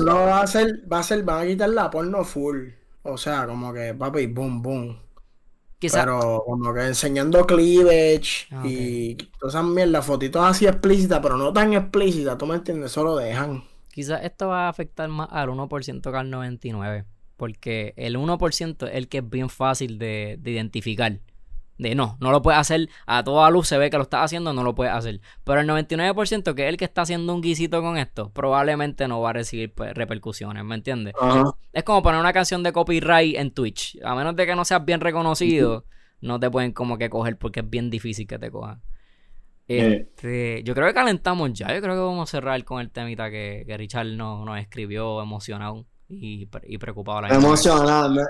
lo 0.01 0.13
va 0.15 0.39
a 0.39 0.43
hacer, 0.43 0.83
va 0.91 0.99
a 0.99 1.03
ser, 1.03 1.23
van 1.23 1.41
a 1.41 1.47
quitar 1.47 1.69
la 1.69 1.89
porno 1.89 2.23
full. 2.23 2.69
O 3.01 3.17
sea, 3.17 3.47
como 3.47 3.73
que 3.73 3.93
papi, 3.93 4.27
boom, 4.27 4.62
boom. 4.62 5.02
Pero 5.91 6.43
como 6.46 6.74
que 6.74 6.88
enseñando 6.88 7.46
cleavage 7.46 8.48
ah, 8.52 8.63
y 8.65 9.15
todas 9.39 9.56
esas 9.56 9.65
mierdas, 9.65 10.06
fotitos 10.06 10.43
así 10.43 10.65
explícitas, 10.65 11.19
pero 11.22 11.38
no 11.38 11.52
tan 11.52 11.74
explícitas, 11.74 12.38
¿tú 12.38 12.46
me 12.46 12.56
entiendes? 12.56 12.91
Solo 12.91 13.15
dejan. 13.17 13.63
Quizás 13.91 14.24
esto 14.24 14.48
va 14.48 14.65
a 14.65 14.69
afectar 14.69 15.08
más 15.10 15.30
al 15.32 15.50
1% 15.50 16.02
que 16.12 16.17
al 16.17 16.32
99%, 16.32 17.06
porque 17.38 17.93
el 17.98 18.17
1% 18.17 18.88
es 18.88 18.96
el 18.96 19.08
que 19.08 19.19
es 19.19 19.30
bien 19.30 19.50
fácil 19.50 20.00
de, 20.00 20.38
de 20.39 20.52
identificar 20.52 21.19
de 21.77 21.95
no, 21.95 22.17
no 22.19 22.31
lo 22.31 22.41
puedes 22.41 22.59
hacer, 22.59 22.89
a 23.05 23.23
toda 23.23 23.49
luz 23.49 23.67
se 23.67 23.77
ve 23.77 23.89
que 23.89 23.97
lo 23.97 24.03
estás 24.03 24.25
haciendo, 24.25 24.53
no 24.53 24.63
lo 24.63 24.75
puedes 24.75 24.93
hacer. 24.93 25.21
Pero 25.43 25.62
el 25.62 25.67
99% 25.67 26.53
que 26.53 26.63
es 26.63 26.69
el 26.69 26.77
que 26.77 26.86
está 26.86 27.01
haciendo 27.01 27.33
un 27.33 27.41
guisito 27.41 27.81
con 27.81 27.97
esto, 27.97 28.29
probablemente 28.31 29.07
no 29.07 29.21
va 29.21 29.31
a 29.31 29.33
recibir 29.33 29.73
pues, 29.73 29.93
repercusiones, 29.93 30.63
¿me 30.63 30.75
entiendes? 30.75 31.13
Es 31.71 31.83
como 31.83 32.03
poner 32.03 32.19
una 32.19 32.33
canción 32.33 32.63
de 32.63 32.71
copyright 32.71 33.38
en 33.38 33.51
Twitch, 33.51 33.99
a 34.03 34.15
menos 34.15 34.36
de 34.36 34.45
que 34.45 34.55
no 34.55 34.65
seas 34.65 34.86
bien 34.86 35.01
reconocido, 35.01 35.86
no 36.21 36.39
te 36.39 36.49
pueden 36.49 36.71
como 36.71 36.97
que 36.97 37.09
coger 37.09 37.38
porque 37.38 37.62
es 37.62 37.69
bien 37.69 37.89
difícil 37.89 38.27
que 38.27 38.39
te 38.39 38.51
cojan. 38.51 38.81
Este, 39.65 40.62
yo 40.63 40.75
creo 40.75 40.88
que 40.88 40.93
calentamos 40.93 41.53
ya, 41.53 41.73
yo 41.73 41.81
creo 41.81 41.95
que 41.95 42.01
vamos 42.01 42.29
a 42.29 42.31
cerrar 42.31 42.63
con 42.65 42.81
el 42.81 42.91
temita 42.91 43.31
que, 43.31 43.63
que 43.65 43.77
Richard 43.77 44.07
nos, 44.07 44.45
nos 44.45 44.59
escribió 44.59 45.21
emocionado 45.21 45.86
y, 46.09 46.49
y 46.63 46.77
preocupado. 46.77 47.21
La 47.21 47.29
emocionado, 47.29 48.21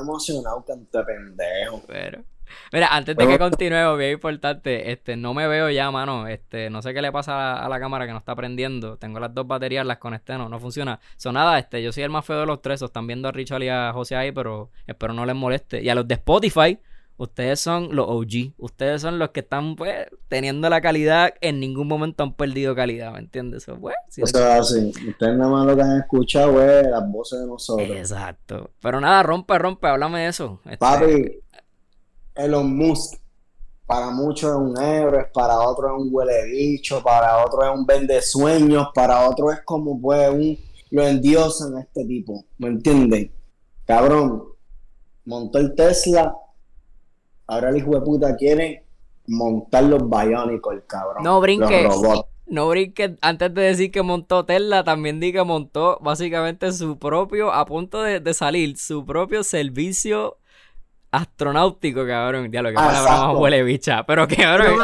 emocionado, 0.00 0.64
cante 0.64 1.02
pendejo. 1.02 1.82
Pero... 1.86 2.24
Mira, 2.72 2.88
antes 2.88 3.16
de 3.16 3.26
que 3.26 3.38
continuemos, 3.38 3.98
bien 3.98 4.12
importante, 4.12 4.92
este, 4.92 5.16
no 5.16 5.34
me 5.34 5.46
veo 5.46 5.70
ya, 5.70 5.90
mano. 5.90 6.26
Este, 6.26 6.70
no 6.70 6.82
sé 6.82 6.94
qué 6.94 7.02
le 7.02 7.12
pasa 7.12 7.64
a 7.64 7.68
la, 7.68 7.78
cámara 7.80 8.06
que 8.06 8.12
no 8.12 8.18
está 8.18 8.34
prendiendo. 8.34 8.96
Tengo 8.96 9.20
las 9.20 9.34
dos 9.34 9.46
baterías, 9.46 9.86
las 9.86 9.98
conecté, 9.98 10.36
no, 10.36 10.48
no 10.48 10.58
funciona. 10.58 11.00
Son 11.16 11.34
nada, 11.34 11.58
este, 11.58 11.82
yo 11.82 11.92
soy 11.92 12.02
el 12.02 12.10
más 12.10 12.24
feo 12.24 12.40
de 12.40 12.46
los 12.46 12.62
tres. 12.62 12.82
Están 12.82 13.06
viendo 13.06 13.28
a 13.28 13.32
Richard 13.32 13.62
y 13.62 13.68
a 13.68 13.92
José 13.92 14.16
ahí, 14.16 14.32
pero 14.32 14.70
espero 14.86 15.12
no 15.12 15.24
les 15.26 15.36
moleste. 15.36 15.82
Y 15.82 15.88
a 15.88 15.94
los 15.94 16.06
de 16.06 16.14
Spotify, 16.14 16.78
ustedes 17.18 17.60
son 17.60 17.94
los 17.94 18.06
OG. 18.08 18.54
Ustedes 18.58 19.02
son 19.02 19.18
los 19.18 19.30
que 19.30 19.40
están, 19.40 19.76
pues, 19.76 20.06
teniendo 20.28 20.68
la 20.70 20.80
calidad. 20.80 21.34
En 21.40 21.60
ningún 21.60 21.86
momento 21.86 22.22
han 22.22 22.32
perdido 22.34 22.74
calidad, 22.74 23.12
¿me 23.12 23.18
entiendes? 23.18 23.64
Eso, 23.64 23.78
pues, 23.78 23.94
o 24.22 24.26
sea, 24.26 24.62
sí. 24.62 24.92
Ustedes 25.08 25.36
nada 25.36 25.50
más 25.50 25.66
lo 25.66 25.76
que 25.76 25.82
han 25.82 25.98
escuchado, 25.98 26.52
güey, 26.52 26.84
las 26.84 27.10
voces 27.10 27.40
de 27.40 27.46
nosotros. 27.46 27.90
Exacto. 27.90 28.70
Pero 28.80 29.00
nada, 29.00 29.22
rompe, 29.22 29.58
rompe, 29.58 29.86
háblame 29.88 30.20
de 30.20 30.28
eso. 30.28 30.60
Este, 30.64 30.78
Papi 30.78 31.40
Elon 32.38 32.76
Musk, 32.76 33.20
para 33.84 34.10
muchos 34.10 34.50
es 34.50 34.56
un 34.56 34.80
héroe, 34.80 35.26
para 35.34 35.60
otros 35.60 35.92
es 35.92 36.02
un 36.02 36.08
huele 36.12 36.44
bicho, 36.46 37.02
para 37.02 37.44
otros 37.44 37.64
es 37.64 37.70
un 37.74 37.84
vende 37.84 38.22
sueños, 38.22 38.88
para 38.94 39.28
otros 39.28 39.54
es 39.54 39.60
como 39.64 40.00
pues 40.00 40.30
un 40.30 40.58
lo 40.90 41.06
endiosan 41.06 41.76
a 41.76 41.80
este 41.80 42.04
tipo, 42.06 42.44
¿me 42.58 42.68
entienden? 42.68 43.30
Cabrón, 43.84 44.44
montó 45.24 45.58
el 45.58 45.74
Tesla, 45.74 46.34
ahora 47.46 47.70
el 47.70 47.76
hijo 47.78 47.90
de 47.90 48.00
puta 48.00 48.36
quiere 48.36 48.86
montar 49.26 49.84
los 49.84 50.08
Biónicos, 50.08 50.74
el 50.74 50.86
cabrón. 50.86 51.22
No 51.22 51.40
brinque. 51.40 51.88
No 52.46 52.68
brinque, 52.70 53.16
antes 53.20 53.52
de 53.52 53.60
decir 53.60 53.90
que 53.90 54.00
montó 54.00 54.46
Tesla, 54.46 54.82
también 54.82 55.20
di 55.20 55.32
que 55.32 55.44
montó 55.44 55.98
básicamente 56.00 56.72
su 56.72 56.98
propio, 56.98 57.52
a 57.52 57.66
punto 57.66 58.02
de, 58.02 58.20
de 58.20 58.32
salir, 58.32 58.78
su 58.78 59.04
propio 59.04 59.44
servicio 59.44 60.38
astronáutico, 61.10 62.06
cabrón. 62.06 62.50
Ya 62.50 62.62
lo 62.62 62.70
que 62.70 62.76
ah, 62.78 62.86
palabra 62.86 63.10
más 63.10 63.36
huele 63.36 63.62
bicha. 63.62 64.04
Pero 64.04 64.26
que 64.26 64.36
cabrón. 64.36 64.78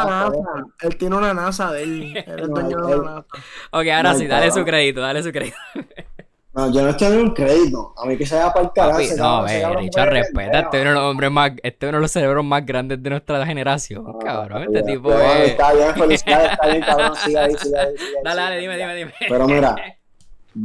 Él 0.81 0.97
tiene 0.97 1.15
una 1.15 1.33
NASA 1.33 1.71
de 1.71 1.83
él. 1.83 2.17
Él 2.27 2.39
es 2.39 2.47
dueño 2.49 2.85
de 2.85 2.95
una 2.95 3.15
NASA. 3.15 3.27
Ok, 3.71 3.87
ahora 3.93 4.15
sí, 4.15 4.27
dale 4.27 4.51
su 4.51 4.63
crédito, 4.63 5.01
dale 5.01 5.23
su 5.23 5.31
crédito. 5.31 5.57
No, 6.55 6.71
yo 6.71 6.83
no 6.83 6.89
estoy 6.91 7.11
en 7.11 7.19
un 7.19 7.33
crédito. 7.33 7.93
A 7.97 8.05
mí 8.05 8.17
que 8.17 8.25
se 8.25 8.33
vaya 8.33 8.53
para 8.53 8.65
el 8.65 8.71
carajo. 8.71 8.99
no, 9.17 9.43
ve, 9.43 9.75
Richard, 9.75 10.09
respeta. 10.09 10.59
Este 10.59 10.77
es 10.77 10.81
uno 10.83 10.89
de 10.91 10.95
los 10.95 11.03
hombres 11.03 11.29
más, 11.29 11.51
este 11.61 11.85
es 11.85 11.89
uno 11.89 11.97
de 11.97 12.01
los 12.03 12.11
cerebros 12.11 12.45
más 12.45 12.65
grandes 12.65 13.03
de 13.03 13.09
nuestra 13.09 13.45
generación, 13.45 14.05
cabrón. 14.19 14.63
Este 14.63 14.83
tipo 14.83 15.13
es. 15.13 15.49
Está 15.49 15.73
bien, 15.73 15.93
felicidades, 15.97 16.53
está 16.53 16.67
bien, 16.69 16.81
cabrón. 16.81 17.15
Sigue 17.17 17.39
ahí, 17.39 17.55
sigue 17.59 17.77
ahí, 17.77 17.97
sigue 17.97 18.07
ahí. 18.07 18.23
Dale, 18.23 18.41
dale, 18.41 18.59
dime, 18.59 18.77
dime, 18.77 18.95
dime. 18.95 19.13
Pero 19.27 19.47
mira, 19.47 19.75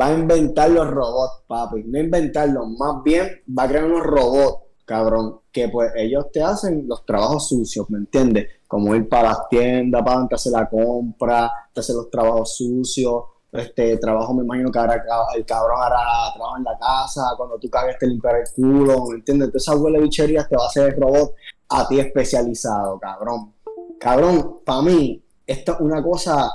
va 0.00 0.06
a 0.06 0.12
inventar 0.12 0.70
los 0.70 0.86
robots, 0.86 1.42
papi. 1.48 1.82
No 1.84 1.98
inventarlos, 1.98 2.68
más 2.78 3.02
bien 3.02 3.42
va 3.58 3.64
a 3.64 3.68
crear 3.68 3.84
unos 3.84 4.06
robots, 4.06 4.69
cabrón, 4.90 5.40
que 5.52 5.68
pues 5.68 5.92
ellos 5.94 6.26
te 6.32 6.42
hacen 6.42 6.88
los 6.88 7.06
trabajos 7.06 7.48
sucios, 7.48 7.88
¿me 7.90 7.98
entiendes? 7.98 8.48
Como 8.66 8.96
ir 8.96 9.08
para 9.08 9.28
las 9.28 9.48
tiendas, 9.48 10.02
para 10.02 10.26
te 10.26 10.34
hacer 10.34 10.52
la 10.52 10.68
compra, 10.68 11.48
te 11.72 11.78
hacer 11.78 11.94
los 11.94 12.10
trabajos 12.10 12.56
sucios 12.56 13.22
este 13.52 13.96
trabajo 13.96 14.32
me 14.34 14.44
imagino 14.44 14.70
que 14.70 14.78
ahora 14.78 15.02
el 15.34 15.44
cabrón 15.44 15.78
hará 15.82 16.32
trabajo 16.34 16.56
en 16.56 16.64
la 16.64 16.78
casa, 16.78 17.22
cuando 17.36 17.58
tú 17.58 17.68
cagues 17.68 17.98
te 17.98 18.06
limpiar 18.06 18.36
el 18.36 18.44
culo, 18.54 19.06
¿me 19.06 19.16
entiendes? 19.16 19.46
Entonces 19.46 19.68
esa 19.68 19.76
huele 19.76 20.00
bicherías 20.00 20.48
te 20.48 20.56
va 20.56 20.64
a 20.64 20.68
hacer 20.68 20.94
el 20.94 21.00
robot 21.00 21.34
a 21.68 21.88
ti 21.88 21.98
especializado, 21.98 22.98
cabrón. 23.00 23.52
Cabrón, 23.98 24.60
para 24.64 24.82
mí, 24.82 25.22
esto 25.46 25.72
es 25.72 25.80
una 25.80 26.02
cosa 26.02 26.50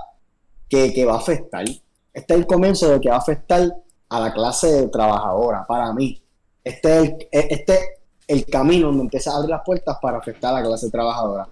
que, 0.70 1.06
va 1.06 1.16
a 1.16 1.18
afectar. 1.18 1.66
Este 2.14 2.34
es 2.34 2.40
el 2.40 2.48
comienzo 2.48 2.90
de 2.90 3.00
que 3.02 3.10
va 3.10 3.16
a 3.16 3.20
afectar 3.20 3.62
a 4.10 4.20
la 4.20 4.34
clase 4.34 4.88
trabajadora, 4.88 5.66
para 5.68 5.94
mí. 5.94 6.22
Este 6.64 7.02
es 7.02 7.10
el, 7.10 7.18
este 7.32 7.80
el 8.28 8.46
camino 8.46 8.88
donde 8.88 9.04
empieza 9.04 9.32
a 9.32 9.38
abrir 9.38 9.50
las 9.50 9.62
puertas 9.66 9.98
para 10.02 10.18
afectar 10.18 10.54
a 10.54 10.60
la 10.60 10.68
clase 10.68 10.90
trabajadora. 10.90 11.48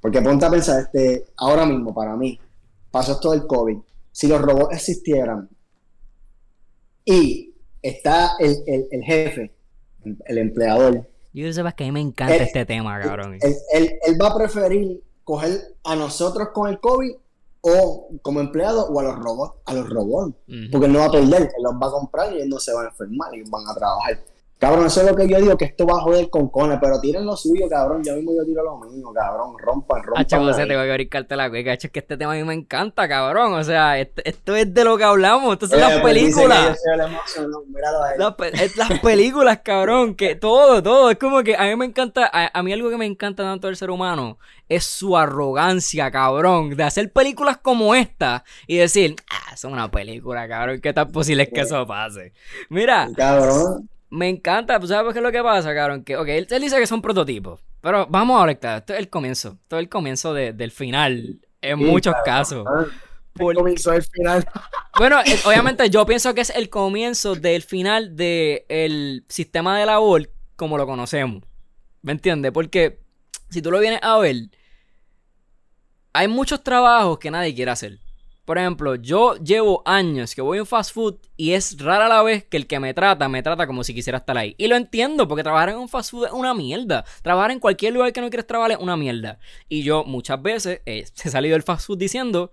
Porque 0.00 0.22
ponte 0.22 0.44
a 0.44 0.50
pensar, 0.50 0.80
este, 0.80 1.26
ahora 1.36 1.66
mismo, 1.66 1.92
para 1.94 2.16
mí, 2.16 2.38
pasó 2.90 3.12
esto 3.12 3.32
del 3.32 3.46
COVID 3.46 3.78
si 4.12 4.26
los 4.26 4.40
robots 4.40 4.74
existieran 4.74 5.48
y 7.04 7.54
está 7.82 8.32
el, 8.38 8.56
el, 8.90 9.02
jefe, 9.04 9.54
el 10.26 10.38
empleador. 10.38 11.08
Yo 11.32 11.52
sé 11.52 11.62
que 11.76 11.84
a 11.84 11.86
mí 11.86 11.92
me 11.92 12.00
encanta 12.00 12.34
este 12.34 12.66
tema, 12.66 13.00
cabrón. 13.00 13.38
Él, 13.40 14.18
va 14.20 14.28
a 14.28 14.36
preferir 14.36 15.02
coger 15.24 15.76
a 15.84 15.94
nosotros 15.94 16.48
con 16.52 16.68
el 16.68 16.80
COVID 16.80 17.12
o 17.60 18.08
como 18.22 18.40
empleado 18.40 18.88
o 18.88 18.98
a 18.98 19.04
los 19.04 19.16
robots, 19.16 19.54
a 19.66 19.74
los 19.74 19.88
robots. 19.88 20.34
Porque 20.72 20.86
él 20.86 20.92
no 20.92 20.98
va 20.98 21.06
a 21.06 21.12
perder, 21.12 21.42
él 21.42 21.62
los 21.62 21.74
va 21.74 21.86
a 21.86 21.90
comprar 21.90 22.34
y 22.34 22.40
él 22.40 22.48
no 22.48 22.58
se 22.58 22.72
va 22.72 22.82
a 22.82 22.86
enfermar 22.86 23.34
y 23.34 23.48
van 23.48 23.68
a 23.68 23.74
trabajar. 23.74 24.18
Cabrón, 24.58 24.86
eso 24.86 25.02
es 25.02 25.06
lo 25.06 25.14
que 25.16 25.28
yo 25.28 25.40
digo, 25.40 25.56
que 25.56 25.66
esto 25.66 25.86
va 25.86 25.98
a 25.98 26.00
joder 26.00 26.28
con 26.30 26.48
cones, 26.48 26.78
pero 26.80 27.00
tiren 27.00 27.24
lo 27.24 27.36
suyo, 27.36 27.68
cabrón. 27.68 28.02
Yo 28.02 28.16
mismo 28.16 28.32
yo 28.34 28.44
tiro 28.44 28.64
lo 28.64 28.78
mío, 28.78 29.12
cabrón. 29.14 29.56
Rompan, 29.56 30.02
rompan. 30.02 30.20
Hacho, 30.20 30.38
José, 30.40 30.66
te 30.66 30.76
voy 30.76 30.90
a 30.90 30.94
brincarte 30.94 31.36
la 31.36 31.48
cueca. 31.48 31.74
es 31.74 31.88
que 31.88 32.00
este 32.00 32.16
tema 32.16 32.32
a 32.32 32.34
mí 32.34 32.42
me 32.42 32.54
encanta, 32.54 33.08
cabrón. 33.08 33.52
O 33.52 33.62
sea, 33.62 34.00
esto, 34.00 34.56
es 34.56 34.74
de 34.74 34.84
lo 34.84 34.98
que 34.98 35.04
hablamos. 35.04 35.52
Esto 35.52 35.68
son 35.68 35.78
las 35.78 36.00
películas. 36.00 36.76
Las, 38.18 38.76
las 38.76 39.00
películas, 39.00 39.60
cabrón. 39.62 40.16
Que 40.16 40.34
todo, 40.34 40.82
todo. 40.82 41.12
Es 41.12 41.18
como 41.18 41.44
que 41.44 41.56
a 41.56 41.62
mí 41.66 41.76
me 41.76 41.84
encanta, 41.84 42.28
a, 42.32 42.62
mí 42.64 42.72
algo 42.72 42.90
que 42.90 42.96
me 42.96 43.06
encanta 43.06 43.44
tanto 43.44 43.68
del 43.68 43.76
ser 43.76 43.90
humano 43.90 44.38
es 44.68 44.82
su 44.82 45.16
arrogancia, 45.16 46.10
cabrón. 46.10 46.70
De 46.70 46.82
hacer 46.82 47.12
películas 47.12 47.58
como 47.58 47.94
esta 47.94 48.42
y 48.66 48.78
decir, 48.78 49.14
ah, 49.30 49.54
es 49.54 49.62
una 49.62 49.88
película, 49.88 50.48
cabrón. 50.48 50.80
¿Qué 50.80 50.92
tan 50.92 51.12
posible 51.12 51.44
es 51.44 51.50
que 51.50 51.60
eso 51.60 51.86
pase? 51.86 52.32
Mira. 52.70 53.08
Cabrón 53.14 53.88
me 54.10 54.28
encanta, 54.28 54.78
pues, 54.78 54.90
¿sabes 54.90 55.12
qué 55.12 55.18
es 55.18 55.22
lo 55.22 55.32
que 55.32 55.42
pasa, 55.42 55.74
cabrón? 55.74 56.04
Que, 56.04 56.16
ok, 56.16 56.28
él, 56.28 56.46
dice 56.46 56.78
que 56.78 56.86
son 56.86 57.02
prototipos, 57.02 57.60
pero 57.80 58.06
vamos 58.08 58.36
a 58.36 58.40
conectar, 58.40 58.78
esto 58.78 58.94
es 58.94 58.98
el 58.98 59.10
comienzo, 59.10 59.58
esto 59.62 59.76
es 59.76 59.82
el 59.82 59.88
comienzo 59.88 60.34
del 60.34 60.70
final, 60.70 61.40
en 61.60 61.78
muchos 61.78 62.14
casos. 62.24 62.66
El 63.38 63.54
comienzo 63.54 63.92
del 63.92 64.02
final. 64.02 64.48
Bueno, 64.96 65.20
eh, 65.20 65.38
obviamente 65.44 65.88
yo 65.90 66.04
pienso 66.04 66.34
que 66.34 66.40
es 66.40 66.50
el 66.50 66.68
comienzo 66.68 67.36
del 67.36 67.62
final 67.62 68.16
del 68.16 69.24
sistema 69.28 69.78
de 69.78 69.86
labor 69.86 70.30
como 70.56 70.76
lo 70.76 70.86
conocemos. 70.86 71.44
¿Me 72.02 72.12
entiendes? 72.12 72.50
Porque 72.50 73.00
si 73.48 73.62
tú 73.62 73.70
lo 73.70 73.78
vienes 73.78 74.00
a 74.02 74.18
ver, 74.18 74.50
hay 76.12 76.26
muchos 76.26 76.64
trabajos 76.64 77.18
que 77.18 77.30
nadie 77.30 77.54
quiere 77.54 77.70
hacer. 77.70 77.98
Por 78.48 78.56
ejemplo, 78.56 78.94
yo 78.94 79.36
llevo 79.36 79.82
años 79.84 80.34
que 80.34 80.40
voy 80.40 80.56
en 80.56 80.64
fast 80.64 80.94
food 80.94 81.16
y 81.36 81.52
es 81.52 81.76
rara 81.76 82.08
la 82.08 82.22
vez 82.22 82.44
que 82.44 82.56
el 82.56 82.66
que 82.66 82.80
me 82.80 82.94
trata 82.94 83.28
me 83.28 83.42
trata 83.42 83.66
como 83.66 83.84
si 83.84 83.92
quisiera 83.92 84.16
estar 84.16 84.38
ahí. 84.38 84.54
Y 84.56 84.68
lo 84.68 84.76
entiendo, 84.76 85.28
porque 85.28 85.42
trabajar 85.42 85.68
en 85.68 85.76
un 85.76 85.86
fast 85.86 86.12
food 86.12 86.28
es 86.28 86.32
una 86.32 86.54
mierda. 86.54 87.04
Trabajar 87.20 87.50
en 87.50 87.60
cualquier 87.60 87.92
lugar 87.92 88.10
que 88.10 88.22
no 88.22 88.30
quieres 88.30 88.46
trabajar 88.46 88.70
es 88.70 88.78
una 88.78 88.96
mierda. 88.96 89.38
Y 89.68 89.82
yo 89.82 90.02
muchas 90.04 90.40
veces 90.40 90.80
he 90.86 91.04
salido 91.04 91.56
del 91.56 91.62
fast 91.62 91.86
food 91.86 91.98
diciendo, 91.98 92.50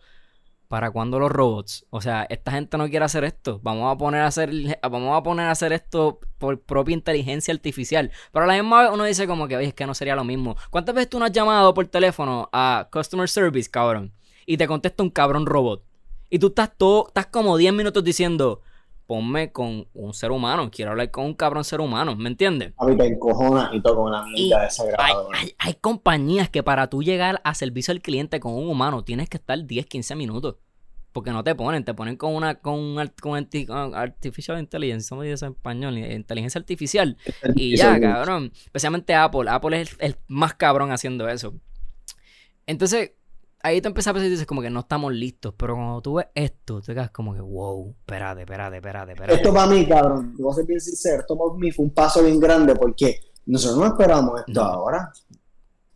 ¿para 0.68 0.92
cuándo 0.92 1.18
los 1.18 1.32
robots? 1.32 1.86
O 1.92 2.02
sea, 2.02 2.28
esta 2.30 2.52
gente 2.52 2.78
no 2.78 2.90
quiere 2.90 3.06
hacer 3.06 3.24
esto. 3.24 3.62
Vamos 3.64 3.90
a 3.90 3.98
poner 3.98 4.20
a 4.24 4.28
hacer, 4.28 4.52
vamos 4.82 5.18
a 5.18 5.24
poner 5.24 5.46
a 5.46 5.52
hacer 5.52 5.72
esto 5.72 6.20
por 6.40 6.62
propia 6.62 6.94
inteligencia 6.94 7.54
artificial. 7.54 8.12
Pero 8.34 8.44
a 8.44 8.48
la 8.50 8.62
misma 8.62 8.82
vez 8.82 8.92
uno 8.94 9.06
dice 9.06 9.28
como 9.28 9.48
que, 9.48 9.56
oye, 9.56 9.68
es 9.68 9.74
que 9.74 9.88
no 9.88 9.94
sería 9.94 10.18
lo 10.18 10.26
mismo. 10.26 10.58
¿Cuántas 10.72 10.94
veces 10.94 11.10
tú 11.10 11.20
no 11.20 11.24
has 11.24 11.32
llamado 11.32 11.74
por 11.74 11.88
teléfono 11.88 12.50
a 12.52 12.90
customer 12.92 13.30
service, 13.30 13.72
cabrón? 13.72 14.12
y 14.46 14.58
te 14.58 14.68
contesta 14.68 15.04
un 15.04 15.10
cabrón 15.10 15.46
robot. 15.46 15.84
Y 16.30 16.40
tú 16.40 16.48
estás 16.48 16.72
todo, 16.78 17.08
estás 17.08 17.28
como 17.28 17.58
10 17.58 17.74
minutos 17.74 18.04
diciendo, 18.04 18.62
ponme 19.08 19.52
con 19.52 19.88
un 19.94 20.14
ser 20.14 20.32
humano, 20.32 20.70
quiero 20.72 20.92
hablar 20.92 21.12
con 21.12 21.26
un 21.26 21.34
cabrón 21.34 21.64
ser 21.64 21.80
humano, 21.80 22.16
¿me 22.16 22.30
entiendes? 22.30 22.74
A 22.78 22.86
mí 22.86 22.98
te 22.98 23.06
encojona 23.06 23.70
y 23.74 23.82
todo 23.82 23.98
con 23.98 24.06
una 24.08 24.24
mierda 24.26 24.64
desagradable. 24.64 25.38
Hay, 25.38 25.44
hay, 25.44 25.56
hay, 25.60 25.74
compañías 25.76 26.50
que 26.50 26.64
para 26.64 26.90
tú 26.90 27.04
llegar 27.04 27.42
a 27.44 27.54
servicio 27.54 27.92
al 27.92 28.02
cliente 28.02 28.40
con 28.40 28.54
un 28.54 28.68
humano 28.68 29.04
tienes 29.04 29.30
que 29.30 29.38
estar 29.38 29.64
10, 29.64 29.86
15 29.86 30.16
minutos. 30.16 30.56
Porque 31.16 31.32
no 31.32 31.46
te 31.46 31.56
ponen, 31.56 31.86
te 31.86 31.94
ponen 31.94 32.18
con 32.18 32.36
una 32.36 32.56
con, 32.56 32.98
con 33.22 33.48
artificial 33.96 34.60
intelligence, 34.60 35.08
¿cómo 35.08 35.22
dice 35.22 35.46
en 35.46 35.54
español? 35.54 35.98
Inteligencia 35.98 36.60
artificial. 36.60 37.16
Y 37.56 37.78
ya, 37.78 37.98
cabrón. 38.02 38.52
Especialmente 38.54 39.16
Apple. 39.16 39.50
Apple 39.50 39.80
es 39.80 39.96
el 40.00 40.18
más 40.28 40.56
cabrón 40.56 40.92
haciendo 40.92 41.30
eso. 41.30 41.54
Entonces, 42.68 43.14
ahí 43.66 43.82
te 43.82 43.88
empiezas 43.88 44.12
a 44.12 44.14
pensar 44.14 44.28
y 44.28 44.32
dices 44.32 44.46
como 44.46 44.62
que 44.62 44.70
no 44.70 44.82
estamos 44.82 45.12
listos. 45.12 45.54
Pero 45.58 45.76
cuando 45.76 46.02
tú 46.02 46.16
ves 46.16 46.28
esto, 46.36 46.82
te 46.82 46.94
quedas 46.94 47.10
como 47.10 47.34
que, 47.34 47.42
wow, 47.42 47.96
espérate, 48.00 48.42
espérate, 48.42 48.76
espérate, 48.78 49.12
espérate. 49.14 49.36
Esto 49.36 49.54
para 49.54 49.68
mí, 49.68 49.88
cabrón, 49.88 50.36
voy 50.38 50.52
a 50.52 50.56
ser 50.56 50.66
bien 50.66 50.80
sincero, 50.80 51.22
esto 51.22 51.38
para 51.38 51.54
mí 51.56 51.72
fue 51.72 51.86
un 51.86 51.92
paso 51.92 52.24
bien 52.24 52.40
grande 52.40 52.76
porque 52.76 53.20
nosotros 53.48 53.80
no 53.80 53.88
esperamos 53.88 54.44
esto 54.46 54.62
ahora. 54.62 55.12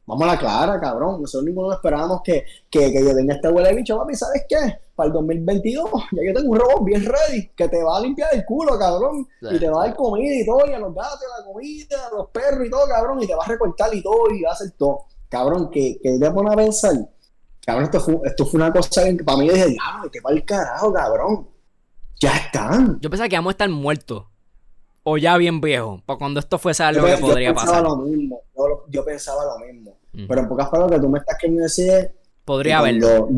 Vamos 0.07 0.27
a 0.27 0.31
la 0.31 0.39
clara, 0.39 0.79
cabrón. 0.79 1.21
Nosotros 1.21 1.45
ninguno 1.45 1.71
esperábamos 1.71 2.21
que, 2.23 2.43
que, 2.71 2.91
que 2.91 3.03
yo 3.03 3.13
tenga 3.13 3.35
este 3.35 3.47
huele 3.49 3.69
de 3.69 3.75
bicho, 3.75 3.95
papi, 3.95 4.15
¿sabes 4.15 4.45
qué? 4.49 4.79
Para 4.95 5.07
el 5.07 5.13
2022 5.13 5.91
ya 6.11 6.21
yo 6.25 6.33
tengo 6.33 6.51
un 6.51 6.59
robot 6.59 6.83
bien 6.83 7.05
ready 7.05 7.49
que 7.55 7.69
te 7.69 7.83
va 7.83 7.97
a 7.97 8.01
limpiar 8.01 8.29
el 8.33 8.43
culo, 8.43 8.79
cabrón. 8.79 9.27
Y 9.41 9.59
te 9.59 9.69
va 9.69 9.83
a 9.83 9.87
dar 9.87 9.95
comida 9.95 10.33
y 10.33 10.43
todo, 10.43 10.65
y 10.67 10.73
a 10.73 10.79
los 10.79 10.95
gatos, 10.95 11.21
la 11.37 11.45
comida, 11.45 12.07
a 12.07 12.15
los 12.15 12.29
perros 12.29 12.65
y 12.65 12.71
todo, 12.71 12.87
cabrón. 12.87 13.21
Y 13.21 13.27
te 13.27 13.35
va 13.35 13.43
a 13.43 13.47
recortar 13.47 13.93
y 13.93 14.01
todo, 14.01 14.31
y 14.31 14.41
va 14.41 14.49
a 14.49 14.53
hacer 14.53 14.71
todo. 14.71 15.05
Cabrón, 15.29 15.69
que, 15.69 15.99
que 16.01 16.17
te 16.17 16.31
pone 16.31 16.51
a 16.51 16.55
pensar 16.55 16.95
Cabrón, 17.65 17.85
esto 17.85 17.99
fue, 17.99 18.19
esto 18.23 18.45
fue 18.45 18.59
una 18.59 18.71
cosa 18.71 19.03
que 19.05 19.23
para 19.23 19.37
mí 19.37 19.47
yo 19.47 19.53
dije, 19.53 19.67
diablo, 19.67 20.09
que 20.11 20.21
va 20.21 20.31
el 20.31 20.43
carajo, 20.45 20.93
cabrón. 20.93 21.47
Ya 22.19 22.35
están. 22.35 22.99
Yo 22.99 23.09
pensaba 23.09 23.29
que 23.29 23.35
íbamos 23.35 23.51
a 23.51 23.53
estar 23.53 23.69
muertos. 23.69 24.25
O 25.03 25.17
ya 25.17 25.37
bien 25.37 25.61
viejos. 25.61 26.01
Para 26.03 26.19
cuando 26.19 26.39
esto 26.39 26.57
fuese 26.57 26.83
algo 26.83 27.05
que 27.05 27.17
podría 27.17 27.53
pasar. 27.53 27.83
Lo 27.83 27.97
mismo, 27.97 28.41
yo, 28.89 29.05
pensaba 29.05 29.45
lo 29.45 29.65
mismo. 29.65 29.97
Pero 30.11 30.41
en 30.41 30.47
pocas 30.49 30.69
palabras, 30.69 30.99
que 30.99 31.05
tú 31.05 31.09
me 31.09 31.19
estás 31.19 31.37
queriendo 31.39 31.63
decir. 31.63 32.11
Podría 32.43 32.79
haberlo. 32.79 33.29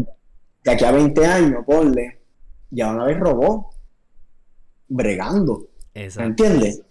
De 0.63 0.71
aquí 0.71 0.83
a 0.83 0.91
20 0.91 1.25
años, 1.25 1.63
ponle. 1.65 2.19
Ya 2.71 2.91
una 2.91 3.05
vez 3.05 3.19
robó. 3.19 3.71
Bregando. 4.87 5.67
Exacto. 5.93 6.21
¿Me 6.21 6.27
entiendes? 6.27 6.81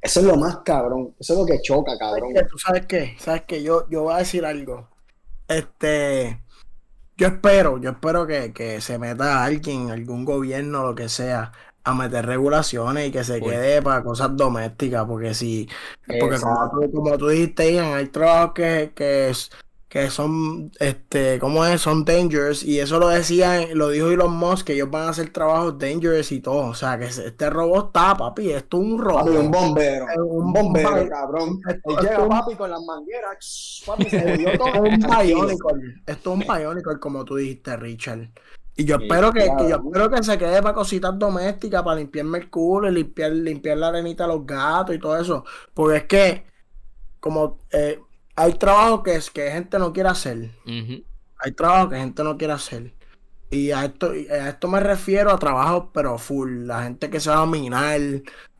Eso 0.00 0.20
es 0.20 0.26
lo 0.26 0.36
más 0.36 0.58
cabrón. 0.58 1.14
Eso 1.18 1.32
es 1.32 1.38
lo 1.40 1.46
que 1.46 1.60
choca, 1.60 1.98
cabrón. 1.98 2.32
¿Tú 2.48 2.58
sabes 2.58 2.86
qué? 2.86 3.16
¿Sabes 3.18 3.42
qué? 3.46 3.62
Yo, 3.62 3.88
yo 3.90 4.04
voy 4.04 4.14
a 4.14 4.18
decir 4.18 4.44
algo. 4.44 4.88
Este 5.48 6.40
yo 7.20 7.26
espero, 7.26 7.76
yo 7.76 7.90
espero 7.90 8.26
que, 8.26 8.80
se 8.80 8.98
meta 8.98 9.44
alguien, 9.44 9.90
algún 9.90 10.24
gobierno, 10.24 10.82
lo 10.86 10.94
que 10.94 11.10
sea, 11.10 11.52
a 11.84 11.94
meter 11.94 12.24
regulaciones 12.24 13.08
y 13.08 13.12
que 13.12 13.24
se 13.24 13.42
quede 13.42 13.82
para 13.82 14.02
cosas 14.02 14.34
domésticas, 14.34 15.04
porque 15.04 15.34
si, 15.34 15.68
porque 16.18 16.40
como 16.40 16.70
tú, 16.70 16.90
como 16.90 17.18
tú, 17.18 17.28
dijiste, 17.28 17.74
Ian, 17.74 17.92
hay 17.92 18.06
trabajos 18.06 18.54
que, 18.54 18.92
que 18.94 19.34
que 19.90 20.08
son, 20.08 20.70
este, 20.78 21.40
¿cómo 21.40 21.66
es? 21.66 21.80
Son 21.80 22.04
dangerous. 22.04 22.62
Y 22.62 22.78
eso 22.78 23.00
lo 23.00 23.08
decía, 23.08 23.66
lo 23.74 23.88
dijo 23.88 24.08
Elon 24.08 24.32
Musk, 24.32 24.68
que 24.68 24.74
ellos 24.74 24.88
van 24.88 25.08
a 25.08 25.08
hacer 25.08 25.32
trabajos 25.32 25.80
dangerous 25.80 26.30
y 26.30 26.38
todo. 26.38 26.68
O 26.68 26.74
sea, 26.74 26.96
que 26.96 27.06
este 27.06 27.50
robot 27.50 27.86
está, 27.86 28.14
papi, 28.14 28.52
esto 28.52 28.76
es 28.76 28.84
un 28.84 28.98
robot. 29.00 29.28
un 29.28 29.50
bombero. 29.50 30.06
un, 30.24 30.52
bombero, 30.52 31.08
cabrón. 31.08 31.60
Esto, 31.68 32.00
llega, 32.00 32.28
papi, 32.28 32.54
con 32.54 32.70
las 32.70 32.80
mangueras. 32.82 33.82
Papi, 33.84 34.08
se 34.08 34.36
dio 34.38 34.56
todo. 34.56 34.68
es 34.68 34.80
un 34.80 35.00
bionicle. 35.00 36.02
Esto 36.06 36.34
es 36.34 36.38
un 36.38 36.54
bionicle, 36.56 37.00
como 37.00 37.24
tú 37.24 37.34
dijiste, 37.34 37.76
Richard. 37.76 38.28
Y 38.76 38.84
yo 38.84 38.94
espero 38.94 39.32
que, 39.32 39.44
yo 39.68 39.82
espero 39.84 40.08
que 40.08 40.22
se 40.22 40.38
quede 40.38 40.62
para 40.62 40.72
cositas 40.72 41.18
domésticas, 41.18 41.82
para 41.82 41.96
limpiarme 41.96 42.38
el 42.38 42.48
culo 42.48 42.88
y 42.88 42.92
limpiar, 42.92 43.32
limpiar 43.32 43.76
la 43.76 43.88
arenita 43.88 44.24
a 44.24 44.28
los 44.28 44.46
gatos 44.46 44.94
y 44.94 45.00
todo 45.00 45.20
eso. 45.20 45.44
Porque 45.74 45.96
es 45.96 46.04
que, 46.04 46.46
como 47.18 47.58
eh, 47.72 48.00
hay 48.36 48.54
trabajo 48.54 49.02
que, 49.02 49.14
es, 49.16 49.30
que 49.30 49.50
gente 49.50 49.78
no 49.78 49.92
quiere 49.92 50.08
hacer. 50.08 50.50
Hay 51.42 51.52
trabajo 51.52 51.88
que 51.90 51.96
gente 51.96 52.22
no 52.22 52.36
quiere 52.36 52.52
hacer. 52.54 52.92
Y 53.50 53.70
a 53.72 53.84
esto, 53.86 54.10
a 54.30 54.48
esto 54.50 54.68
me 54.68 54.80
refiero 54.80 55.30
a 55.32 55.38
trabajo, 55.38 55.90
pero 55.92 56.18
full. 56.18 56.66
La 56.66 56.82
gente 56.84 57.10
que 57.10 57.18
se 57.20 57.30
va 57.30 57.42
a 57.42 57.46
minar 57.46 58.00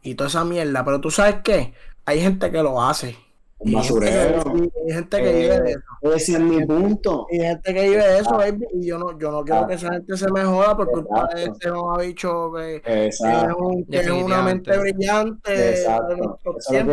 y 0.02 0.14
toda 0.14 0.28
esa 0.28 0.44
mierda. 0.44 0.84
Pero 0.84 1.00
tú 1.00 1.10
sabes 1.10 1.36
qué? 1.44 1.74
Hay 2.06 2.20
gente 2.20 2.50
que 2.50 2.62
lo 2.62 2.82
hace. 2.82 3.16
Un 3.62 3.74
basurero. 3.74 4.42
Hay 4.86 4.94
gente 4.94 5.18
que 5.22 5.32
vive 5.34 5.60
de 5.60 5.70
eso. 5.72 5.80
Ese 6.14 6.32
es 6.32 6.40
mi 6.40 6.64
punto. 6.64 7.26
Y 7.30 7.40
hay 7.40 7.48
gente 7.48 7.74
que 7.74 7.82
vive 7.90 8.08
de 8.08 8.18
eso, 8.20 8.30
baby. 8.38 8.66
Y 8.72 8.86
yo 8.86 8.98
no, 8.98 9.18
yo 9.18 9.30
no 9.30 9.44
quiero 9.44 9.66
que 9.68 9.74
esa 9.74 9.92
gente 9.92 10.16
se 10.16 10.30
me 10.32 10.42
joda 10.42 10.74
por 10.76 10.90
culpa 10.90 11.28
de 11.34 11.42
ha 11.44 12.02
dicho 12.02 12.52
que, 12.54 12.80
que 12.82 13.06
es, 13.08 13.20
un- 13.56 13.84
que 13.84 14.00
es 14.00 14.08
una 14.10 14.40
mente 14.42 14.76
brillante 14.78 15.70
Exacto. 15.72 16.06
de 16.08 16.14
es 16.14 16.18
lo 16.20 16.36
que- 16.38 16.58
que, 16.70 16.76
hay 16.78 16.84
que 16.86 16.90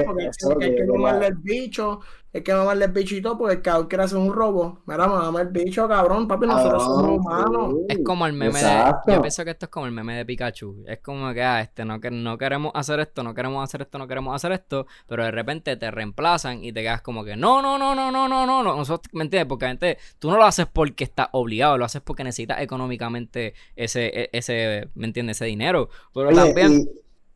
hay 0.65 0.69
que 0.71 0.75
que 0.75 0.81
digo. 0.83 1.07
el 1.09 1.35
bicho, 1.35 1.99
hay 2.33 2.43
que 2.43 2.53
mamarle 2.53 2.85
el 2.85 2.91
bicho 2.91 3.15
y 3.15 3.21
todo, 3.21 3.37
porque 3.37 3.55
el 3.55 3.61
cabrón 3.61 3.87
quiere 3.87 4.03
hacer 4.03 4.17
un 4.17 4.31
robo. 4.33 4.81
Mira, 4.85 5.07
mamá 5.07 5.41
el 5.41 5.47
bicho, 5.47 5.87
cabrón, 5.87 6.27
papi, 6.27 6.45
nosotros 6.45 6.83
somos 6.83 7.25
Cabrón, 7.25 7.55
humanos. 7.55 7.75
Es 7.89 7.99
como 8.05 8.25
el 8.27 8.33
meme 8.33 8.59
Exacto. 8.59 9.09
de. 9.09 9.15
Yo 9.15 9.21
pienso 9.21 9.43
que 9.45 9.51
esto 9.51 9.65
es 9.65 9.69
como 9.71 9.85
el 9.87 9.91
meme 9.91 10.15
de 10.15 10.25
Pikachu. 10.25 10.83
Es 10.85 10.99
como 10.99 11.33
que, 11.33 11.41
ah, 11.41 11.61
este, 11.61 11.83
no, 11.85 11.99
que- 11.99 12.11
no 12.11 12.37
queremos 12.37 12.71
hacer 12.75 12.99
esto, 12.99 13.23
no 13.23 13.33
queremos 13.33 13.63
hacer 13.63 13.81
esto, 13.81 13.97
no 13.97 14.07
queremos 14.07 14.35
hacer 14.35 14.51
esto. 14.51 14.85
Pero 15.07 15.23
de 15.23 15.31
repente 15.31 15.75
te 15.77 15.89
reemplazan 15.89 16.63
y 16.63 16.71
te 16.73 16.81
quedas 16.83 17.01
como 17.01 17.23
que, 17.23 17.35
no, 17.35 17.61
no, 17.61 17.77
no, 17.79 17.95
no, 17.95 18.11
no, 18.11 18.27
no, 18.27 18.45
no. 18.45 18.61
no. 18.63 18.75
Nosotros, 18.75 19.09
¿me 19.13 19.23
entiendes? 19.23 19.47
Porque 19.47 19.65
gente, 19.67 19.97
tú 20.19 20.29
no 20.29 20.37
lo 20.37 20.43
haces 20.43 20.67
porque 20.71 21.05
estás 21.05 21.29
obligado, 21.31 21.77
lo 21.77 21.85
haces 21.85 22.01
porque 22.01 22.23
necesitas 22.23 22.61
económicamente 22.61 23.53
ese, 23.75 24.07
e- 24.07 24.29
ese, 24.33 24.89
¿me 24.95 25.07
entiendes? 25.07 25.37
Ese 25.37 25.45
dinero. 25.45 25.89
Pero 26.13 26.27
Oye, 26.29 26.35
también, 26.37 26.73
y- 26.81 26.87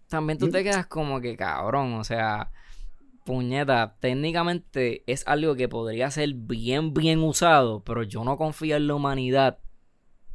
también 0.10 0.38
tú 0.38 0.50
te 0.50 0.64
quedas 0.64 0.86
como 0.88 1.20
que, 1.22 1.36
cabrón, 1.38 1.94
o 1.94 2.04
sea. 2.04 2.52
Puñeta, 3.24 3.98
técnicamente 4.00 5.04
es 5.06 5.28
algo 5.28 5.56
que 5.56 5.70
podría 5.70 6.10
ser 6.10 6.34
bien, 6.34 6.94
bien 6.94 7.20
usado, 7.20 7.84
pero 7.84 8.04
yo 8.04 8.24
no 8.24 8.38
confío 8.38 8.76
en 8.78 8.88
la 8.88 8.96
humanidad 8.96 9.60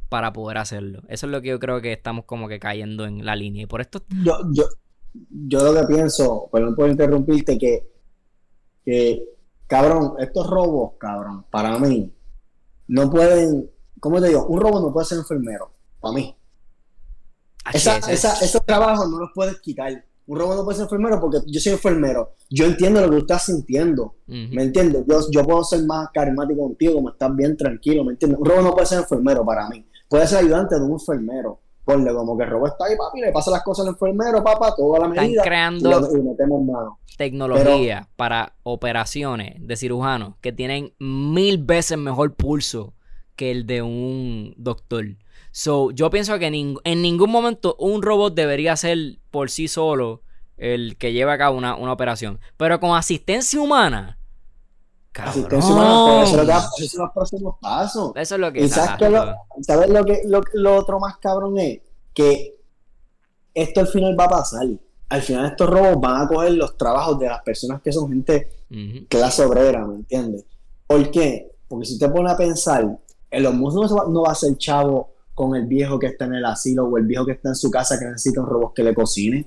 para 0.09 0.31
poder 0.33 0.57
hacerlo. 0.57 1.01
Eso 1.09 1.25
es 1.25 1.31
lo 1.31 1.41
que 1.41 1.49
yo 1.49 1.59
creo 1.59 1.81
que 1.81 1.91
estamos 1.93 2.25
como 2.25 2.47
que 2.47 2.59
cayendo 2.59 3.05
en 3.05 3.25
la 3.25 3.35
línea. 3.35 3.63
Y 3.63 3.65
por 3.65 3.81
esto, 3.81 4.01
yo, 4.23 4.37
yo, 4.51 4.63
yo 5.29 5.63
lo 5.63 5.81
que 5.81 5.93
pienso, 5.93 6.49
perdón 6.51 6.75
por 6.75 6.89
interrumpirte, 6.89 7.57
que, 7.57 7.91
que, 8.85 9.23
cabrón, 9.67 10.13
estos 10.19 10.47
robos, 10.47 10.93
cabrón, 10.97 11.45
para 11.51 11.77
mí, 11.79 12.13
no 12.87 13.09
pueden, 13.09 13.69
¿cómo 13.99 14.21
te 14.21 14.29
digo? 14.29 14.45
Un 14.47 14.61
robo 14.61 14.79
no 14.79 14.93
puede 14.93 15.05
ser 15.05 15.17
enfermero, 15.17 15.71
para 15.99 16.13
mí. 16.13 16.35
Esa, 17.73 17.97
esa, 17.97 18.33
esos 18.39 18.65
trabajos 18.65 19.09
no 19.09 19.19
los 19.19 19.31
puedes 19.35 19.59
quitar. 19.59 20.05
Un 20.27 20.37
robo 20.39 20.55
no 20.55 20.63
puede 20.63 20.75
ser 20.77 20.83
enfermero 20.83 21.19
porque 21.19 21.37
yo 21.47 21.59
soy 21.59 21.71
enfermero. 21.73 22.33
Yo 22.49 22.65
entiendo 22.65 22.99
lo 23.01 23.07
que 23.09 23.15
tú 23.15 23.21
estás 23.21 23.45
sintiendo. 23.45 24.15
¿Me 24.27 24.63
entiendes? 24.63 25.03
Yo, 25.07 25.19
yo 25.31 25.43
puedo 25.45 25.63
ser 25.63 25.83
más 25.85 26.09
carismático 26.13 26.61
contigo, 26.61 26.95
como 26.95 27.09
estás 27.09 27.35
bien 27.35 27.55
tranquilo, 27.57 28.03
¿me 28.03 28.11
entiendes? 28.11 28.39
Un 28.39 28.45
robo 28.45 28.61
no 28.61 28.71
puede 28.73 28.85
ser 28.85 28.99
enfermero 28.99 29.45
para 29.45 29.67
mí. 29.69 29.85
Puede 30.09 30.27
ser 30.27 30.39
ayudante 30.39 30.75
de 30.75 30.81
un 30.81 30.91
enfermero. 30.91 31.59
Ponle 31.85 32.13
como 32.13 32.37
que 32.37 32.43
el 32.43 32.49
robo 32.49 32.67
está 32.67 32.85
ahí, 32.85 32.97
papi, 32.97 33.21
le 33.21 33.31
pasa 33.31 33.49
las 33.51 33.63
cosas 33.63 33.85
al 33.87 33.93
enfermero, 33.93 34.43
papá, 34.43 34.75
toda 34.75 34.99
la 34.99 35.07
Están 35.07 35.25
medida. 35.25 35.41
Y, 35.41 35.45
creando 35.45 35.89
lo- 35.89 36.17
y 36.17 36.21
metemos 36.21 36.65
mano. 36.65 36.99
tecnología 37.17 38.09
para 38.17 38.53
operaciones 38.63 39.55
de 39.65 39.75
cirujanos 39.77 40.35
que 40.41 40.51
tienen 40.51 40.93
mil 40.99 41.57
veces 41.63 41.97
mejor 41.97 42.33
pulso 42.35 42.93
que 43.37 43.51
el 43.51 43.65
de 43.65 43.81
un 43.81 44.53
doctor. 44.57 45.05
So, 45.59 45.89
yo 45.89 46.11
pienso 46.11 46.37
que 46.37 46.51
ning- 46.51 46.79
en 46.83 47.01
ningún 47.01 47.31
momento 47.31 47.75
un 47.79 48.03
robot 48.03 48.35
debería 48.35 48.75
ser 48.77 49.17
por 49.31 49.49
sí 49.49 49.67
solo 49.67 50.21
el 50.55 50.97
que 50.97 51.13
lleve 51.13 51.31
a 51.31 51.37
cabo 51.39 51.57
una, 51.57 51.75
una 51.75 51.93
operación. 51.93 52.39
Pero 52.57 52.79
con 52.79 52.95
asistencia 52.95 53.59
humana. 53.59 54.19
Asistencia 55.15 55.73
humana, 55.73 55.89
cabrón. 55.89 56.19
pues, 56.19 56.29
eso, 56.29 56.41
es 56.41 56.47
lo 56.47 56.53
que- 56.53 56.83
esos 56.83 56.91
son 56.91 57.01
los 57.05 57.11
próximos 57.11 57.55
pasos. 57.59 58.11
Eso 58.15 58.35
es 58.35 58.39
lo 58.41 58.53
que 58.53 58.59
qué 58.59 59.09
lo, 59.09 59.23
eso. 59.23 59.35
¿sabes 59.61 59.89
lo 59.89 60.05
que 60.05 60.21
lo, 60.25 60.41
lo 60.53 60.75
otro 60.75 60.99
más 60.99 61.17
cabrón 61.17 61.57
es? 61.57 61.79
Que 62.13 62.55
esto 63.55 63.79
al 63.79 63.87
final 63.87 64.15
va 64.19 64.25
a 64.25 64.29
pasar. 64.29 64.67
Al 65.09 65.21
final 65.23 65.47
estos 65.47 65.67
robos 65.71 65.99
van 65.99 66.21
a 66.21 66.27
coger 66.27 66.51
los 66.51 66.77
trabajos 66.77 67.17
de 67.17 67.29
las 67.29 67.41
personas 67.41 67.81
que 67.81 67.91
son 67.91 68.09
gente 68.09 68.47
Ujú. 68.69 69.07
clase 69.09 69.43
obrera, 69.43 69.87
¿me 69.87 69.95
entiendes? 69.95 70.45
¿Por 70.85 71.09
qué? 71.09 71.51
Porque 71.67 71.87
si 71.87 71.97
te 71.97 72.07
pones 72.09 72.31
a 72.33 72.37
pensar, 72.37 72.95
el 73.31 73.47
va- 73.47 74.05
no 74.07 74.21
va 74.21 74.31
a 74.33 74.35
ser 74.35 74.55
chavo 74.57 75.16
con 75.37 75.55
el 75.55 75.67
viejo 75.67 75.99
que 75.99 76.07
está 76.07 76.25
en 76.25 76.33
el 76.33 76.45
asilo 76.45 76.85
o 76.85 76.97
el 76.97 77.05
viejo 77.05 77.23
que 77.23 77.33
está 77.33 77.49
en 77.49 77.55
su 77.55 77.69
casa 77.69 77.99
que 77.99 78.05
necesita 78.05 78.41
un 78.41 78.47
robot 78.47 78.73
que 78.73 78.81
le 78.81 78.95
cocine. 78.95 79.45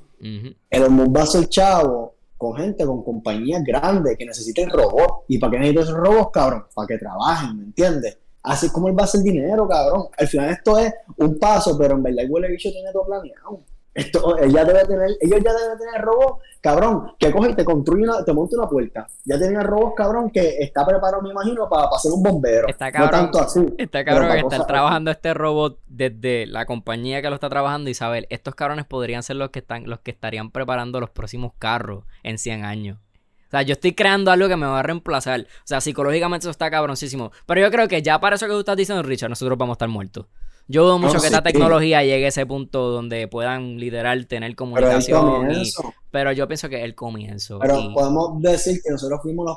El 0.70 0.88
Musk 0.88 1.16
va 1.16 1.22
a 1.22 1.26
ser 1.26 1.48
chavo 1.48 2.14
con 2.36 2.54
gente, 2.54 2.86
con 2.86 3.02
compañías 3.02 3.64
grandes 3.64 4.16
que 4.16 4.24
necesiten 4.24 4.70
robots. 4.70 5.24
¿Y 5.26 5.38
para 5.38 5.50
qué 5.50 5.58
necesitan 5.58 5.82
esos 5.82 5.96
robots, 5.96 6.30
cabrón? 6.32 6.64
Para 6.72 6.86
que 6.86 6.96
trabajen, 6.96 7.58
¿me 7.58 7.64
entiendes? 7.64 8.18
Así 8.40 8.66
es 8.66 8.72
como 8.72 8.86
él 8.86 8.96
va 8.96 9.02
a 9.02 9.06
hacer 9.06 9.20
dinero, 9.22 9.66
cabrón. 9.66 10.06
Al 10.16 10.28
final 10.28 10.50
esto 10.50 10.78
es 10.78 10.94
un 11.16 11.36
paso, 11.40 11.76
pero 11.76 11.94
en 11.94 12.04
verdad 12.04 12.20
el 12.20 12.30
huele 12.30 12.50
bicho 12.50 12.70
tiene 12.70 12.92
todo 12.92 13.06
planeado. 13.06 13.64
Esto, 13.92 14.36
ya 14.46 14.64
debe 14.64 14.84
tener, 14.84 15.10
ellos 15.20 15.40
ya 15.44 15.52
deben 15.52 15.78
tener 15.78 16.00
robots, 16.00 16.42
cabrón, 16.60 17.12
que 17.18 17.32
coge 17.32 17.50
y 17.50 17.54
te 17.54 17.64
construye 17.64 18.04
una, 18.04 18.24
te 18.24 18.32
monta 18.32 18.56
una 18.56 18.68
puerta. 18.68 19.06
Ya 19.24 19.38
tenían 19.38 19.64
robots, 19.64 19.94
cabrón, 19.96 20.30
que 20.30 20.58
está 20.60 20.86
preparado, 20.86 21.22
me 21.22 21.30
imagino, 21.30 21.68
para, 21.68 21.90
para 21.90 21.98
ser 21.98 22.12
un 22.12 22.22
bombero. 22.22 22.68
Está 22.68 22.86
no 22.86 22.92
cabrón. 22.92 23.10
tanto 23.10 23.40
así. 23.40 23.60
Está 23.78 24.04
cabrón 24.04 24.32
que 24.32 24.42
cosas 24.42 24.66
trabajando 24.66 25.10
este 25.10 25.34
robot 25.34 25.78
desde 25.88 26.46
la 26.46 26.66
compañía 26.66 27.20
que 27.20 27.28
lo 27.28 27.34
está 27.34 27.48
trabajando 27.48 27.90
y 27.90 27.94
saber, 27.94 28.26
estos 28.30 28.54
cabrones 28.54 28.86
podrían 28.86 29.22
ser 29.22 29.36
los 29.36 29.50
que 29.50 29.58
están, 29.58 29.88
los 29.88 30.00
que 30.00 30.12
estarían 30.12 30.50
preparando 30.50 31.00
los 31.00 31.10
próximos 31.10 31.52
carros 31.58 32.04
en 32.22 32.38
100 32.38 32.64
años. 32.64 32.98
O 32.98 33.50
sea, 33.50 33.62
yo 33.62 33.72
estoy 33.72 33.94
creando 33.94 34.30
algo 34.30 34.46
que 34.46 34.54
me 34.54 34.66
va 34.66 34.78
a 34.78 34.82
reemplazar. 34.84 35.40
O 35.40 35.64
sea, 35.64 35.80
psicológicamente 35.80 36.44
eso 36.44 36.52
está 36.52 36.70
cabroncísimo. 36.70 37.32
Pero 37.46 37.60
yo 37.60 37.70
creo 37.72 37.88
que 37.88 38.00
ya 38.00 38.20
para 38.20 38.36
eso 38.36 38.46
que 38.46 38.52
tú 38.52 38.60
estás 38.60 38.76
diciendo, 38.76 39.02
Richard, 39.02 39.28
nosotros 39.28 39.58
vamos 39.58 39.72
a 39.72 39.74
estar 39.74 39.88
muertos. 39.88 40.26
Yo 40.70 40.84
dudo 40.84 40.98
mucho 41.00 41.14
No, 41.14 41.20
que 41.20 41.26
esta 41.26 41.38
sí. 41.38 41.44
tecnología 41.44 42.02
llegue 42.04 42.26
a 42.26 42.28
ese 42.28 42.46
punto 42.46 42.90
donde 42.90 43.26
puedan 43.26 43.78
literal 43.78 44.26
tener 44.28 44.50
Pero 44.50 44.56
comunicación. 44.56 45.26
y- 45.26 45.30
comienzo. 45.32 45.94
pero 46.12 46.30
yo 46.32 46.46
pienso 46.46 46.68
que 46.68 46.76
es 46.78 46.84
el 46.84 46.94
comienzo. 46.94 47.58
Pero 47.58 47.78
y- 47.80 47.92
podemos 47.92 48.40
decir 48.40 48.80
que 48.82 48.90
nosotros 48.90 49.20
fuimos 49.22 49.46
los, 49.46 49.56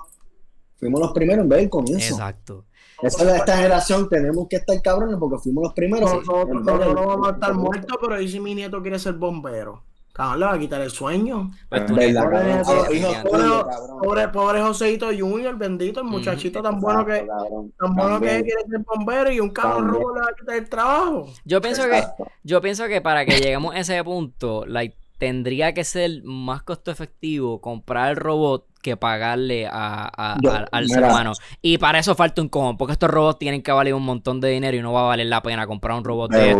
fuimos 0.77 0.99
los 0.99 1.11
primeros 1.11 1.43
en 1.43 1.49
ver 1.49 1.59
el 1.59 1.69
comienzo. 1.69 2.13
Exacto. 2.15 2.65
Esa 3.01 3.25
de 3.25 3.35
esta 3.37 3.57
generación 3.57 4.07
tenemos 4.09 4.47
que 4.47 4.55
estar 4.55 4.81
cabrones 4.81 5.17
porque 5.19 5.37
fuimos 5.37 5.65
los 5.65 5.73
primeros. 5.73 6.09
Nosotros 6.11 6.47
nosotros 6.49 6.87
el- 6.87 6.95
vamos 6.95 7.27
a 7.27 7.31
estar 7.33 7.53
muertos, 7.53 7.97
pero 8.01 8.19
¿y 8.21 8.27
si 8.29 8.39
mi 8.39 8.55
nieto 8.55 8.81
quiere 8.81 8.97
ser 8.97 9.13
bombero? 9.13 9.83
Cabrón, 10.13 10.39
le 10.41 10.45
va 10.45 10.53
a 10.53 10.59
quitar 10.59 10.79
el 10.81 10.91
sueño. 10.91 11.49
Pues 11.69 11.85
tú- 11.87 11.95
Verdad, 11.95 12.23
Pobre- 12.23 12.63
pobre- 12.63 13.23
pobre-. 13.23 13.63
Pobre, 14.03 14.27
pobre 14.29 14.61
Joseito 14.61 15.07
Junior, 15.07 15.57
bendito, 15.57 16.01
el 16.01 16.05
muchachito 16.05 16.61
tan 16.61 16.79
bueno 16.79 17.03
que 17.05 17.25
cabrón. 17.25 17.73
tan 17.79 17.95
bueno 17.95 18.19
que 18.19 18.27
quiere 18.43 18.61
ser 18.69 18.79
bombero 18.85 19.31
y 19.31 19.39
un 19.39 19.49
cabrón 19.49 19.87
robo 19.89 20.13
le 20.15 20.21
va 20.21 20.27
a 20.29 20.35
quitar 20.39 20.55
el 20.57 20.69
trabajo. 20.69 21.25
Yo 21.45 21.61
pienso 21.61 21.83
que 21.89 21.97
Exacto. 21.97 22.27
Yo 22.43 22.61
pienso 22.61 22.87
que 22.87 23.01
para 23.01 23.25
que 23.25 23.37
lleguemos 23.39 23.73
a 23.73 23.79
ese 23.79 24.03
punto, 24.03 24.65
like, 24.67 24.95
tendría 25.17 25.73
que 25.73 25.83
ser 25.83 26.21
más 26.23 26.61
costo 26.63 26.91
efectivo 26.91 27.59
comprar 27.61 28.11
el 28.11 28.17
robot 28.17 28.67
que 28.83 28.95
pagarle 28.97 29.65
a, 29.65 30.07
a- 30.15 30.37
Yo- 30.43 30.51
al- 30.51 30.67
al 30.71 30.83
mira. 30.85 30.95
ser 30.99 31.03
humano. 31.09 31.31
Y 31.63 31.79
para 31.79 31.97
eso 31.97 32.13
falta 32.13 32.41
un 32.43 32.49
cojón, 32.49 32.77
porque 32.77 32.93
estos 32.93 33.09
robots 33.09 33.39
tienen 33.39 33.63
que 33.63 33.71
valer 33.71 33.95
un 33.95 34.03
montón 34.03 34.39
de 34.39 34.49
dinero 34.49 34.77
y 34.77 34.81
no 34.81 34.93
va 34.93 34.99
a 35.01 35.07
valer 35.07 35.25
la 35.25 35.41
pena 35.41 35.65
comprar 35.65 35.97
un 35.97 36.03
robot 36.03 36.31
de 36.31 36.51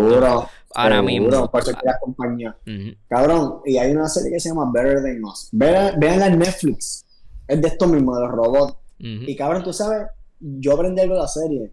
ahora 0.74 0.95
seguro, 0.95 1.03
mismo. 1.03 1.51
Por 1.51 1.61
eso 1.61 1.71
es 1.71 1.78
que. 1.78 2.93
Cabrón, 3.07 3.59
y 3.65 3.78
hay 3.78 3.91
una 3.91 4.07
serie 4.07 4.32
que 4.32 4.39
se 4.39 4.49
llama 4.49 4.71
Better 4.74 5.03
Than 5.03 5.24
Us. 5.24 5.49
Vean, 5.51 5.99
veanla 5.99 6.28
en 6.28 6.39
Netflix. 6.39 7.05
Es 7.47 7.61
de 7.61 7.67
esto 7.67 7.88
mismo, 7.88 8.15
de 8.15 8.21
los 8.21 8.32
robots. 8.32 8.78
Y 8.97 9.36
cabrón, 9.36 9.63
tú 9.63 9.74
sabes, 9.74 10.07
yo 10.39 10.74
aprendí 10.74 11.01
algo 11.01 11.15
de 11.15 11.21
la 11.21 11.28
serie. 11.28 11.71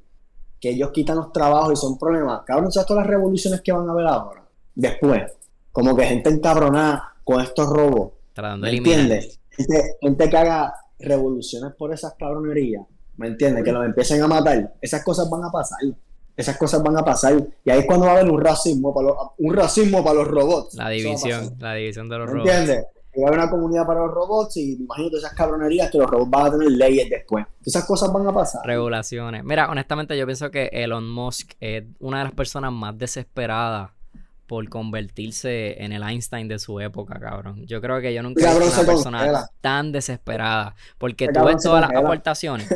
Que 0.61 0.71
ellos 0.71 0.91
quitan 0.93 1.17
los 1.17 1.33
trabajos 1.33 1.73
y 1.73 1.77
son 1.77 1.97
problemas. 1.99 2.43
Cabrón, 2.45 2.67
¿tú 2.67 2.73
¿sabes 2.73 2.87
todas 2.89 3.05
las 3.05 3.11
revoluciones 3.11 3.63
que 3.63 3.73
van 3.73 3.89
a 3.89 3.93
haber 3.93 4.07
ahora? 4.07 4.43
Después. 4.75 5.33
Como 5.73 5.97
que 5.97 6.05
gente 6.05 6.29
encabronada 6.29 7.15
con 7.25 7.41
estos 7.41 7.73
de 7.73 8.11
¿Me 8.59 8.77
entiendes? 8.77 9.40
Gente, 9.57 9.97
gente 10.01 10.31
que 10.31 10.37
haga 10.37 10.75
revoluciones 10.99 11.73
por 11.79 11.93
esas 11.93 12.15
cabronerías. 12.15 12.85
¿Me 13.17 13.29
entiendes? 13.29 13.65
Que 13.65 13.73
los 13.73 13.85
empiecen 13.85 14.23
a 14.23 14.27
matar. 14.27 14.75
Esas 14.81 15.05
cosas 15.05 15.29
van 15.29 15.45
a 15.45 15.51
pasar. 15.51 15.79
Esas 16.37 16.57
cosas 16.57 16.83
van 16.83 16.97
a 16.97 17.05
pasar. 17.05 17.35
Y 17.65 17.71
ahí 17.71 17.81
es 17.81 17.87
cuando 17.87 18.07
va 18.07 18.13
a 18.13 18.15
haber 18.19 18.31
un 18.31 18.41
racismo 18.41 18.95
para 18.95 19.09
los, 19.09 19.17
un 19.39 19.55
racismo 19.55 20.03
para 20.03 20.15
los 20.15 20.29
robots. 20.29 20.75
La 20.75 20.89
división, 20.89 21.55
la 21.59 21.75
división 21.75 22.09
de 22.09 22.19
los 22.19 22.27
¿Me 22.29 22.33
robots. 22.35 22.51
entiendes? 22.51 22.87
Y 23.15 23.21
va 23.21 23.27
a 23.27 23.29
haber 23.31 23.41
una 23.41 23.51
comunidad 23.51 23.87
para 23.87 24.01
los 24.01 24.15
robots 24.15 24.57
y 24.57 24.77
me 24.77 24.85
imagino 24.85 25.09
todas 25.11 25.25
esas 25.25 25.37
cabronerías 25.37 25.91
que 25.91 25.99
los 25.99 26.09
robots 26.09 26.31
van 26.31 26.47
a 26.47 26.51
tener 26.53 26.71
leyes 26.71 27.11
después. 27.11 27.45
Esas 27.67 27.85
cosas 27.85 28.11
van 28.13 28.27
a 28.27 28.33
pasar. 28.33 28.63
Regulaciones. 28.65 29.45
Mira, 29.45 29.69
honestamente 29.69 30.17
yo 30.17 30.25
pienso 30.27 30.51
que 30.51 30.71
Elon 30.73 31.11
Musk 31.11 31.53
es 31.61 31.85
una 31.99 32.19
de 32.19 32.25
las 32.25 32.33
personas 32.33 32.73
más 32.73 32.97
desesperadas 32.97 33.91
por 34.51 34.69
convertirse 34.69 35.81
en 35.85 35.93
el 35.93 36.03
Einstein 36.03 36.49
de 36.49 36.59
su 36.59 36.81
época, 36.81 37.21
cabrón. 37.21 37.65
Yo 37.69 37.81
creo 37.81 38.01
que 38.01 38.13
yo 38.13 38.21
nunca 38.21 38.51
he 38.51 38.59
visto 38.59 38.81
una 38.81 38.91
persona 38.93 39.19
congela. 39.19 39.49
tan 39.61 39.93
desesperada. 39.93 40.75
Porque 40.99 41.29
tú 41.33 41.45
ves 41.45 41.63
todas 41.63 41.83
las 41.83 41.93
aportaciones. 41.97 42.69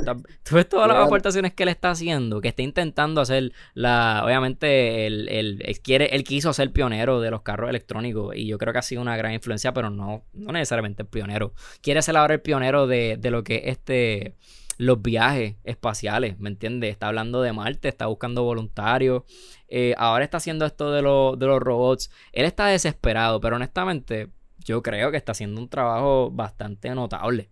Tú 0.44 0.54
ves 0.54 0.68
todas 0.68 0.86
las 0.86 1.04
aportaciones 1.04 1.52
que 1.52 1.64
él 1.64 1.70
está 1.70 1.90
haciendo, 1.90 2.40
que 2.40 2.46
está 2.46 2.62
intentando 2.62 3.20
hacer 3.20 3.50
la... 3.74 4.22
Obviamente, 4.24 5.06
él, 5.08 5.28
él- 5.28 5.62
él 5.64 5.80
quiere, 5.80 6.14
él 6.14 6.22
quiso 6.22 6.52
ser 6.52 6.72
pionero 6.72 7.20
de 7.20 7.32
los 7.32 7.42
carros 7.42 7.68
electrónicos 7.70 8.36
y 8.36 8.46
yo 8.46 8.56
creo 8.56 8.72
que 8.72 8.78
ha 8.78 8.82
sido 8.82 9.02
una 9.02 9.16
gran 9.16 9.32
influencia, 9.32 9.74
pero 9.74 9.90
no, 9.90 10.22
no 10.32 10.52
necesariamente 10.52 11.02
el 11.02 11.08
pionero. 11.08 11.54
Quiere 11.82 12.02
ser 12.02 12.16
ahora 12.16 12.34
el 12.34 12.40
pionero 12.40 12.86
de, 12.86 13.16
de 13.18 13.30
lo 13.32 13.42
que 13.42 13.56
es 13.56 13.62
este 13.78 14.36
los 14.76 15.00
viajes 15.02 15.56
espaciales, 15.64 16.38
¿me 16.38 16.48
entiendes? 16.50 16.90
Está 16.90 17.08
hablando 17.08 17.42
de 17.42 17.52
Marte, 17.52 17.88
está 17.88 18.06
buscando 18.06 18.42
voluntarios. 18.42 19.22
Eh, 19.68 19.94
ahora 19.96 20.24
está 20.24 20.38
haciendo 20.38 20.66
esto 20.66 20.90
de, 20.90 20.98
de 20.98 21.46
los 21.46 21.60
robots. 21.60 22.10
Él 22.32 22.44
está 22.44 22.66
desesperado, 22.66 23.40
pero 23.40 23.56
honestamente 23.56 24.30
yo 24.64 24.82
creo 24.82 25.10
que 25.10 25.16
está 25.16 25.32
haciendo 25.32 25.60
un 25.60 25.68
trabajo 25.68 26.30
bastante 26.30 26.94
notable. 26.94 27.50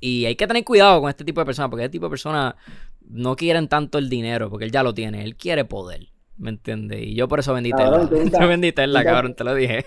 Y 0.00 0.26
hay 0.26 0.36
que 0.36 0.46
tener 0.46 0.64
cuidado 0.64 1.00
con 1.00 1.08
este 1.08 1.24
tipo 1.24 1.40
de 1.40 1.46
personas, 1.46 1.70
porque 1.70 1.84
este 1.84 1.92
tipo 1.92 2.06
de 2.06 2.10
personas 2.10 2.54
no 3.00 3.36
quieren 3.36 3.68
tanto 3.68 3.98
el 3.98 4.08
dinero, 4.10 4.50
porque 4.50 4.66
él 4.66 4.72
ya 4.72 4.82
lo 4.82 4.92
tiene, 4.92 5.24
él 5.24 5.36
quiere 5.36 5.64
poder, 5.64 6.08
¿me 6.36 6.50
entiendes? 6.50 7.00
Y 7.02 7.14
yo 7.14 7.28
por 7.28 7.38
eso. 7.38 7.54
Yo 8.40 8.48
vendí 8.48 8.72
Tesla, 8.72 9.04
cabrón, 9.04 9.34
te 9.34 9.44
lo 9.44 9.54
dije. 9.54 9.86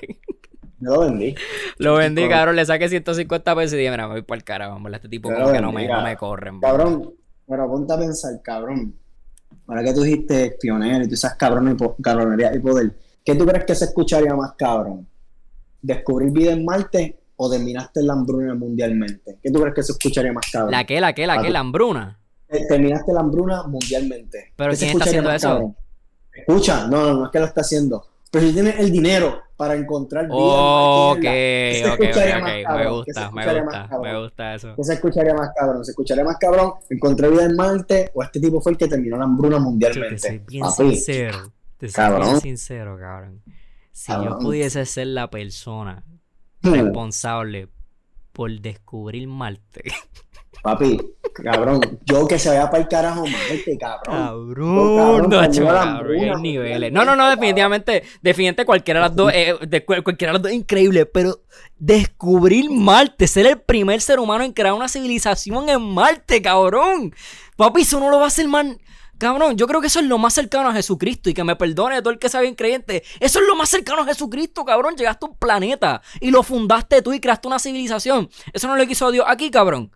Yo 0.81 0.91
lo 0.91 0.99
vendí. 1.01 1.35
Lo 1.77 1.95
vendí, 1.95 2.27
cabrón. 2.29 2.55
Le 2.55 2.65
saqué 2.65 2.87
150 2.87 3.55
pesos 3.55 3.73
y 3.73 3.77
dije, 3.77 3.91
mira, 3.91 4.07
me 4.07 4.13
voy 4.13 4.21
para 4.21 4.37
el 4.37 4.43
carajo, 4.43 4.75
hombre. 4.75 4.95
Este 4.95 5.09
tipo 5.09 5.31
como 5.31 5.51
que 5.51 5.61
no 5.61 5.71
me, 5.71 5.87
no 5.87 6.01
me 6.01 6.15
corren. 6.15 6.59
Cabrón, 6.59 7.13
pero 7.47 7.67
ponte 7.67 7.93
a 7.93 7.97
pensar, 7.97 8.41
cabrón. 8.41 8.95
Ahora 9.67 9.83
que 9.83 9.93
tú 9.93 10.01
dijiste 10.01 10.57
pionero 10.59 11.03
y 11.03 11.07
tú 11.07 11.15
sabes 11.15 11.37
cabrón 11.37 11.77
y 11.77 12.01
cabronería 12.01 12.53
y 12.55 12.59
poder, 12.59 12.95
¿qué 13.23 13.35
tú 13.35 13.45
crees 13.45 13.65
que 13.65 13.75
se 13.75 13.85
escucharía 13.85 14.33
más 14.35 14.53
cabrón? 14.53 15.07
¿Descubrir 15.81 16.31
vida 16.31 16.51
en 16.51 16.65
Marte 16.65 17.19
o 17.35 17.49
terminaste 17.49 18.01
la 18.03 18.13
hambruna 18.13 18.55
mundialmente? 18.55 19.37
¿Qué 19.41 19.51
tú 19.51 19.59
crees 19.61 19.75
que 19.75 19.83
se 19.83 19.91
escucharía 19.93 20.33
más 20.33 20.49
cabrón? 20.51 20.71
¿La 20.71 20.83
qué, 20.85 20.99
la 20.99 21.13
qué, 21.13 21.27
la 21.27 21.41
qué, 21.41 21.49
la 21.49 21.59
hambruna? 21.59 22.19
Eh, 22.47 22.65
terminaste 22.67 23.13
la 23.13 23.19
hambruna 23.19 23.63
mundialmente. 23.63 24.53
¿Pero 24.55 24.73
quién 24.73 24.89
está 24.91 25.03
haciendo 25.05 25.31
eso? 25.31 25.75
Escucha, 26.33 26.87
no, 26.87 27.03
no, 27.03 27.13
no 27.13 27.25
es 27.25 27.31
que 27.31 27.39
lo 27.39 27.45
está 27.45 27.61
haciendo. 27.61 28.08
Pero 28.31 28.45
si 28.45 28.53
tienes 28.53 28.79
el 28.79 28.91
dinero 28.91 29.41
para 29.55 29.75
encontrar 29.75 30.25
vida. 30.25 30.35
ok, 30.37 31.17
ok, 31.17 31.25
ok, 31.93 31.99
Me 32.77 32.89
gusta, 32.89 33.31
me 33.31 33.61
gusta, 33.61 33.89
me 34.01 34.21
gusta 34.21 34.55
eso. 34.55 34.75
¿Qué 34.75 34.83
se 34.83 34.93
escucharía 34.93 35.33
más 35.33 35.49
cabrón? 35.55 35.83
¿Se 35.83 35.91
escucharía 35.91 36.23
más 36.23 36.37
cabrón? 36.37 36.73
¿Encontré 36.89 37.29
vida 37.29 37.45
en 37.45 37.55
Marte 37.55 38.11
o 38.13 38.23
este 38.23 38.39
tipo 38.39 38.61
fue 38.61 38.73
el 38.73 38.77
que 38.77 38.87
terminó 38.87 39.17
la 39.17 39.25
hambruna 39.25 39.59
mundialmente? 39.59 40.15
Te 40.15 40.19
soy 40.19 40.37
bien 40.47 40.71
sincero. 40.71 41.51
Te 41.77 41.89
soy 41.89 42.21
bien 42.21 42.41
sincero, 42.41 42.97
cabrón. 42.99 43.41
Si 43.91 44.11
yo 44.11 44.37
pudiese 44.39 44.85
ser 44.85 45.07
la 45.07 45.29
persona 45.29 46.03
hmm. 46.61 46.71
responsable 46.71 47.67
por 48.31 48.51
descubrir 48.61 49.27
Marte. 49.27 49.83
Papi, 50.61 50.99
cabrón, 51.33 51.99
yo 52.05 52.27
que 52.27 52.37
se 52.37 52.49
vaya 52.49 52.69
para 52.69 52.83
el 52.83 52.89
carajo 52.89 53.25
Marte, 53.25 53.77
cabrón. 53.79 54.15
Cabrón, 54.15 55.29
no, 55.29 55.63
cabrón, 55.65 56.41
niveles. 56.41 56.91
No, 56.91 57.05
no, 57.05 57.15
no, 57.15 57.29
definitivamente, 57.29 58.03
definitivamente 58.21 58.65
cualquiera 58.65 58.99
de 58.99 59.07
las 59.07 59.15
dos, 59.15 59.31
eh, 59.33 59.55
de, 59.67 59.85
cualquiera 59.85 60.31
de 60.31 60.33
las 60.33 60.41
dos 60.41 60.51
es 60.51 60.57
increíble, 60.57 61.05
pero 61.05 61.39
descubrir 61.77 62.69
Marte, 62.69 63.27
ser 63.27 63.45
el 63.45 63.59
primer 63.59 64.01
ser 64.01 64.19
humano 64.19 64.43
en 64.43 64.51
crear 64.51 64.73
una 64.73 64.89
civilización 64.89 65.69
en 65.69 65.81
Marte, 65.81 66.41
cabrón. 66.41 67.13
Papi, 67.55 67.81
eso 67.81 67.99
no 67.99 68.09
lo 68.09 68.17
va 68.17 68.25
a 68.25 68.27
hacer 68.27 68.47
man. 68.47 68.77
Cabrón, 69.17 69.57
yo 69.57 69.67
creo 69.67 69.81
que 69.81 69.87
eso 69.87 69.99
es 69.99 70.05
lo 70.05 70.17
más 70.17 70.33
cercano 70.33 70.69
a 70.69 70.73
Jesucristo 70.73 71.29
y 71.29 71.33
que 71.33 71.43
me 71.43 71.57
perdone 71.57 72.01
todo 72.01 72.11
el 72.11 72.19
que 72.19 72.29
sea 72.29 72.39
bien 72.39 72.55
creyente. 72.55 73.03
Eso 73.19 73.39
es 73.39 73.47
lo 73.47 73.55
más 73.57 73.69
cercano 73.69 74.03
a 74.03 74.05
Jesucristo, 74.05 74.63
cabrón. 74.63 74.95
Llegaste 74.95 75.25
a 75.25 75.29
un 75.29 75.35
planeta 75.35 76.01
y 76.21 76.31
lo 76.31 76.41
fundaste 76.41 77.01
tú 77.01 77.11
y 77.11 77.19
creaste 77.19 77.49
una 77.49 77.59
civilización. 77.59 78.29
Eso 78.53 78.67
no 78.69 78.77
lo 78.77 78.87
quiso 78.87 79.11
Dios 79.11 79.25
aquí, 79.27 79.51
cabrón. 79.51 79.91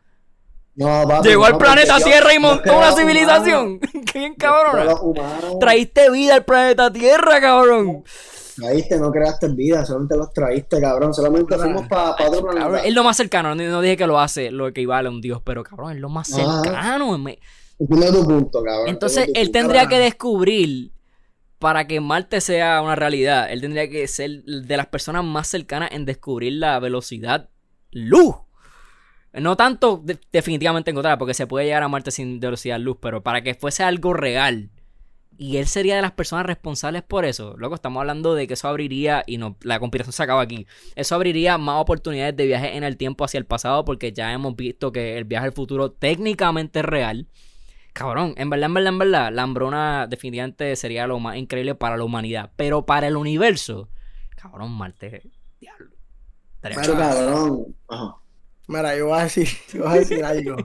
Llegó 0.76 1.45
al 1.45 1.57
planeta 1.57 1.99
Tierra 1.99 2.34
y 2.34 2.39
montó 2.39 2.78
una 2.78 2.91
civilización. 2.93 3.80
Qué 4.11 4.19
bien 4.19 4.36
cabrón. 4.36 5.13
Traíste 5.59 6.09
vida 6.09 6.36
al 6.36 6.45
planeta 6.45 6.91
Tierra, 6.91 7.39
cabrón. 7.39 8.03
Traíste, 8.55 8.99
no 8.99 9.11
creaste 9.11 9.47
vida, 9.49 9.86
solamente 9.86 10.15
los 10.15 10.32
traíste, 10.34 10.80
cabrón. 10.80 11.13
Solamente 11.13 11.57
fuimos 11.57 11.88
para 11.88 12.15
pa 12.15 12.28
otro 12.28 12.47
planeta. 12.47 12.84
Es 12.84 12.93
lo 12.93 13.03
más 13.03 13.17
cercano, 13.17 13.55
no, 13.55 13.82
dije 13.82 13.97
que 13.97 14.07
lo 14.07 14.19
hace 14.19 14.51
lo 14.51 14.65
que 14.65 14.69
equivale 14.82 15.07
a 15.07 15.11
un 15.11 15.21
dios, 15.21 15.41
pero 15.43 15.63
cabrón, 15.63 15.93
es 15.93 15.99
lo 15.99 16.09
más 16.09 16.28
cercano. 16.28 17.17
tu 17.78 18.28
punto, 18.28 18.63
cabrón. 18.63 18.88
Entonces, 18.88 19.30
él 19.34 19.51
tendría 19.51 19.88
que 19.88 19.99
descubrir 19.99 20.91
para 21.59 21.88
que 21.88 22.01
Marte 22.01 22.41
sea 22.41 22.82
una 22.82 22.95
realidad. 22.95 23.49
Él 23.49 23.61
tendría 23.61 23.89
que 23.89 24.05
ser 24.07 24.43
de 24.43 24.78
las 24.78 24.88
personas 24.88 25.24
más 25.24 25.47
cercanas 25.47 25.91
en 25.93 26.05
descubrir 26.05 26.53
la 26.53 26.78
velocidad 26.80 27.49
luz. 27.91 28.36
No 29.34 29.57
tanto 29.57 30.03
definitivamente 30.31 30.91
encontrar, 30.91 31.17
porque 31.17 31.34
se 31.34 31.47
puede 31.47 31.65
llegar 31.65 31.81
a 31.81 31.88
Marte 31.88 32.11
sin 32.11 32.39
velocidad 32.39 32.79
luz, 32.79 32.97
pero 33.01 33.23
para 33.23 33.41
que 33.41 33.55
fuese 33.55 33.84
algo 33.84 34.13
real. 34.13 34.69
Y 35.38 35.57
él 35.57 35.65
sería 35.65 35.95
de 35.95 36.03
las 36.03 36.11
personas 36.11 36.45
responsables 36.45 37.01
por 37.01 37.25
eso. 37.25 37.55
Luego 37.57 37.73
estamos 37.73 37.99
hablando 37.99 38.36
de 38.36 38.45
que 38.45 38.53
eso 38.53 38.67
abriría, 38.67 39.23
y 39.25 39.38
no, 39.38 39.57
la 39.61 39.79
conspiración 39.79 40.13
se 40.13 40.21
acaba 40.21 40.41
aquí. 40.41 40.67
Eso 40.95 41.15
abriría 41.15 41.57
más 41.57 41.81
oportunidades 41.81 42.36
de 42.36 42.45
viaje 42.45 42.77
en 42.77 42.84
el 42.84 42.95
tiempo 42.95 43.25
hacia 43.25 43.39
el 43.39 43.45
pasado, 43.45 43.84
porque 43.86 44.13
ya 44.13 44.31
hemos 44.31 44.55
visto 44.55 44.91
que 44.91 45.17
el 45.17 45.23
viaje 45.23 45.47
al 45.47 45.53
futuro 45.53 45.91
técnicamente 45.91 46.79
es 46.79 46.86
real. 46.86 47.27
Cabrón, 47.93 48.36
en 48.38 48.49
verdad, 48.51 48.67
en 48.67 48.73
verdad, 48.73 48.93
en 48.93 48.99
verdad, 48.99 49.31
la 49.31 49.41
hambruna 49.43 50.07
definitivamente 50.07 50.75
sería 50.75 51.07
lo 51.07 51.19
más 51.19 51.38
increíble 51.38 51.73
para 51.73 51.97
la 51.97 52.03
humanidad. 52.03 52.51
Pero 52.55 52.86
para 52.86 53.07
el 53.07 53.15
universo, 53.15 53.89
cabrón, 54.36 54.71
Marte, 54.71 55.31
diablo. 55.59 55.91
Pero 56.61 56.97
cabrón, 56.97 57.75
Ajá. 57.88 58.22
Mira, 58.68 58.95
yo 58.95 59.07
voy 59.07 59.20
a 59.20 59.24
decir, 59.24 59.47
yo 59.74 59.84
voy 59.84 59.91
a 59.91 59.99
decir 59.99 60.24
algo. 60.24 60.55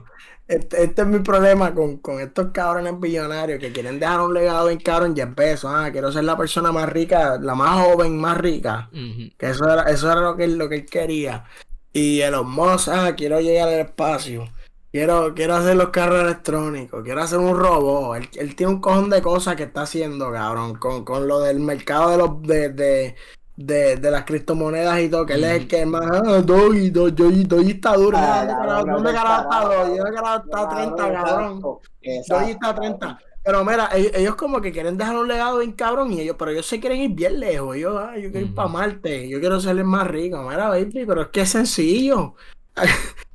Este, 0.47 0.83
este, 0.83 1.01
es 1.03 1.07
mi 1.07 1.19
problema 1.19 1.75
con, 1.75 1.97
con, 1.97 2.19
estos 2.19 2.47
cabrones 2.51 2.99
billonarios 2.99 3.59
que 3.59 3.71
quieren 3.71 3.99
dejar 3.99 4.21
un 4.21 4.33
legado 4.33 4.69
en 4.69 4.79
cabrón 4.79 5.13
y 5.15 5.25
pesos. 5.27 5.71
Ah, 5.73 5.91
quiero 5.91 6.11
ser 6.11 6.23
la 6.23 6.35
persona 6.35 6.71
más 6.71 6.89
rica, 6.89 7.37
la 7.39 7.53
más 7.53 7.85
joven, 7.85 8.17
más 8.17 8.37
rica. 8.37 8.89
Que 9.37 9.49
eso 9.49 9.71
era, 9.71 9.83
eso 9.83 10.11
era 10.11 10.21
lo 10.21 10.35
que, 10.35 10.47
lo 10.47 10.67
que 10.67 10.75
él 10.75 10.85
quería. 10.85 11.45
Y 11.93 12.21
el 12.21 12.35
Musk, 12.43 12.89
ah, 12.89 13.13
quiero 13.15 13.39
llegar 13.41 13.67
al 13.67 13.79
espacio. 13.81 14.45
Quiero, 14.91 15.35
quiero 15.35 15.55
hacer 15.55 15.75
los 15.75 15.89
carros 15.89 16.23
electrónicos, 16.23 17.03
quiero 17.03 17.21
hacer 17.21 17.37
un 17.37 17.55
robot. 17.55 18.17
Él, 18.37 18.55
tiene 18.55 18.73
un 18.73 18.81
cojón 18.81 19.11
de 19.11 19.21
cosas 19.21 19.55
que 19.55 19.63
está 19.63 19.83
haciendo, 19.83 20.31
cabrón, 20.31 20.75
con, 20.75 21.05
con 21.05 21.27
lo 21.27 21.41
del 21.41 21.59
mercado 21.59 22.09
de 22.09 22.17
los 22.17 22.41
de, 22.41 22.69
de, 22.69 23.15
de, 23.59 23.97
de 23.97 24.11
las 24.11 24.23
criptomonedas 24.23 25.01
y 25.01 25.09
todo, 25.09 25.25
que 25.25 25.33
él 25.33 25.43
es 25.43 25.51
el 25.51 25.67
que 25.67 25.85
más, 25.85 26.09
ah, 26.09 26.41
Doggy, 26.41 26.89
Doggy, 26.91 27.71
está 27.71 27.93
duro. 27.93 28.17
Ah, 28.17 28.83
¿Dónde 28.85 29.11
carajo 29.11 29.41
está 29.41 29.59
Doggy? 29.65 29.97
¿Dónde 29.97 30.15
carajo 30.15 30.43
está 30.45 30.69
30, 30.69 31.13
cabrón? 31.13 31.61
Doggy 31.61 32.51
está 32.51 32.75
30. 32.75 33.19
Pero 33.43 33.65
mira, 33.65 33.89
ellos, 33.93 34.35
como 34.35 34.61
que 34.61 34.71
quieren 34.71 34.97
dejar 34.97 35.17
un 35.17 35.27
legado 35.27 35.59
bien 35.59 35.73
cabrón 35.73 36.13
y 36.13 36.21
ellos, 36.21 36.37
pero 36.39 36.51
ellos 36.51 36.65
se 36.65 36.79
quieren 36.79 36.99
ir 37.01 37.11
bien 37.11 37.39
lejos. 37.39 37.75
Ellos, 37.75 37.99
ah, 37.99 38.15
yo 38.15 38.31
quiero 38.31 38.47
ir 38.47 38.55
para 38.55 38.69
Marte, 38.69 39.27
yo 39.27 39.39
quiero 39.41 39.59
ser 39.59 39.77
el 39.77 39.83
más 39.83 40.07
rico. 40.07 40.41
Mira, 40.43 40.69
baby, 40.69 41.05
pero 41.05 41.23
es 41.23 41.27
que 41.27 41.41
es 41.41 41.49
sencillo. 41.49 42.35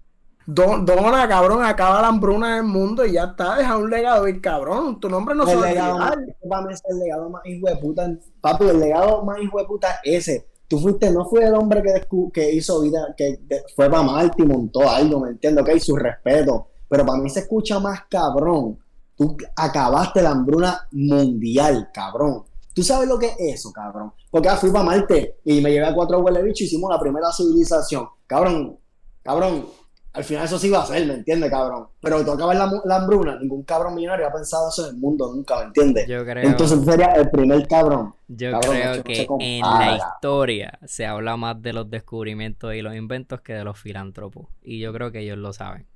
Dona, 0.46 1.26
cabrón, 1.26 1.64
acaba 1.64 2.02
la 2.02 2.08
hambruna 2.08 2.52
en 2.52 2.64
el 2.64 2.70
mundo 2.70 3.04
y 3.06 3.12
ya 3.12 3.24
está, 3.24 3.56
deja 3.56 3.78
un 3.78 3.88
legado 3.88 4.24
bien 4.24 4.40
cabrón. 4.40 5.00
Tu 5.00 5.08
nombre 5.08 5.34
no 5.34 5.46
se 5.46 5.56
va 5.56 5.66
a 5.66 5.70
el 5.70 6.98
legado 6.98 7.30
más 7.30 7.46
hijo 7.46 7.66
de 7.66 7.76
puta. 7.76 8.10
Papi, 8.40 8.64
el 8.64 8.80
legado 8.80 9.24
más 9.24 9.40
hijo 9.40 9.58
de 9.58 9.64
puta 9.64 10.00
es 10.04 10.28
ese. 10.28 10.48
Tú 10.68 10.78
fuiste, 10.78 11.10
no 11.10 11.24
fue 11.26 11.44
el 11.44 11.54
hombre 11.54 11.82
que, 11.82 12.06
que 12.32 12.52
hizo 12.52 12.82
vida, 12.82 13.14
que 13.16 13.38
fue 13.74 13.88
para 13.88 14.02
Marte 14.02 14.42
y 14.42 14.46
montó 14.46 14.88
algo, 14.88 15.20
¿me 15.20 15.30
entiendo? 15.30 15.62
Ok, 15.62 15.78
su 15.78 15.96
respeto. 15.96 16.68
Pero 16.88 17.06
para 17.06 17.20
mí 17.20 17.30
se 17.30 17.40
escucha 17.40 17.78
más 17.78 18.02
cabrón. 18.10 18.78
Tú 19.16 19.36
acabaste 19.56 20.20
la 20.20 20.30
hambruna 20.30 20.88
mundial, 20.92 21.90
cabrón. 21.92 22.44
¿Tú 22.74 22.82
sabes 22.82 23.08
lo 23.08 23.18
que 23.18 23.26
es 23.26 23.36
eso, 23.38 23.72
cabrón? 23.72 24.12
Porque 24.30 24.48
fui 24.50 24.70
para 24.70 24.84
Marte 24.84 25.36
y 25.44 25.60
me 25.60 25.70
llevé 25.70 25.86
a 25.86 25.94
cuatro 25.94 26.18
huele 26.20 26.42
bicho 26.42 26.64
y 26.64 26.66
hicimos 26.66 26.90
la 26.90 26.98
primera 26.98 27.30
civilización. 27.32 28.08
Cabrón, 28.26 28.76
cabrón, 29.22 29.66
al 30.14 30.22
final 30.22 30.44
eso 30.44 30.60
sí 30.60 30.70
va 30.70 30.82
a 30.82 30.86
ser, 30.86 31.04
¿me 31.06 31.14
entiendes, 31.14 31.50
cabrón? 31.50 31.88
Pero 32.00 32.24
tú 32.24 32.30
acabas 32.30 32.56
la, 32.56 32.70
la 32.84 32.96
hambruna, 32.96 33.36
ningún 33.40 33.64
cabrón 33.64 33.96
millonario 33.96 34.28
ha 34.28 34.32
pensado 34.32 34.68
eso 34.68 34.88
en 34.88 34.94
el 34.94 35.00
mundo 35.00 35.32
nunca, 35.34 35.58
¿me 35.58 35.64
entiendes? 35.64 36.06
Yo 36.06 36.24
creo, 36.24 36.48
Entonces 36.48 36.84
sería 36.84 37.06
el 37.14 37.28
primer 37.30 37.66
cabrón. 37.66 38.14
Yo 38.28 38.58
creo 38.60 39.02
que 39.02 39.26
en 39.40 39.60
la 39.60 39.96
historia 39.96 40.78
se 40.86 41.04
habla 41.04 41.36
más 41.36 41.60
de 41.60 41.72
los 41.72 41.90
descubrimientos 41.90 42.74
y 42.74 42.80
los 42.80 42.94
inventos 42.94 43.40
que 43.40 43.54
de 43.54 43.64
los 43.64 43.76
filántropos. 43.76 44.46
Y 44.62 44.78
yo 44.78 44.92
creo 44.92 45.10
que 45.10 45.18
ellos 45.18 45.36
lo 45.36 45.52
saben. 45.52 45.88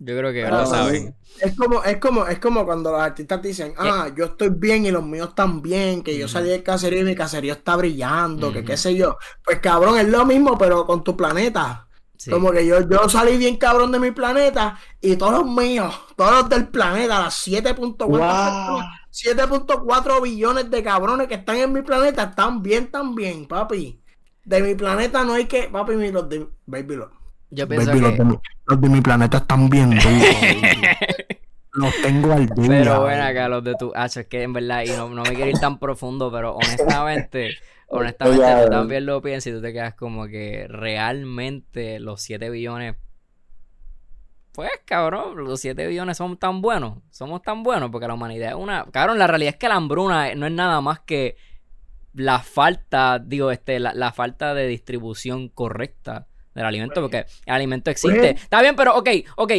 Yo 0.00 0.16
creo 0.16 0.32
que 0.32 0.40
ellos 0.40 0.50
lo 0.50 0.66
saben. 0.66 1.14
Es 1.40 1.56
como, 1.56 1.84
es 1.84 1.98
como, 1.98 2.26
es 2.26 2.40
como 2.40 2.64
cuando 2.66 2.90
los 2.90 3.00
artistas 3.00 3.40
dicen, 3.40 3.72
ah, 3.78 4.10
yo 4.16 4.26
estoy 4.26 4.48
bien 4.50 4.84
y 4.84 4.90
los 4.90 5.04
míos 5.04 5.28
están 5.28 5.62
bien, 5.62 6.02
que 6.02 6.18
yo 6.18 6.26
salí 6.26 6.48
del 6.48 6.64
caserío 6.64 7.02
y 7.02 7.04
mi 7.04 7.14
caserío 7.14 7.52
está 7.52 7.76
brillando, 7.76 8.52
que 8.52 8.64
qué 8.64 8.76
sé 8.76 8.96
yo. 8.96 9.16
Pues 9.44 9.60
cabrón, 9.60 9.96
es 9.96 10.08
lo 10.08 10.26
mismo, 10.26 10.58
pero 10.58 10.84
con 10.84 11.04
tu 11.04 11.16
planeta. 11.16 11.87
Como 12.30 12.50
que 12.50 12.66
yo, 12.66 12.80
yo 12.88 13.08
salí 13.08 13.36
bien 13.36 13.56
cabrón 13.56 13.92
de 13.92 14.00
mi 14.00 14.10
planeta 14.10 14.76
y 15.00 15.16
todos 15.16 15.32
los 15.32 15.46
míos, 15.46 15.94
todos 16.16 16.32
los 16.32 16.48
del 16.48 16.68
planeta, 16.68 17.20
las 17.20 17.46
7.4 17.46 20.22
billones 20.22 20.70
de 20.70 20.82
cabrones 20.82 21.28
que 21.28 21.34
están 21.34 21.56
en 21.56 21.70
mi 21.72 21.82
planeta 21.82 22.22
están 22.24 22.62
bien 22.62 22.90
también, 22.90 23.46
papi. 23.46 24.00
De 24.44 24.62
mi 24.62 24.74
planeta 24.74 25.22
no 25.24 25.34
hay 25.34 25.44
que, 25.44 25.64
papi, 25.64 25.92
los 26.10 26.28
de, 26.28 26.48
baby, 26.66 26.96
los, 26.96 27.08
yo 27.50 27.68
pienso 27.68 27.92
que... 27.92 28.00
los, 28.00 28.16
de 28.80 28.88
mi, 28.88 29.00
planeta 29.00 29.38
están 29.38 29.70
bien 29.70 29.92
los 31.72 31.94
tengo 32.02 32.32
al 32.32 32.48
día. 32.48 32.68
Pero 32.68 33.02
bueno, 33.02 33.22
acá 33.22 33.48
los 33.48 33.62
de 33.64 33.74
tu 33.76 33.92
H, 33.94 34.20
es 34.20 34.26
que 34.26 34.42
en 34.42 34.52
verdad, 34.52 34.82
y 34.84 34.90
no, 34.90 35.08
no 35.08 35.22
me 35.22 35.34
quiero 35.34 35.50
ir 35.50 35.58
tan 35.58 35.78
profundo, 35.78 36.32
pero 36.32 36.56
honestamente, 36.56 37.56
honestamente 37.88 38.64
tú 38.64 38.70
también 38.70 39.06
lo 39.06 39.20
piensas 39.20 39.48
y 39.48 39.52
tú 39.52 39.62
te 39.62 39.72
quedas 39.72 39.94
como 39.94 40.26
que 40.26 40.66
realmente 40.68 42.00
los 42.00 42.22
7 42.22 42.50
billones 42.50 42.96
pues, 44.58 44.72
cabrón, 44.84 45.36
los 45.44 45.60
7 45.60 45.86
billones 45.86 46.16
son 46.16 46.36
tan 46.36 46.60
buenos. 46.60 46.98
Somos 47.12 47.42
tan 47.42 47.62
buenos 47.62 47.90
porque 47.92 48.08
la 48.08 48.14
humanidad 48.14 48.48
es 48.48 48.54
una. 48.56 48.86
Cabrón, 48.90 49.16
la 49.16 49.28
realidad 49.28 49.50
es 49.54 49.56
que 49.56 49.68
la 49.68 49.76
hambruna 49.76 50.34
no 50.34 50.46
es 50.46 50.52
nada 50.52 50.80
más 50.80 50.98
que 50.98 51.36
la 52.12 52.40
falta, 52.40 53.20
digo, 53.24 53.52
este, 53.52 53.78
la, 53.78 54.12
falta 54.12 54.54
de 54.54 54.66
distribución 54.66 55.48
correcta 55.48 56.26
del 56.56 56.64
alimento, 56.64 57.00
porque 57.00 57.26
el 57.46 57.54
alimento 57.54 57.92
existe. 57.92 58.32
Pues, 58.32 58.42
Está 58.42 58.60
bien, 58.60 58.74
pero 58.74 58.96
ok, 58.96 59.08
ok. 59.36 59.52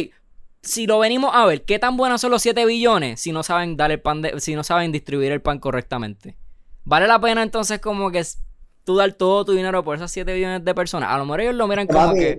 Si 0.60 0.86
lo 0.86 0.98
venimos 0.98 1.30
a 1.34 1.46
ver, 1.46 1.64
¿qué 1.64 1.78
tan 1.78 1.96
buenos 1.96 2.20
son 2.20 2.30
los 2.32 2.42
7 2.42 2.66
billones 2.66 3.22
si 3.22 3.32
no 3.32 3.42
saben 3.42 3.78
dar 3.78 3.90
el 3.90 4.00
pan 4.00 4.22
si 4.36 4.54
no 4.54 4.62
saben 4.62 4.92
distribuir 4.92 5.32
el 5.32 5.40
pan 5.40 5.60
correctamente? 5.60 6.36
¿Vale 6.90 7.06
la 7.06 7.20
pena 7.20 7.44
entonces 7.44 7.78
como 7.78 8.10
que 8.10 8.20
tú 8.82 8.96
dar 8.96 9.12
todo 9.12 9.44
tu 9.44 9.52
dinero 9.52 9.84
por 9.84 9.94
esas 9.94 10.10
7 10.10 10.34
billones 10.34 10.64
de 10.64 10.74
personas? 10.74 11.08
A 11.10 11.18
lo 11.18 11.24
mejor 11.24 11.42
ellos 11.42 11.54
lo 11.54 11.68
miran 11.68 11.86
como 11.86 12.14
que... 12.14 12.36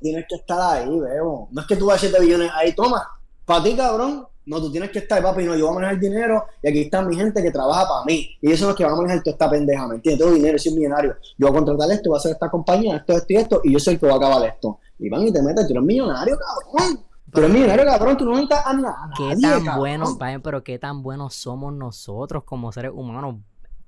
Tienes 0.00 0.24
que 0.26 0.36
estar 0.36 0.58
ahí, 0.58 0.88
veo. 0.98 1.48
No 1.50 1.60
es 1.60 1.66
que 1.66 1.76
tú 1.76 1.84
vas 1.84 2.00
7 2.00 2.18
billones 2.18 2.50
ahí, 2.54 2.74
toma. 2.74 3.06
Para 3.44 3.62
ti, 3.62 3.76
cabrón, 3.76 4.26
no, 4.46 4.58
tú 4.58 4.72
tienes 4.72 4.88
que 4.90 5.00
estar, 5.00 5.22
papi, 5.22 5.44
no, 5.44 5.54
yo 5.54 5.66
voy 5.66 5.72
a 5.72 5.74
manejar 5.74 5.94
el 5.96 6.00
dinero 6.00 6.46
y 6.62 6.68
aquí 6.70 6.80
está 6.80 7.02
mi 7.02 7.14
gente 7.14 7.42
que 7.42 7.50
trabaja 7.50 7.86
para 7.86 8.06
mí. 8.06 8.38
Y 8.40 8.50
eso 8.50 8.64
es 8.64 8.70
lo 8.70 8.74
que 8.74 8.86
va 8.86 8.92
a 8.92 8.96
manejar 8.96 9.22
toda 9.22 9.32
esta 9.32 9.50
pendeja, 9.50 9.86
¿me 9.86 9.96
entiendes? 9.96 10.24
Tengo 10.24 10.34
dinero, 10.34 10.58
soy 10.58 10.72
millonario. 10.72 11.16
Yo 11.36 11.48
voy 11.48 11.50
a 11.50 11.58
contratar 11.58 11.90
esto, 11.90 12.08
voy 12.08 12.16
a 12.16 12.20
hacer 12.20 12.32
esta 12.32 12.50
compañía, 12.50 12.96
esto, 12.96 13.12
esto 13.18 13.26
y 13.34 13.36
esto, 13.36 13.60
y 13.64 13.72
yo 13.74 13.78
soy 13.78 13.94
el 13.94 14.00
que 14.00 14.06
va 14.06 14.14
a 14.14 14.16
acabar 14.16 14.48
esto. 14.48 14.78
Y 14.98 15.10
van 15.10 15.28
y 15.28 15.30
te 15.30 15.42
metes, 15.42 15.66
tú 15.66 15.74
eres 15.74 15.84
millonario, 15.84 16.38
cabrón. 16.38 17.04
Tú 17.30 17.40
eres 17.40 17.50
millonario, 17.50 17.84
cabrón, 17.84 18.16
tú 18.16 18.24
no 18.24 18.30
necesitas 18.30 18.64
a 18.64 18.72
nada. 18.72 19.10
Qué 19.14 19.36
tan 19.36 19.76
buenos, 19.76 20.16
pero 20.42 20.64
qué 20.64 20.78
tan 20.78 21.02
buenos 21.02 21.34
somos 21.34 21.74
nosotros 21.74 22.44
como 22.44 22.72
seres 22.72 22.92
humanos 22.94 23.36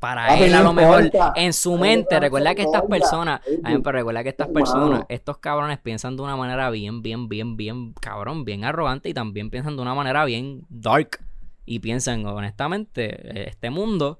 para 0.03 0.37
él 0.37 0.53
a 0.53 0.65
lo 0.65 0.73
mejor 0.73 1.13
en 1.37 1.53
su 1.53 1.79
mente, 1.79 2.19
recuerda 2.19 2.57
que 2.57 2.63
estas 2.63 2.83
personas, 2.83 3.41
pero 3.63 3.93
recuerda 3.93 4.25
que 4.25 4.31
estas 4.31 4.49
personas, 4.49 5.05
estos 5.09 5.39
cabrones 5.39 5.79
piensan 5.79 6.17
de 6.17 6.23
una 6.23 6.35
manera 6.35 6.71
bien, 6.71 7.03
bien, 7.03 7.29
bien, 7.29 7.57
bien, 7.57 7.93
cabrón, 7.93 8.45
bien 8.45 8.65
arrogante 8.65 9.09
y 9.09 9.15
también 9.15 9.49
piensan 9.49 9.77
de 9.77 9.83
una 9.83 9.95
manera 9.95 10.25
bien 10.25 10.67
dark 10.69 11.21
y 11.65 11.79
piensan, 11.79 12.27
honestamente, 12.27 13.49
este 13.49 13.71
mundo 13.71 14.19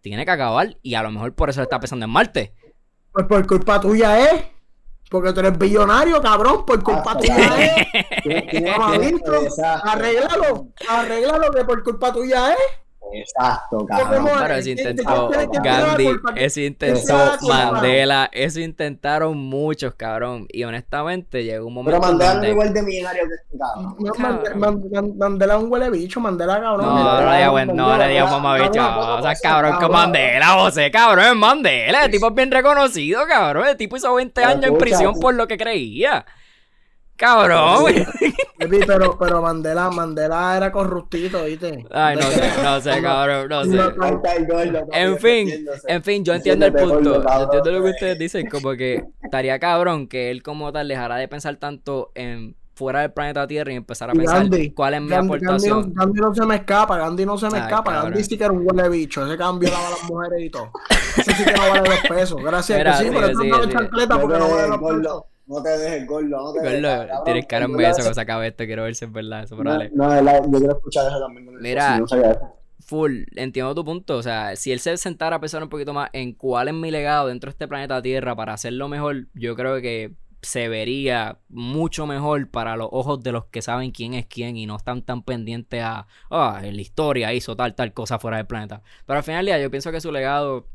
tiene 0.00 0.24
que 0.24 0.32
acabar 0.32 0.76
y 0.82 0.94
a 0.94 1.02
lo 1.04 1.12
mejor 1.12 1.32
por 1.32 1.48
eso 1.48 1.62
está 1.62 1.78
pensando 1.78 2.06
en 2.06 2.10
Marte. 2.10 2.52
Pues 3.12 3.26
por 3.26 3.46
culpa 3.46 3.80
tuya 3.80 4.32
es. 4.32 4.42
Porque 5.08 5.32
tú 5.32 5.38
eres 5.38 5.56
billonario, 5.56 6.20
cabrón, 6.20 6.66
por 6.66 6.82
culpa 6.82 7.16
tuya 7.16 7.70
es. 8.24 9.58
Arréglalo, 9.60 10.66
arréglalo 10.88 11.52
que 11.52 11.64
por 11.64 11.84
culpa 11.84 12.12
tuya 12.12 12.50
es. 12.50 12.80
Exacto, 13.12 13.86
cabrón. 13.86 14.28
Pero 14.40 14.54
eso 14.54 14.70
intentó 14.70 15.30
Gandhi, 15.62 16.08
eso 16.36 16.60
intentó 16.60 17.16
Mandela, 17.42 18.28
eso 18.32 18.60
intentaron 18.60 19.36
muchos, 19.36 19.94
cabrón. 19.94 20.46
Y 20.50 20.64
honestamente 20.64 21.44
llegó 21.44 21.66
un 21.66 21.74
momento. 21.74 22.00
Pero 22.00 22.12
Mandela 22.12 22.34
no 22.34 22.42
es 22.44 22.50
igual 22.50 22.72
de 22.72 22.82
millonario 22.82 23.22
que 23.28 23.34
este 23.34 23.58
cabrón. 23.58 25.14
Mandela 25.16 25.56
es 25.56 25.62
un 25.62 25.72
huele 25.72 25.90
bicho, 25.90 26.20
Mandela, 26.20 26.60
cabrón. 26.60 26.86
No, 26.86 27.20
no 27.20 27.30
le 27.30 27.36
digas 27.36 27.66
no, 27.74 27.98
le 27.98 28.08
digas 28.08 28.30
mamá 28.30 28.54
bicho. 28.56 28.80
O 28.80 29.22
sea, 29.22 29.34
cabrón, 29.42 29.76
con 29.76 29.92
Mandela, 29.92 30.48
José, 30.48 30.90
cabrón, 30.90 31.26
es 31.26 31.36
Mandela. 31.36 32.04
El 32.04 32.10
tipo 32.10 32.28
es 32.28 32.34
bien 32.34 32.50
reconocido, 32.50 33.26
cabrón. 33.26 33.68
El 33.68 33.76
tipo 33.76 33.96
hizo 33.96 34.14
20 34.14 34.44
años 34.44 34.64
en 34.64 34.78
prisión 34.78 35.18
por 35.20 35.34
lo 35.34 35.46
que 35.46 35.56
creía. 35.56 36.24
Cabrón. 37.20 37.84
pero, 38.86 39.18
pero 39.18 39.42
Mandela, 39.42 39.90
Mandela 39.90 40.56
era 40.56 40.72
corruptito, 40.72 41.44
¿viste? 41.44 41.84
Ay, 41.90 42.16
no 42.16 42.22
sé, 42.22 42.50
no 42.62 42.80
sé, 42.80 43.02
cabrón, 43.02 43.46
no 43.46 43.64
sé. 43.64 43.78
En 44.92 45.18
fin, 45.18 45.66
en 45.86 46.02
fin, 46.02 46.24
yo 46.24 46.32
entiendo 46.32 46.64
el 46.64 46.72
punto. 46.72 47.22
Yo 47.22 47.42
entiendo 47.42 47.72
lo 47.72 47.84
que 47.84 47.90
ustedes 47.90 48.18
dicen, 48.18 48.48
como 48.48 48.72
que 48.72 49.04
estaría 49.22 49.58
cabrón 49.58 50.08
que 50.08 50.30
él 50.30 50.42
como 50.42 50.72
tal 50.72 50.88
dejara 50.88 51.16
de 51.16 51.28
pensar 51.28 51.56
tanto 51.56 52.10
en 52.14 52.56
fuera 52.72 53.02
del 53.02 53.12
planeta 53.12 53.46
Tierra 53.46 53.70
y 53.74 53.76
empezar 53.76 54.08
a 54.08 54.14
pensar 54.14 54.46
cuál 54.74 54.94
es 54.94 55.02
mi 55.02 55.12
aportación. 55.12 55.92
Gandhi, 55.92 56.20
no 56.22 56.34
se 56.34 56.46
me 56.46 56.54
escapa, 56.54 56.96
Gandhi 56.96 57.26
no 57.26 57.36
se 57.36 57.50
me 57.50 57.58
escapa. 57.58 58.02
Gandhi 58.02 58.24
sí 58.24 58.38
que 58.38 58.44
era 58.44 58.52
un 58.54 58.66
huele 58.66 58.88
bicho. 58.88 59.26
Ese 59.26 59.36
cambio 59.36 59.70
daba 59.70 59.90
las 59.90 60.04
mujeres 60.04 60.40
y 60.40 60.48
todo. 60.48 60.72
Ese 61.18 61.34
sí 61.34 61.44
que 61.44 61.52
no 61.52 61.68
vale 61.68 61.90
los 61.90 62.00
pesos. 62.08 62.42
Gracias. 62.42 62.78
Mira, 62.78 62.98
que 62.98 63.04
sí, 63.04 63.10
pero 63.12 63.26
sí, 63.38 63.48
no 63.48 63.62
sí, 63.64 63.68
chancleta 63.68 64.18
porque 64.18 64.38
no 64.38 64.48
vale 64.48 64.68
los 64.68 64.78
pesos. 64.78 65.24
No 65.50 65.60
te 65.60 65.68
dejes 65.70 66.06
gordo, 66.06 66.28
no 66.28 66.52
te 66.52 66.60
dejes. 66.60 67.10
tienes 67.24 67.46
cara 67.46 67.64
en 67.64 67.76
beso 67.76 68.06
que 68.06 68.14
se 68.14 68.20
acabe 68.20 68.46
esto, 68.46 68.64
quiero 68.66 68.84
ver 68.84 68.94
si 68.94 69.04
es 69.04 69.12
verdad 69.12 69.42
eso, 69.42 69.56
no, 69.56 69.76
no, 69.76 70.44
yo 70.44 70.58
quiero 70.58 70.76
escuchar 70.76 71.08
eso 71.08 71.18
también. 71.18 71.50
Mira, 71.60 72.00
full, 72.78 73.24
entiendo 73.34 73.74
tu 73.74 73.84
punto, 73.84 74.16
o 74.16 74.22
sea, 74.22 74.54
si 74.54 74.70
él 74.70 74.78
se 74.78 74.96
sentara 74.96 75.36
a 75.36 75.40
pensar 75.40 75.60
un 75.60 75.68
poquito 75.68 75.92
más 75.92 76.08
en 76.12 76.34
cuál 76.34 76.68
es 76.68 76.74
mi 76.74 76.92
legado 76.92 77.26
dentro 77.26 77.48
de 77.48 77.52
este 77.52 77.66
planeta 77.66 78.00
Tierra 78.00 78.36
para 78.36 78.52
hacerlo 78.52 78.86
mejor, 78.86 79.26
yo 79.34 79.56
creo 79.56 79.80
que 79.80 80.12
se 80.40 80.68
vería 80.68 81.38
mucho 81.48 82.06
mejor 82.06 82.48
para 82.48 82.76
los 82.76 82.88
ojos 82.92 83.20
de 83.20 83.32
los 83.32 83.46
que 83.46 83.60
saben 83.60 83.90
quién 83.90 84.14
es 84.14 84.26
quién 84.26 84.56
y 84.56 84.66
no 84.66 84.76
están 84.76 85.02
tan 85.02 85.24
pendientes 85.24 85.82
a, 85.82 86.06
ah, 86.30 86.60
en 86.62 86.76
la 86.76 86.80
historia 86.80 87.34
hizo 87.34 87.56
tal, 87.56 87.74
tal 87.74 87.92
cosa 87.92 88.20
fuera 88.20 88.36
del 88.36 88.46
planeta. 88.46 88.82
Pero 89.04 89.16
al 89.16 89.24
final 89.24 89.44
del 89.44 89.46
día 89.46 89.62
yo 89.64 89.68
pienso 89.68 89.90
que 89.90 90.00
su 90.00 90.12
legado 90.12 90.68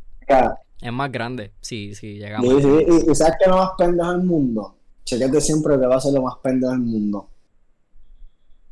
es 0.82 0.92
más 0.92 1.12
grande, 1.12 1.54
sí, 1.62 1.96
sí, 1.96 2.16
llegamos. 2.16 2.48
Y, 2.48 3.16
sabes 3.16 3.36
que 3.40 3.50
lo 3.50 3.58
más 3.58 3.72
pendejo 3.78 4.12
del 4.12 4.24
mundo. 4.24 4.76
Chequete 5.04 5.40
siempre 5.40 5.80
que 5.80 5.86
va 5.86 5.96
a 5.96 6.02
ser 6.02 6.14
lo 6.14 6.24
más 6.24 6.36
pendejo 6.42 6.72
del 6.72 6.82
mundo. 6.82 7.30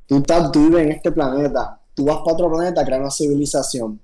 Tú, 0.05 0.17
estás, 0.17 0.51
tú 0.51 0.67
vives 0.67 0.85
en 0.85 0.91
este 0.91 1.11
planeta. 1.11 1.79
Tú 1.93 2.05
vas 2.05 2.17
para 2.17 2.33
otro 2.33 2.51
planeta 2.51 2.83
crear 2.83 3.01
una 3.01 3.11
civilización. 3.11 3.99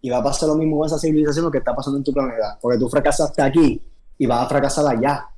Y 0.00 0.10
va 0.10 0.18
a 0.18 0.22
pasar 0.22 0.48
lo 0.48 0.56
mismo 0.56 0.78
con 0.78 0.86
esa 0.86 0.98
civilización 0.98 1.46
lo 1.46 1.50
que 1.50 1.58
está 1.58 1.74
pasando 1.74 1.98
en 1.98 2.04
tu 2.04 2.12
planeta. 2.12 2.58
Porque 2.60 2.78
tú 2.78 2.88
fracasaste 2.88 3.40
aquí 3.40 3.80
y 4.18 4.26
vas 4.26 4.44
a 4.44 4.48
fracasar 4.48 4.86
allá. 4.86 5.28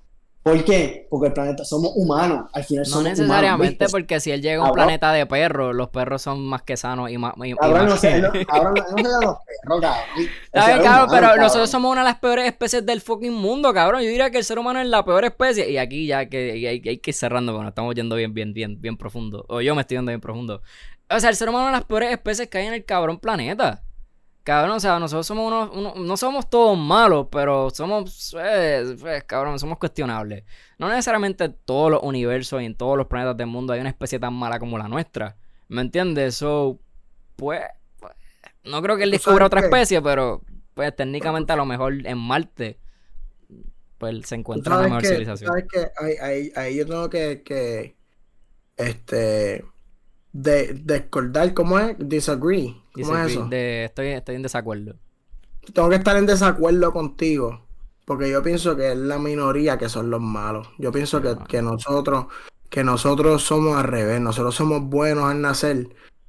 ¿Por 0.47 0.65
qué? 0.65 1.09
Porque 1.11 1.27
el 1.27 1.33
planeta 1.33 1.65
somos 1.65 1.91
humanos. 1.97 2.49
Al 2.53 2.63
final 2.63 2.85
no 2.89 3.03
necesariamente 3.03 3.89
porque 3.89 4.21
si 4.21 4.31
él 4.31 4.41
llega 4.41 4.63
a 4.63 4.69
un 4.69 4.75
planeta 4.75 5.13
de 5.13 5.27
perros, 5.27 5.75
los 5.75 5.89
perros 5.89 6.23
son 6.23 6.47
más 6.47 6.63
que 6.63 6.77
sanos 6.77 7.11
y 7.11 7.19
más. 7.19 7.35
ahora, 7.61 7.83
No 7.83 7.97
sé, 7.97 8.21
no, 8.21 8.31
ahora 8.47 8.71
no, 8.71 8.97
se 8.97 9.03
los 9.03 9.39
perros, 9.45 9.81
cabrón. 9.81 10.29
cabrón, 10.85 11.09
pero 11.11 11.37
nosotros 11.37 11.69
somos 11.69 11.91
una 11.91 12.03
de 12.03 12.11
las 12.11 12.21
peores 12.21 12.47
especies 12.47 12.87
del 12.87 13.01
fucking 13.01 13.35
mundo, 13.35 13.75
cabrón. 13.75 14.03
Yo 14.03 14.09
diría 14.09 14.31
que 14.31 14.39
el 14.39 14.45
ser 14.45 14.61
humano 14.61 14.81
es 14.81 14.87
la 14.87 15.05
peor 15.05 15.25
especie. 15.25 15.69
Y 15.69 15.79
aquí 15.79 16.07
ya 16.07 16.27
que 16.27 16.53
hay, 16.53 16.67
hay, 16.67 16.99
que 16.99 17.11
ir 17.11 17.15
cerrando, 17.15 17.53
bueno, 17.53 17.71
estamos 17.71 17.93
yendo 17.97 18.15
bien, 18.15 18.33
bien, 18.33 18.55
bien, 18.55 18.81
bien 18.81 18.97
profundo. 18.97 19.45
O 19.49 19.61
yo 19.61 19.75
me 19.75 19.81
estoy 19.81 19.97
yendo 19.97 20.11
bien 20.11 20.21
profundo. 20.21 20.63
O 21.11 21.19
sea, 21.19 21.31
el 21.31 21.35
ser 21.35 21.49
humano 21.49 21.65
es 21.65 21.71
una 21.71 21.79
de 21.79 21.81
las 21.81 21.89
peores 21.89 22.13
especies 22.13 22.49
que 22.49 22.59
hay 22.59 22.67
en 22.67 22.75
el 22.75 22.85
cabrón 22.85 23.19
planeta. 23.19 23.83
Cabrón, 24.47 24.77
o 24.77 24.81
sea, 24.81 25.01
nosotros 25.01 25.27
somos 25.27 25.73
unos, 25.73 25.97
no 25.97 26.17
somos 26.17 26.49
todos 26.49 26.79
malos, 26.79 27.27
pero 27.33 27.69
somos, 27.71 28.33
eh, 28.41 28.95
pues, 29.01 29.25
cabrón, 29.25 29.59
somos 29.59 29.77
cuestionables. 29.77 30.45
No 30.79 30.89
necesariamente 30.89 31.47
en 31.47 31.57
todos 31.65 31.91
los 31.91 32.01
universos 32.05 32.63
y 32.63 32.65
en 32.65 32.77
todos 32.77 32.97
los 32.97 33.09
planetas 33.09 33.37
del 33.37 33.49
mundo 33.49 33.73
hay 33.73 33.81
una 33.81 33.89
especie 33.89 34.21
tan 34.21 34.35
mala 34.35 34.61
como 34.61 34.79
la 34.79 34.87
nuestra. 34.87 35.37
¿Me 35.67 35.81
entiendes? 35.81 36.37
So, 36.37 36.79
pues, 37.35 37.61
pues 37.99 38.13
no 38.63 38.81
creo 38.83 38.97
que 38.97 39.03
él 39.03 39.11
descubra 39.11 39.47
otra 39.47 39.63
especie, 39.63 40.01
pero, 40.01 40.43
pues, 40.75 40.95
técnicamente 40.95 41.53
a 41.53 41.57
lo 41.57 41.67
mejor 41.67 42.07
en 42.07 42.17
Marte, 42.17 42.79
pues, 43.99 44.29
se 44.29 44.37
encuentra 44.37 44.77
una 44.79 44.85
mejor 44.85 45.05
civilización. 45.05 45.49
¿Sabes 45.49 45.65
que 45.69 45.91
ahí, 46.23 46.53
ahí, 46.55 46.77
yo 46.77 46.87
tengo 46.87 47.11
que, 47.11 47.43
que 47.43 47.97
este 48.77 49.65
de 50.37 50.75
descordar, 50.85 51.55
¿cómo 51.55 51.79
es? 51.79 51.97
Disagree. 51.99 52.77
¿Cómo 52.93 53.17
es 53.17 53.33
eso? 53.33 53.49
estoy, 53.51 54.09
estoy 54.09 54.35
en 54.37 54.43
desacuerdo. 54.43 54.97
Tengo 55.73 55.89
que 55.89 55.97
estar 55.97 56.17
en 56.17 56.27
desacuerdo 56.27 56.93
contigo. 56.93 57.63
Porque 58.05 58.31
yo 58.31 58.43
pienso 58.43 58.77
que 58.77 58.93
es 58.93 58.99
la 58.99 59.19
minoría 59.19 59.79
que 59.79 59.89
son 59.89 60.11
los 60.11 60.21
malos. 60.21 60.69
Yo 60.79 60.93
pienso 60.93 61.21
que, 61.21 61.37
que 61.49 61.61
nosotros, 61.63 62.27
que 62.71 62.85
nosotros 62.85 63.43
somos 63.43 63.77
al 63.77 63.85
revés. 63.85 64.21
Nosotros 64.21 64.55
somos 64.55 64.83
buenos 64.83 65.25
al 65.25 65.41
nacer 65.41 65.89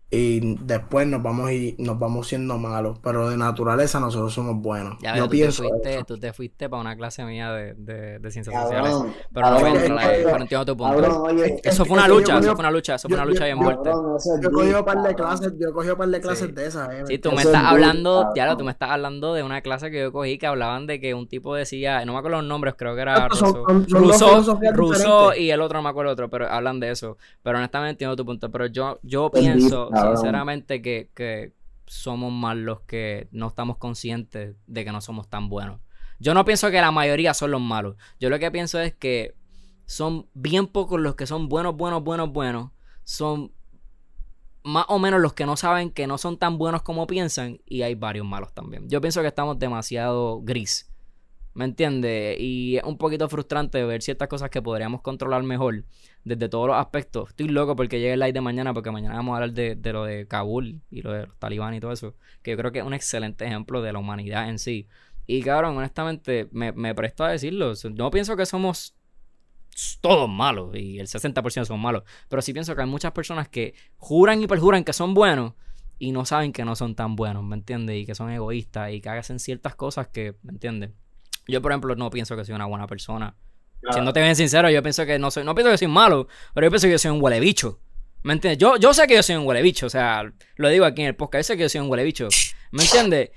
y 0.10 0.55
después 0.64 1.05
nos 1.05 1.22
vamos 1.22 1.51
y 1.51 1.76
nos 1.80 1.99
vamos 1.99 2.28
siendo 2.28 2.58
malos, 2.58 2.97
pero 3.03 3.30
de 3.30 3.36
naturaleza 3.36 3.99
nosotros 3.99 4.34
somos 4.34 4.55
buenos. 4.62 4.97
Ya 5.01 5.18
Yo 5.18 5.28
pienso 5.28 5.64
te 5.64 5.70
fuiste, 5.70 6.03
tú 6.05 6.18
te 6.18 6.32
fuiste 6.32 6.70
para 6.70 6.82
una 6.82 6.95
clase 6.95 7.26
mía 7.26 7.51
de, 7.51 7.74
de, 7.74 8.20
de 8.20 8.32
ciencias 8.32 8.55
sociales, 8.55 8.95
pero 9.34 9.49
no 9.51 9.60
voy 9.60 9.70
a 9.70 10.38
entiendo 10.38 10.66
tu 10.66 10.78
punto. 10.78 11.28
eso 11.62 11.84
fue 11.84 11.97
una 11.97 12.08
lucha, 12.08 12.38
eso 12.39 12.55
fue 12.55 12.60
una 12.60 12.72
lucha, 12.72 12.95
eso 12.95 13.10
fue 13.10 13.18
una 13.18 13.26
lucha 13.26 13.45
bien 13.45 13.58
fuerte. 13.58 13.89
Yo 13.89 14.49
he 14.49 14.51
cogido 14.51 14.80
un 14.80 14.86
par 14.86 15.01
de 15.03 15.14
clases, 15.14 15.53
yo 15.60 15.70
he 15.70 15.74
cogido 15.74 15.93
un 15.95 15.99
par 15.99 16.08
de 16.08 16.22
clases 16.22 16.55
de 16.55 16.66
esas. 16.66 16.89
Eh, 16.93 17.03
sí, 17.05 17.18
tú 17.18 17.34
me 17.34 17.41
estás 17.41 17.64
hablando, 17.66 18.32
ya 18.34 18.55
tú 18.55 18.64
me 18.64 18.72
estás 18.72 18.91
hablando 18.91 19.34
de 19.34 19.43
una 19.43 19.62
clase 19.62 19.91
que 19.91 19.99
yo 20.03 20.14
cogí 20.14 20.38
que 20.38 20.47
hablaban 20.47 20.88
de 20.88 21.01
que 21.01 21.14
un 21.16 21.28
tipo 21.28 21.53
decía, 21.53 22.05
no 22.05 22.14
me 22.14 22.20
acuerdo 22.20 22.38
los 22.38 22.47
nombres, 22.47 22.76
creo 22.78 22.95
que 22.95 23.01
era 23.01 23.28
Russo, 23.28 23.66
Russo 24.74 25.36
y 25.36 25.51
el 25.51 25.60
otro 25.60 25.80
no 25.80 25.84
me 25.84 25.89
acuerdo 25.89 26.14
otro, 26.14 26.30
pero 26.30 26.47
hablan 26.47 26.80
de 26.80 26.91
eso. 26.91 27.18
Pero 27.43 27.58
honestamente 27.58 27.91
entiendo 27.91 28.16
tu 28.16 28.26
punto, 28.26 28.49
pero 28.49 28.68
yo, 28.68 28.99
yo 29.03 29.30
pienso 29.30 29.89
sinceramente 30.02 30.82
que, 30.82 31.54
somos 31.86 32.34
más 32.34 32.58
los 32.58 32.82
que 32.82 33.30
no 33.32 33.48
estamos 33.48 33.78
conscientes 33.78 34.58
de 34.68 34.84
que 34.84 34.91
no 34.91 35.00
somos 35.00 35.30
tan 35.30 35.48
buenos. 35.48 35.80
Yo 36.20 36.34
no 36.34 36.43
pienso 36.43 36.70
que 36.70 36.82
la 36.82 36.91
mayoría 36.91 37.34
son 37.34 37.52
los 37.52 37.62
malos. 37.62 37.95
Yo 38.20 38.30
lo 38.30 38.39
que 38.39 38.52
pienso 38.52 38.80
es 38.80 38.93
que 38.93 39.36
son 39.86 40.28
bien 40.34 40.68
pocos 40.68 41.00
los 41.00 41.16
que 41.16 41.26
son 41.26 41.48
buenos, 41.48 41.78
buenos, 41.78 42.04
buenos, 42.04 42.30
buenos. 42.32 42.72
Son 43.06 43.54
más 44.64 44.86
o 44.89 45.00
menos 45.00 45.22
los 45.22 45.32
que 45.32 45.45
no 45.45 45.56
saben 45.56 45.91
que 45.91 46.08
no 46.08 46.18
son 46.18 46.38
tan 46.38 46.58
buenos 46.58 46.82
como 46.82 47.08
piensan. 47.08 47.62
Y 47.66 47.84
hay 47.84 47.95
varios 47.95 48.26
malos 48.26 48.54
también. 48.54 48.89
Yo 48.89 49.00
pienso 49.00 49.22
que 49.22 49.28
estamos 49.28 49.58
demasiado 49.58 50.41
gris. 50.41 50.91
¿Me 51.58 51.66
entiendes? 51.66 52.38
Y 52.39 52.78
es 52.78 52.84
un 52.84 52.99
poquito 52.99 53.28
frustrante 53.28 53.84
ver 53.84 54.03
ciertas 54.03 54.28
cosas 54.28 54.51
que 54.51 54.62
podríamos 54.62 55.01
controlar 55.01 55.41
mejor 55.41 55.86
desde 56.24 56.49
todos 56.49 56.68
los 56.68 56.78
aspectos. 56.78 57.30
Estoy 57.30 57.47
loco 57.47 57.76
porque 57.76 57.97
llegue 57.97 58.14
el 58.14 58.20
live 58.20 58.34
de 58.34 58.41
mañana, 58.41 58.76
porque 58.76 58.91
mañana 58.91 59.16
vamos 59.16 59.34
a 59.34 59.38
hablar 59.38 59.53
de, 59.53 59.74
de 59.74 59.91
lo 59.91 60.03
de 60.03 60.28
Kabul 60.28 60.84
y 60.91 61.01
lo 61.01 61.12
de 61.14 61.26
los 61.26 61.36
talibán 61.39 61.74
y 61.74 61.80
todo 61.80 61.91
eso. 61.91 62.14
Que 62.43 62.51
yo 62.51 62.58
creo 62.58 62.72
que 62.72 62.78
es 62.78 62.86
un 62.86 62.93
excelente 62.93 63.43
ejemplo 63.43 63.82
de 63.82 63.91
la 63.91 63.97
humanidad 63.97 64.49
en 64.49 64.60
sí. 64.60 64.88
Y 65.26 65.41
cabrón, 65.41 65.76
honestamente, 65.76 66.47
me, 66.51 66.74
me 66.74 66.93
presto 66.93 67.24
a 67.24 67.32
decirlo. 67.32 67.74
No 67.95 68.12
pienso 68.12 68.38
que 68.38 68.45
somos 68.45 68.95
todos 69.99 70.30
malos 70.30 70.76
y 70.76 70.99
el 70.99 71.08
60% 71.08 71.66
son 71.66 71.80
malos. 71.80 72.03
Pero 72.30 72.43
sí 72.43 72.53
pienso 72.53 72.76
que 72.76 72.84
hay 72.84 72.88
muchas 72.88 73.14
personas 73.14 73.49
que 73.49 73.74
juran 73.97 74.43
y 74.43 74.45
perjuran 74.45 74.84
que 74.84 74.93
son 74.93 75.16
buenos 75.16 75.53
y 75.97 76.12
no 76.12 76.24
saben 76.24 76.53
que 76.53 76.66
no 76.66 76.76
son 76.76 76.93
tan 76.93 77.16
buenos, 77.16 77.43
¿me 77.43 77.55
entiendes? 77.55 77.97
Y 77.97 78.05
que 78.05 78.14
son 78.14 78.30
egoístas 78.30 78.93
y 78.93 79.01
que 79.01 79.10
hacen 79.10 79.39
ciertas 79.39 79.76
cosas 79.76 80.10
que, 80.10 80.36
¿me 80.43 80.51
entiendes? 80.51 80.91
Yo, 81.48 81.62
por 81.62 81.72
ejemplo, 81.72 81.95
no 81.95 82.10
pienso 82.10 82.36
que 82.36 82.45
soy 82.45 82.56
una 82.56 82.66
buena 82.66 82.88
persona. 82.88 83.36
Siéndote 83.91 84.22
bien 84.22 84.36
sincero, 84.36 84.70
yo 84.70 84.82
pienso 84.82 85.06
que 85.06 85.18
no 85.20 85.32
soy, 85.32 85.43
no 85.43 85.56
pienso 85.56 85.72
que 85.72 85.78
soy 85.78 85.88
malo, 85.88 86.28
pero 86.54 86.68
yo 86.68 86.72
pienso 86.72 86.88
que 86.88 86.91
yo 86.93 87.00
soy 87.00 87.12
un 87.12 87.22
huele 87.22 87.39
bicho. 87.39 87.80
¿Me 88.24 88.34
entiendes? 88.34 88.58
Yo, 88.58 88.76
yo 88.78 88.93
sé 88.93 89.08
que 89.08 89.16
yo 89.16 89.24
soy 89.24 89.36
un 89.36 89.45
huele 89.48 89.62
bicho, 89.62 89.86
o 89.86 89.89
sea, 89.89 90.24
lo 90.56 90.70
digo 90.70 90.84
aquí 90.86 91.02
en 91.02 91.08
el 91.10 91.16
podcast, 91.16 91.41
yo 91.41 91.54
sé 91.54 91.58
que 91.58 91.64
yo 91.64 91.70
soy 91.70 91.82
un 91.82 91.89
huele 91.89 92.04
bicho. 92.04 92.28
¿Me 92.72 92.84
entiendes? 92.84 93.30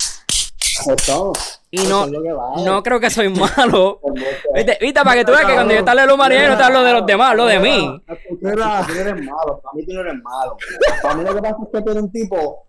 Y 1.71 1.83
no, 1.85 2.07
no 2.07 2.83
creo 2.83 2.99
que 2.99 3.11
soy 3.11 3.29
malo. 3.57 4.01
¿Viste? 4.55 4.79
¿Viste? 4.81 5.03
Para 5.05 5.15
que 5.17 5.25
tú 5.25 5.33
veas 5.33 5.45
que 5.45 5.55
cuando 5.55 5.75
yo 5.75 5.85
te 5.85 5.91
hablo 5.91 6.17
de 6.17 6.49
no 6.49 6.57
te 6.57 6.63
hablo 6.63 6.83
de 6.83 6.93
los 6.93 7.07
demás, 7.07 7.31
hablo 7.31 7.47
de 7.47 7.59
mí. 7.61 8.03
Mira, 8.41 8.87
tú 8.87 8.93
eres 8.93 9.23
malo. 9.23 9.61
Para 9.63 9.75
mí 9.75 9.87
tú 9.87 9.93
no 9.93 10.01
eres 10.01 10.15
malo. 10.23 10.57
Para 11.03 11.15
mí 11.15 11.25
lo 11.25 11.35
que 11.35 11.43
pasa 11.43 11.57
es 11.63 11.69
que 11.73 11.83
tú 11.83 11.91
eres 11.91 12.03
un 12.03 12.13
tipo 12.13 12.67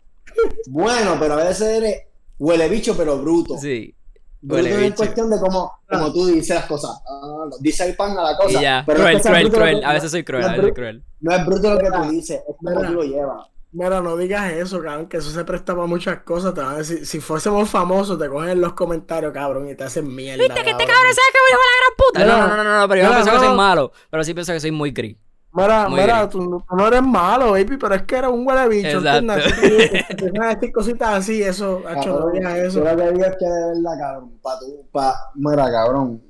bueno, 0.67 1.17
pero 1.19 1.33
a 1.33 1.43
veces 1.43 1.61
eres 1.61 2.03
huele 2.37 2.69
bicho, 2.69 2.95
pero 2.95 3.17
bruto. 3.17 3.57
Sí. 3.57 3.95
Bruto 4.41 4.67
es 4.67 4.93
cuestión 4.95 5.29
de 5.29 5.39
cómo, 5.39 5.71
cómo 5.87 6.11
tú 6.11 6.25
dices 6.27 6.55
las 6.55 6.65
cosas. 6.65 6.99
Ah, 7.07 7.45
dice 7.59 7.87
el 7.87 7.95
pan 7.95 8.17
a 8.17 8.23
la 8.23 8.37
cosa. 8.37 8.59
Y 8.59 8.61
ya. 8.61 8.83
Pero 8.85 8.99
cruel, 8.99 9.21
cruel, 9.21 9.51
cruel. 9.51 9.83
A 9.83 9.93
veces 9.93 10.11
soy 10.11 10.23
cruel, 10.23 10.43
a 10.43 10.55
veces 10.55 10.73
cruel. 10.73 11.03
No 11.19 11.35
es 11.35 11.45
bruto 11.45 11.73
lo 11.73 11.79
que 11.79 11.91
tú 11.91 12.09
dices, 12.09 12.41
es 12.47 12.55
como 12.57 12.81
tú 12.81 12.93
lo 12.93 13.03
llevas. 13.03 13.47
Mira, 13.73 14.01
no 14.01 14.17
digas 14.17 14.51
eso, 14.51 14.81
cabrón, 14.81 15.07
que 15.07 15.17
eso 15.17 15.29
se 15.29 15.45
presta 15.45 15.73
para 15.73 15.87
muchas 15.87 16.23
cosas. 16.23 16.53
Te 16.53 16.59
van 16.59 16.75
a 16.75 16.77
decir, 16.79 17.05
si 17.05 17.21
fuésemos 17.21 17.69
famosos, 17.69 18.19
te 18.19 18.27
cogen 18.27 18.59
los 18.59 18.73
comentarios, 18.73 19.31
cabrón, 19.31 19.69
y 19.69 19.75
te 19.75 19.85
hacen 19.85 20.13
mierda. 20.13 20.43
¿Viste 20.43 20.61
que 20.61 20.71
este 20.71 20.85
cabrón 20.85 21.13
sabe 21.13 21.27
que 21.31 21.39
voy 21.39 21.51
a 21.51 21.55
la 21.55 21.77
gran 21.79 21.95
puta? 21.97 22.25
No, 22.25 22.47
no, 22.47 22.57
no, 22.57 22.63
no, 22.63 22.79
no, 22.81 22.89
pero 22.89 23.01
yo 23.01 23.07
no 23.07 23.15
pienso 23.15 23.31
que 23.31 23.45
soy 23.45 23.55
malo. 23.55 23.91
Pero 24.09 24.23
sí 24.25 24.33
pienso 24.33 24.51
que 24.51 24.59
soy 24.59 24.71
muy 24.71 24.91
gris. 24.91 25.15
Mira, 25.53 25.89
mira, 25.89 26.29
tú, 26.29 26.63
no 26.71 26.87
eres 26.87 27.03
malo, 27.03 27.51
baby, 27.51 27.75
pero 27.77 27.95
es 27.95 28.03
que 28.03 28.15
eres 28.15 28.31
un 28.31 28.47
huele 28.47 28.69
bicho. 28.69 29.01
Decir 29.01 30.71
cositas 30.73 31.09
así, 31.09 31.43
eso, 31.43 31.81
hecho, 31.97 32.29
digas 32.29 32.57
eso. 32.57 32.79
Yo 32.79 32.85
lo 32.85 32.97
que 32.97 33.11
digo 33.11 33.25
es 33.25 33.35
que 33.37 33.45
de 33.45 33.67
verdad, 33.67 33.99
cabrón, 33.99 34.31
para 34.41 34.59
tú, 34.59 34.85
pa, 34.91 35.31
mira, 35.35 35.69
cabrón, 35.69 36.21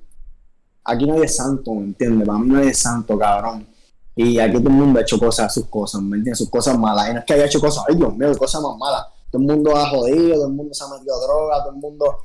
aquí 0.84 1.06
no 1.06 1.22
hay 1.22 1.28
santo, 1.28 1.74
¿me 1.76 1.84
entiendes? 1.84 2.28
Para 2.28 2.40
mí 2.40 2.48
no 2.48 2.60
hay 2.60 2.74
santo, 2.74 3.18
cabrón. 3.18 3.68
Y 4.16 4.40
aquí 4.40 4.58
todo 4.58 4.70
el 4.70 4.76
mundo 4.76 5.00
ha 5.00 5.04
hecho 5.04 5.20
cosas, 5.20 5.54
sus 5.54 5.68
cosas, 5.68 6.02
¿me 6.02 6.18
entiendes? 6.18 6.40
Sus 6.40 6.50
cosas 6.50 6.78
malas. 6.78 7.10
Y 7.10 7.14
no 7.14 7.20
es 7.20 7.26
que 7.26 7.34
haya 7.34 7.46
hecho 7.46 7.62
cosas, 7.62 7.84
ay 7.88 7.96
Dios 7.96 8.16
mío, 8.16 8.36
cosas 8.38 8.62
más 8.62 8.76
malas. 8.78 9.06
Todo 9.30 9.42
el 9.42 9.48
mundo 9.48 9.76
ha 9.76 9.88
jodido, 9.88 10.34
todo 10.34 10.48
el 10.48 10.54
mundo 10.54 10.74
se 10.74 10.84
ha 10.84 10.88
metido 10.88 11.22
droga, 11.22 11.60
todo 11.60 11.74
el 11.74 11.80
mundo, 11.80 12.18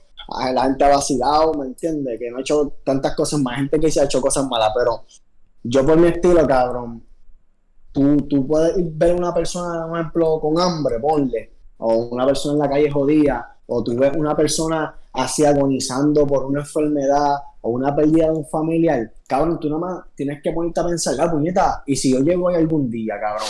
la 0.52 0.62
gente 0.62 0.84
ha 0.84 0.88
vacilado, 0.88 1.52
¿me 1.54 1.66
entiendes? 1.66 2.18
Que 2.18 2.30
no 2.30 2.38
ha 2.38 2.40
hecho 2.40 2.72
tantas 2.84 3.14
cosas 3.14 3.38
más. 3.40 3.56
Gente 3.56 3.78
que 3.78 3.90
se 3.90 4.00
ha 4.00 4.04
hecho 4.04 4.22
cosas 4.22 4.48
malas, 4.48 4.72
pero 4.74 5.04
yo 5.68 5.84
por 5.84 5.98
mi 5.98 6.08
estilo, 6.08 6.46
cabrón, 6.46 7.02
tú, 7.92 8.16
tú 8.28 8.46
puedes 8.46 8.74
ver 8.96 9.14
una 9.14 9.32
persona, 9.32 9.86
por 9.86 9.98
ejemplo, 9.98 10.40
con 10.40 10.60
hambre, 10.60 10.98
ponle, 11.00 11.52
o 11.78 12.06
una 12.06 12.26
persona 12.26 12.54
en 12.54 12.58
la 12.60 12.70
calle 12.70 12.90
jodida, 12.90 13.56
o 13.66 13.82
tú 13.82 13.96
ves 13.96 14.12
una 14.16 14.34
persona 14.36 14.94
así 15.12 15.44
agonizando 15.44 16.26
por 16.26 16.46
una 16.46 16.60
enfermedad 16.60 17.36
o 17.62 17.70
una 17.70 17.94
pérdida 17.94 18.26
de 18.26 18.32
un 18.32 18.46
familiar, 18.46 19.12
cabrón, 19.26 19.58
tú 19.58 19.68
nada 19.68 19.80
más 19.80 20.04
tienes 20.14 20.40
que 20.42 20.52
ponerte 20.52 20.80
a 20.80 20.86
pensar, 20.86 21.14
la 21.14 21.30
puñeta, 21.30 21.82
y 21.86 21.96
si 21.96 22.12
yo 22.12 22.20
llego 22.20 22.48
ahí 22.48 22.56
algún 22.56 22.88
día, 22.90 23.14
cabrón, 23.20 23.46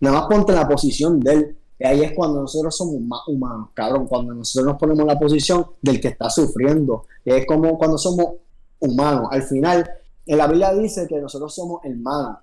nada 0.00 0.20
más 0.20 0.28
ponte 0.28 0.52
en 0.52 0.58
la 0.58 0.68
posición 0.68 1.20
de 1.20 1.32
él. 1.32 1.56
Y 1.78 1.86
ahí 1.86 2.02
es 2.02 2.12
cuando 2.12 2.42
nosotros 2.42 2.76
somos 2.76 3.00
más 3.00 3.20
humanos, 3.26 3.70
cabrón, 3.72 4.06
cuando 4.06 4.34
nosotros 4.34 4.66
nos 4.66 4.78
ponemos 4.78 5.00
en 5.00 5.06
la 5.06 5.18
posición 5.18 5.64
del 5.80 5.98
que 5.98 6.08
está 6.08 6.28
sufriendo. 6.28 7.06
Es 7.24 7.46
como 7.46 7.78
cuando 7.78 7.96
somos 7.96 8.34
humanos. 8.80 9.28
Al 9.30 9.42
final, 9.42 9.90
en 10.26 10.38
la 10.38 10.46
Biblia 10.46 10.72
dice 10.74 11.06
que 11.06 11.20
nosotros 11.20 11.54
somos 11.54 11.84
hermanos, 11.84 12.38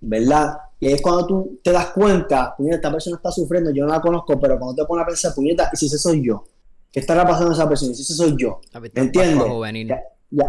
¿verdad? 0.00 0.58
Y 0.80 0.86
ahí 0.88 0.94
es 0.94 1.02
cuando 1.02 1.26
tú 1.26 1.60
te 1.62 1.70
das 1.70 1.90
cuenta, 1.90 2.54
puñeta, 2.56 2.76
esta 2.76 2.90
persona 2.90 3.16
está 3.16 3.30
sufriendo, 3.30 3.70
yo 3.70 3.84
no 3.86 3.92
la 3.92 4.00
conozco, 4.00 4.38
pero 4.40 4.58
cuando 4.58 4.82
te 4.82 4.86
pones 4.86 5.04
a 5.04 5.06
pensar, 5.06 5.34
puñeta, 5.34 5.70
¿y 5.72 5.76
si 5.76 5.86
ese 5.86 5.98
soy 5.98 6.26
yo? 6.26 6.44
¿Qué 6.90 7.00
estará 7.00 7.24
pasando 7.24 7.50
a 7.50 7.54
esa 7.54 7.68
persona? 7.68 7.92
¿Y 7.92 7.94
si 7.94 8.02
ese 8.02 8.14
soy 8.14 8.34
yo? 8.36 8.60
¿Entiendes? 8.94 9.46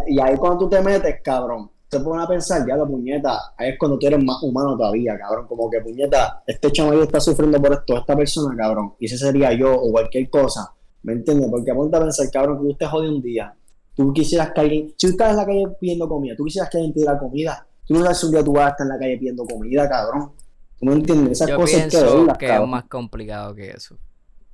Y, 0.07 0.19
ahí 0.19 0.37
cuando 0.37 0.59
tú 0.59 0.69
te 0.69 0.81
metes, 0.81 1.17
cabrón, 1.21 1.69
te 1.89 1.99
pones 1.99 2.25
a 2.25 2.27
pensar, 2.27 2.65
ya 2.67 2.75
la 2.75 2.85
puñeta, 2.85 3.53
ahí 3.57 3.71
es 3.71 3.77
cuando 3.77 3.99
tú 3.99 4.07
eres 4.07 4.23
más 4.23 4.41
humano 4.41 4.75
todavía, 4.77 5.17
cabrón. 5.19 5.45
Como 5.45 5.69
que 5.69 5.81
puñeta, 5.81 6.41
este 6.47 6.71
chamayo 6.71 7.03
está 7.03 7.19
sufriendo 7.19 7.61
por 7.61 7.73
esto, 7.73 7.97
esta 7.97 8.15
persona, 8.15 8.55
cabrón. 8.57 8.93
Y 8.97 9.05
ese 9.05 9.17
sería 9.17 9.53
yo 9.53 9.75
o 9.75 9.91
cualquier 9.91 10.29
cosa. 10.29 10.73
¿Me 11.03 11.13
entiendes? 11.13 11.49
Porque 11.51 11.73
ponte 11.73 11.97
a 11.97 11.99
pensar, 11.99 12.31
cabrón, 12.31 12.59
que 12.61 12.67
usted 12.67 12.87
jode 12.87 13.09
un 13.09 13.21
día. 13.21 13.53
Tú 13.95 14.11
quisieras 14.13 14.51
que 14.53 14.61
alguien, 14.61 14.93
si 14.97 15.07
tú 15.07 15.13
estás 15.13 15.31
en 15.31 15.37
la 15.37 15.45
calle 15.45 15.67
pidiendo 15.79 16.07
comida, 16.07 16.35
tú 16.35 16.45
quisieras 16.45 16.69
que 16.69 16.77
alguien 16.77 16.93
te 16.93 16.99
diera 17.01 17.17
comida 17.17 17.67
Tú 17.85 17.95
no 17.95 18.01
sabes 18.01 18.19
si 18.19 18.25
un 18.27 18.31
día 18.31 18.43
tú 18.43 18.53
vas 18.53 18.67
a 18.67 18.69
estar 18.69 18.85
en 18.85 18.89
la 18.89 18.99
calle 18.99 19.17
pidiendo 19.17 19.45
comida, 19.45 19.89
cabrón. 19.89 20.31
¿Tú 20.79 20.85
no 20.85 20.93
entiendes? 20.93 21.33
Esas 21.33 21.49
Yo 21.49 21.57
cosas 21.57 21.81
pienso 21.81 22.27
que, 22.27 22.45
que 22.45 22.55
es 22.55 22.67
más 22.67 22.85
complicado 22.85 23.53
que 23.53 23.71
eso. 23.71 23.97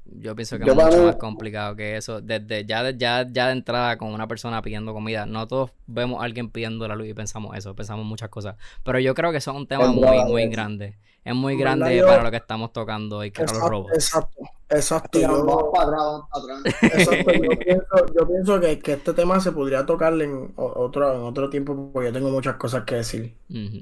Yo 0.05 0.35
pienso 0.35 0.57
que 0.57 0.63
es 0.63 0.75
mucho 0.75 1.03
más 1.03 1.15
complicado 1.17 1.75
que 1.75 1.95
eso. 1.95 2.21
Desde 2.21 2.65
ya, 2.65 2.89
ya, 2.89 3.27
ya 3.31 3.47
de 3.47 3.51
entrada 3.51 3.97
con 3.97 4.11
una 4.11 4.27
persona 4.27 4.61
pidiendo 4.63 4.93
comida, 4.93 5.27
no 5.27 5.47
todos 5.47 5.71
vemos 5.85 6.21
a 6.21 6.25
alguien 6.25 6.49
pidiendo 6.49 6.87
la 6.87 6.95
luz 6.95 7.07
y 7.07 7.13
pensamos 7.13 7.55
eso, 7.55 7.75
pensamos 7.75 8.05
muchas 8.05 8.29
cosas. 8.29 8.55
Pero 8.83 8.99
yo 8.99 9.13
creo 9.13 9.31
que 9.31 9.37
eso 9.37 9.51
es 9.51 9.57
un 9.57 9.67
tema 9.67 9.91
muy, 9.91 10.23
muy 10.25 10.47
grande. 10.47 10.97
Es 11.23 11.35
muy 11.35 11.55
grande 11.55 12.01
para 12.01 12.23
lo 12.23 12.31
que 12.31 12.37
estamos 12.37 12.73
tocando 12.73 13.17
hoy, 13.17 13.29
que 13.29 13.43
exacto, 13.43 13.61
los 13.61 13.69
robos. 13.69 13.91
Exacto, 13.93 14.41
exacto. 14.69 15.19
Yo, 15.19 15.71
para 15.71 15.85
atrás, 15.85 16.03
para 16.31 16.57
atrás. 16.57 16.81
exacto. 16.81 17.31
Yo 17.33 17.49
pienso, 17.59 18.05
yo 18.13 18.27
pienso 18.27 18.59
que, 18.59 18.79
que, 18.79 18.93
este 18.93 19.13
tema 19.13 19.39
se 19.39 19.51
podría 19.51 19.85
tocar 19.85 20.13
en 20.21 20.53
otro, 20.55 21.13
en 21.13 21.21
otro 21.21 21.49
tiempo 21.49 21.91
porque 21.93 22.09
yo 22.09 22.13
tengo 22.13 22.29
muchas 22.29 22.55
cosas 22.55 22.83
que 22.83 22.95
decir. 22.95 23.37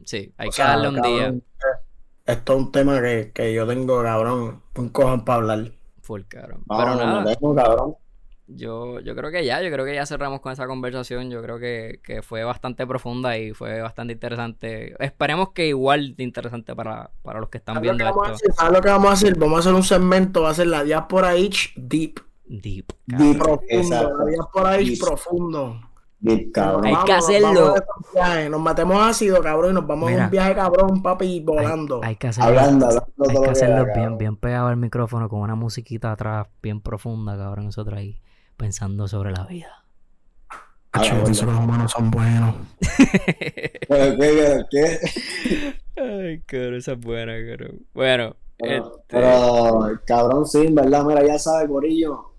Sí, 0.06 0.34
hay 0.38 0.48
o 0.48 0.50
que 0.50 0.56
sea, 0.56 0.68
darle 0.68 0.90
un 0.90 0.96
cabrón, 0.96 1.14
día. 1.14 1.42
Esto 2.26 2.54
es 2.54 2.60
un 2.60 2.72
tema 2.72 3.02
que, 3.02 3.32
que 3.34 3.54
yo 3.54 3.66
tengo, 3.66 4.04
cabrón, 4.04 4.62
un 4.76 4.90
cojón 4.90 5.24
para 5.24 5.40
hablar. 5.40 5.72
Full, 6.02 6.22
cabrón. 6.28 6.64
Pero 6.68 6.96
nada. 6.96 7.22
nos 7.22 7.26
vemos, 7.26 7.56
cabrón. 7.56 7.96
Yo, 8.50 9.02
yo 9.02 9.14
creo 9.14 9.30
que 9.30 9.44
ya, 9.46 9.62
yo 9.62 9.70
creo 9.70 9.84
que 9.86 9.94
ya 9.94 10.06
cerramos 10.06 10.40
con 10.40 10.54
esa 10.54 10.68
conversación. 10.68 11.30
Yo 11.30 11.42
creo 11.42 11.60
que, 11.60 12.00
que 12.02 12.22
fue 12.22 12.44
bastante 12.46 12.88
profunda 12.88 13.38
y 13.38 13.54
fue 13.54 13.82
bastante 13.82 14.14
interesante. 14.14 14.96
Esperemos 15.04 15.50
que 15.52 15.68
igual 15.68 16.16
de 16.16 16.24
interesante 16.24 16.74
para, 16.74 17.12
para 17.24 17.42
los 17.42 17.50
que 17.50 17.58
están 17.58 17.76
¿Sabes 17.76 17.90
lo 17.92 17.96
viendo 17.98 18.06
que 18.06 18.10
esto. 18.30 18.36
hacer? 18.36 18.54
¿Sabes 18.54 18.74
lo 18.74 18.82
que 18.82 18.90
vamos 18.90 19.10
a 19.10 19.14
hacer? 19.14 19.38
Vamos 19.38 19.56
a 19.58 19.60
hacer 19.60 19.74
un 19.74 19.84
segmento, 19.84 20.44
va 20.44 20.52
a 20.52 20.54
ser 20.54 20.68
la 20.68 20.84
diáspora 20.84 21.32
H 21.32 21.72
deep. 21.76 22.22
Deep. 22.46 22.86
Deep, 23.06 23.38
Profundo, 23.38 24.18
la 24.18 24.26
diáspora 24.26 24.70
H 24.72 24.84
Deep. 24.86 25.00
profundo. 25.02 25.82
Deep, 26.20 26.52
cabrón. 26.54 26.86
Hay 26.88 26.96
que 27.06 27.12
hacerlo. 27.12 27.76
Nos 28.50 28.62
matemos 28.62 29.04
ácido, 29.06 29.42
cabrón, 29.42 29.72
y 29.72 29.74
nos 29.76 29.86
vamos 29.86 30.10
Mira. 30.10 30.24
a 30.24 30.26
un 30.28 30.32
viaje 30.32 30.56
cabrón, 30.56 31.02
papi, 31.04 31.42
volando. 31.42 32.00
Hay, 32.02 32.12
hay 32.12 32.16
que 32.16 32.28
hacerlo, 32.30 32.50
Hablando, 32.50 32.86
hablando 32.86 33.14
hay 33.28 33.28
todo 33.28 33.42
que 33.42 33.46
lo 33.48 33.52
hacerlo 33.52 33.84
bien, 33.84 33.94
cabrón. 33.96 34.18
bien 34.18 34.36
pegado 34.38 34.68
al 34.68 34.78
micrófono 34.78 35.28
con 35.28 35.42
una 35.42 35.56
musiquita 35.56 36.14
atrás 36.14 36.48
bien 36.64 36.80
profunda, 36.80 37.38
cabrón. 37.38 37.66
Nosotros 37.66 37.98
ahí 38.00 38.18
pensando 38.58 39.08
sobre 39.08 39.32
la 39.32 39.46
vida. 39.46 39.84
Ah, 40.92 41.04
los 41.24 41.42
humanos 41.42 41.92
son 41.92 42.12
buenos. 42.12 42.56
Bueno, 43.88 44.18
¿qué, 44.20 44.66
qué, 44.70 45.00
qué? 45.00 46.02
Ay, 46.02 46.42
cabrón, 46.42 46.76
esa 46.76 46.92
es 46.92 47.00
buena, 47.00 47.34
cabrón. 47.34 47.86
Bueno, 47.94 48.36
Pero, 48.58 48.86
este, 48.86 49.02
pero, 49.08 50.02
cabrón, 50.06 50.46
sí, 50.46 50.66
en 50.66 50.76
verdad, 50.76 51.06
mira, 51.06 51.26
ya 51.26 51.40
sabes, 51.40 51.70
Corillo. 51.70 52.34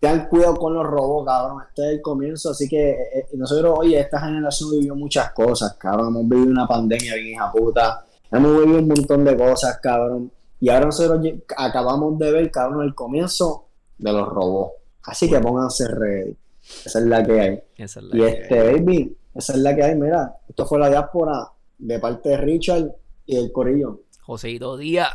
Ten 0.00 0.26
cuidado 0.26 0.56
con 0.56 0.74
los 0.74 0.84
robos, 0.84 1.24
cabrón. 1.24 1.62
Este 1.68 1.82
es 1.82 1.88
el 1.94 2.02
comienzo, 2.02 2.50
así 2.50 2.68
que 2.68 2.90
eh, 2.90 2.96
eh, 3.14 3.28
nosotros, 3.34 3.78
oye, 3.78 3.98
esta 3.98 4.20
generación 4.20 4.72
vivió 4.72 4.94
muchas 4.94 5.32
cosas, 5.32 5.74
cabrón. 5.74 6.08
Hemos 6.08 6.28
vivido 6.28 6.50
una 6.50 6.66
pandemia 6.66 7.14
bien 7.14 7.28
hija 7.28 7.52
puta. 7.52 8.04
Hemos 8.30 8.60
vivido 8.60 8.80
un 8.80 8.88
montón 8.88 9.24
de 9.24 9.36
cosas, 9.36 9.78
cabrón. 9.80 10.30
Y 10.60 10.68
ahora 10.68 10.86
nosotros 10.86 11.24
acabamos 11.56 12.18
de 12.18 12.32
ver, 12.32 12.50
cabrón, 12.50 12.84
el 12.84 12.94
comienzo 12.94 13.68
de 13.98 14.12
los 14.12 14.28
robos. 14.28 14.72
Así 15.04 15.28
que 15.28 15.38
pónganse 15.40 15.86
ready. 15.88 16.36
Esa 16.84 16.98
es 16.98 17.04
la 17.06 17.22
que 17.24 17.40
hay. 17.40 17.60
esa 17.76 18.00
es 18.00 18.06
la 18.06 18.16
Y 18.16 18.20
que- 18.20 18.28
este, 18.42 18.72
baby, 18.72 19.16
esa 19.34 19.52
es 19.52 19.58
la 19.58 19.74
que 19.76 19.82
hay. 19.82 19.94
Mira, 19.96 20.36
esto 20.48 20.64
fue 20.66 20.78
la 20.78 20.88
diáspora 20.88 21.48
de 21.78 21.98
parte 21.98 22.30
de 22.30 22.36
Richard 22.38 22.90
y 23.26 23.36
el 23.36 23.52
Corillo. 23.52 24.00
Joseito 24.22 24.76
Díaz 24.78 25.12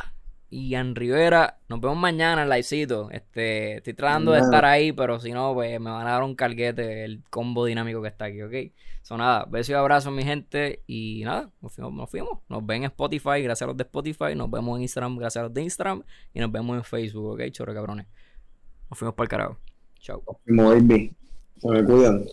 y 0.51 0.69
Ian 0.69 0.93
Rivera. 0.95 1.57
Nos 1.67 1.81
vemos 1.81 1.97
mañana 1.97 2.43
en 2.43 2.49
livecito. 2.49 3.09
Este, 3.11 3.77
estoy 3.77 3.93
tratando 3.95 4.31
de 4.33 4.39
estar 4.41 4.63
ahí, 4.65 4.91
pero 4.91 5.19
si 5.19 5.31
no, 5.31 5.53
pues 5.55 5.79
me 5.79 5.89
van 5.89 6.05
a 6.05 6.11
dar 6.11 6.23
un 6.23 6.35
carguete 6.35 7.03
el 7.05 7.23
combo 7.31 7.65
dinámico 7.65 8.01
que 8.03 8.07
está 8.09 8.25
aquí, 8.25 8.41
¿ok? 8.43 8.53
So 9.01 9.17
nada, 9.17 9.45
besos 9.45 9.69
y 9.69 9.73
abrazos, 9.73 10.11
mi 10.13 10.23
gente. 10.23 10.83
Y 10.85 11.23
nada, 11.25 11.49
nos 11.61 11.73
fuimos, 11.73 11.93
nos 11.93 12.09
fuimos. 12.11 12.39
Nos 12.47 12.63
ven 12.63 12.83
en 12.83 12.91
Spotify, 12.91 13.41
gracias 13.41 13.63
a 13.63 13.67
los 13.67 13.77
de 13.77 13.83
Spotify. 13.83 14.35
Nos 14.35 14.51
vemos 14.51 14.77
en 14.77 14.83
Instagram, 14.83 15.17
gracias 15.17 15.41
a 15.41 15.43
los 15.45 15.53
de 15.53 15.63
Instagram. 15.63 16.03
Y 16.31 16.39
nos 16.39 16.51
vemos 16.51 16.77
en 16.77 16.83
Facebook, 16.83 17.33
¿ok? 17.33 17.41
Chorro 17.51 17.73
cabrones. 17.73 18.05
Nos 18.89 18.99
fuimos 18.99 19.15
para 19.15 19.23
el 19.25 19.29
carajo. 19.29 19.57
Chao. 19.99 20.23
Me 20.45 21.83
cuidan. 21.85 22.25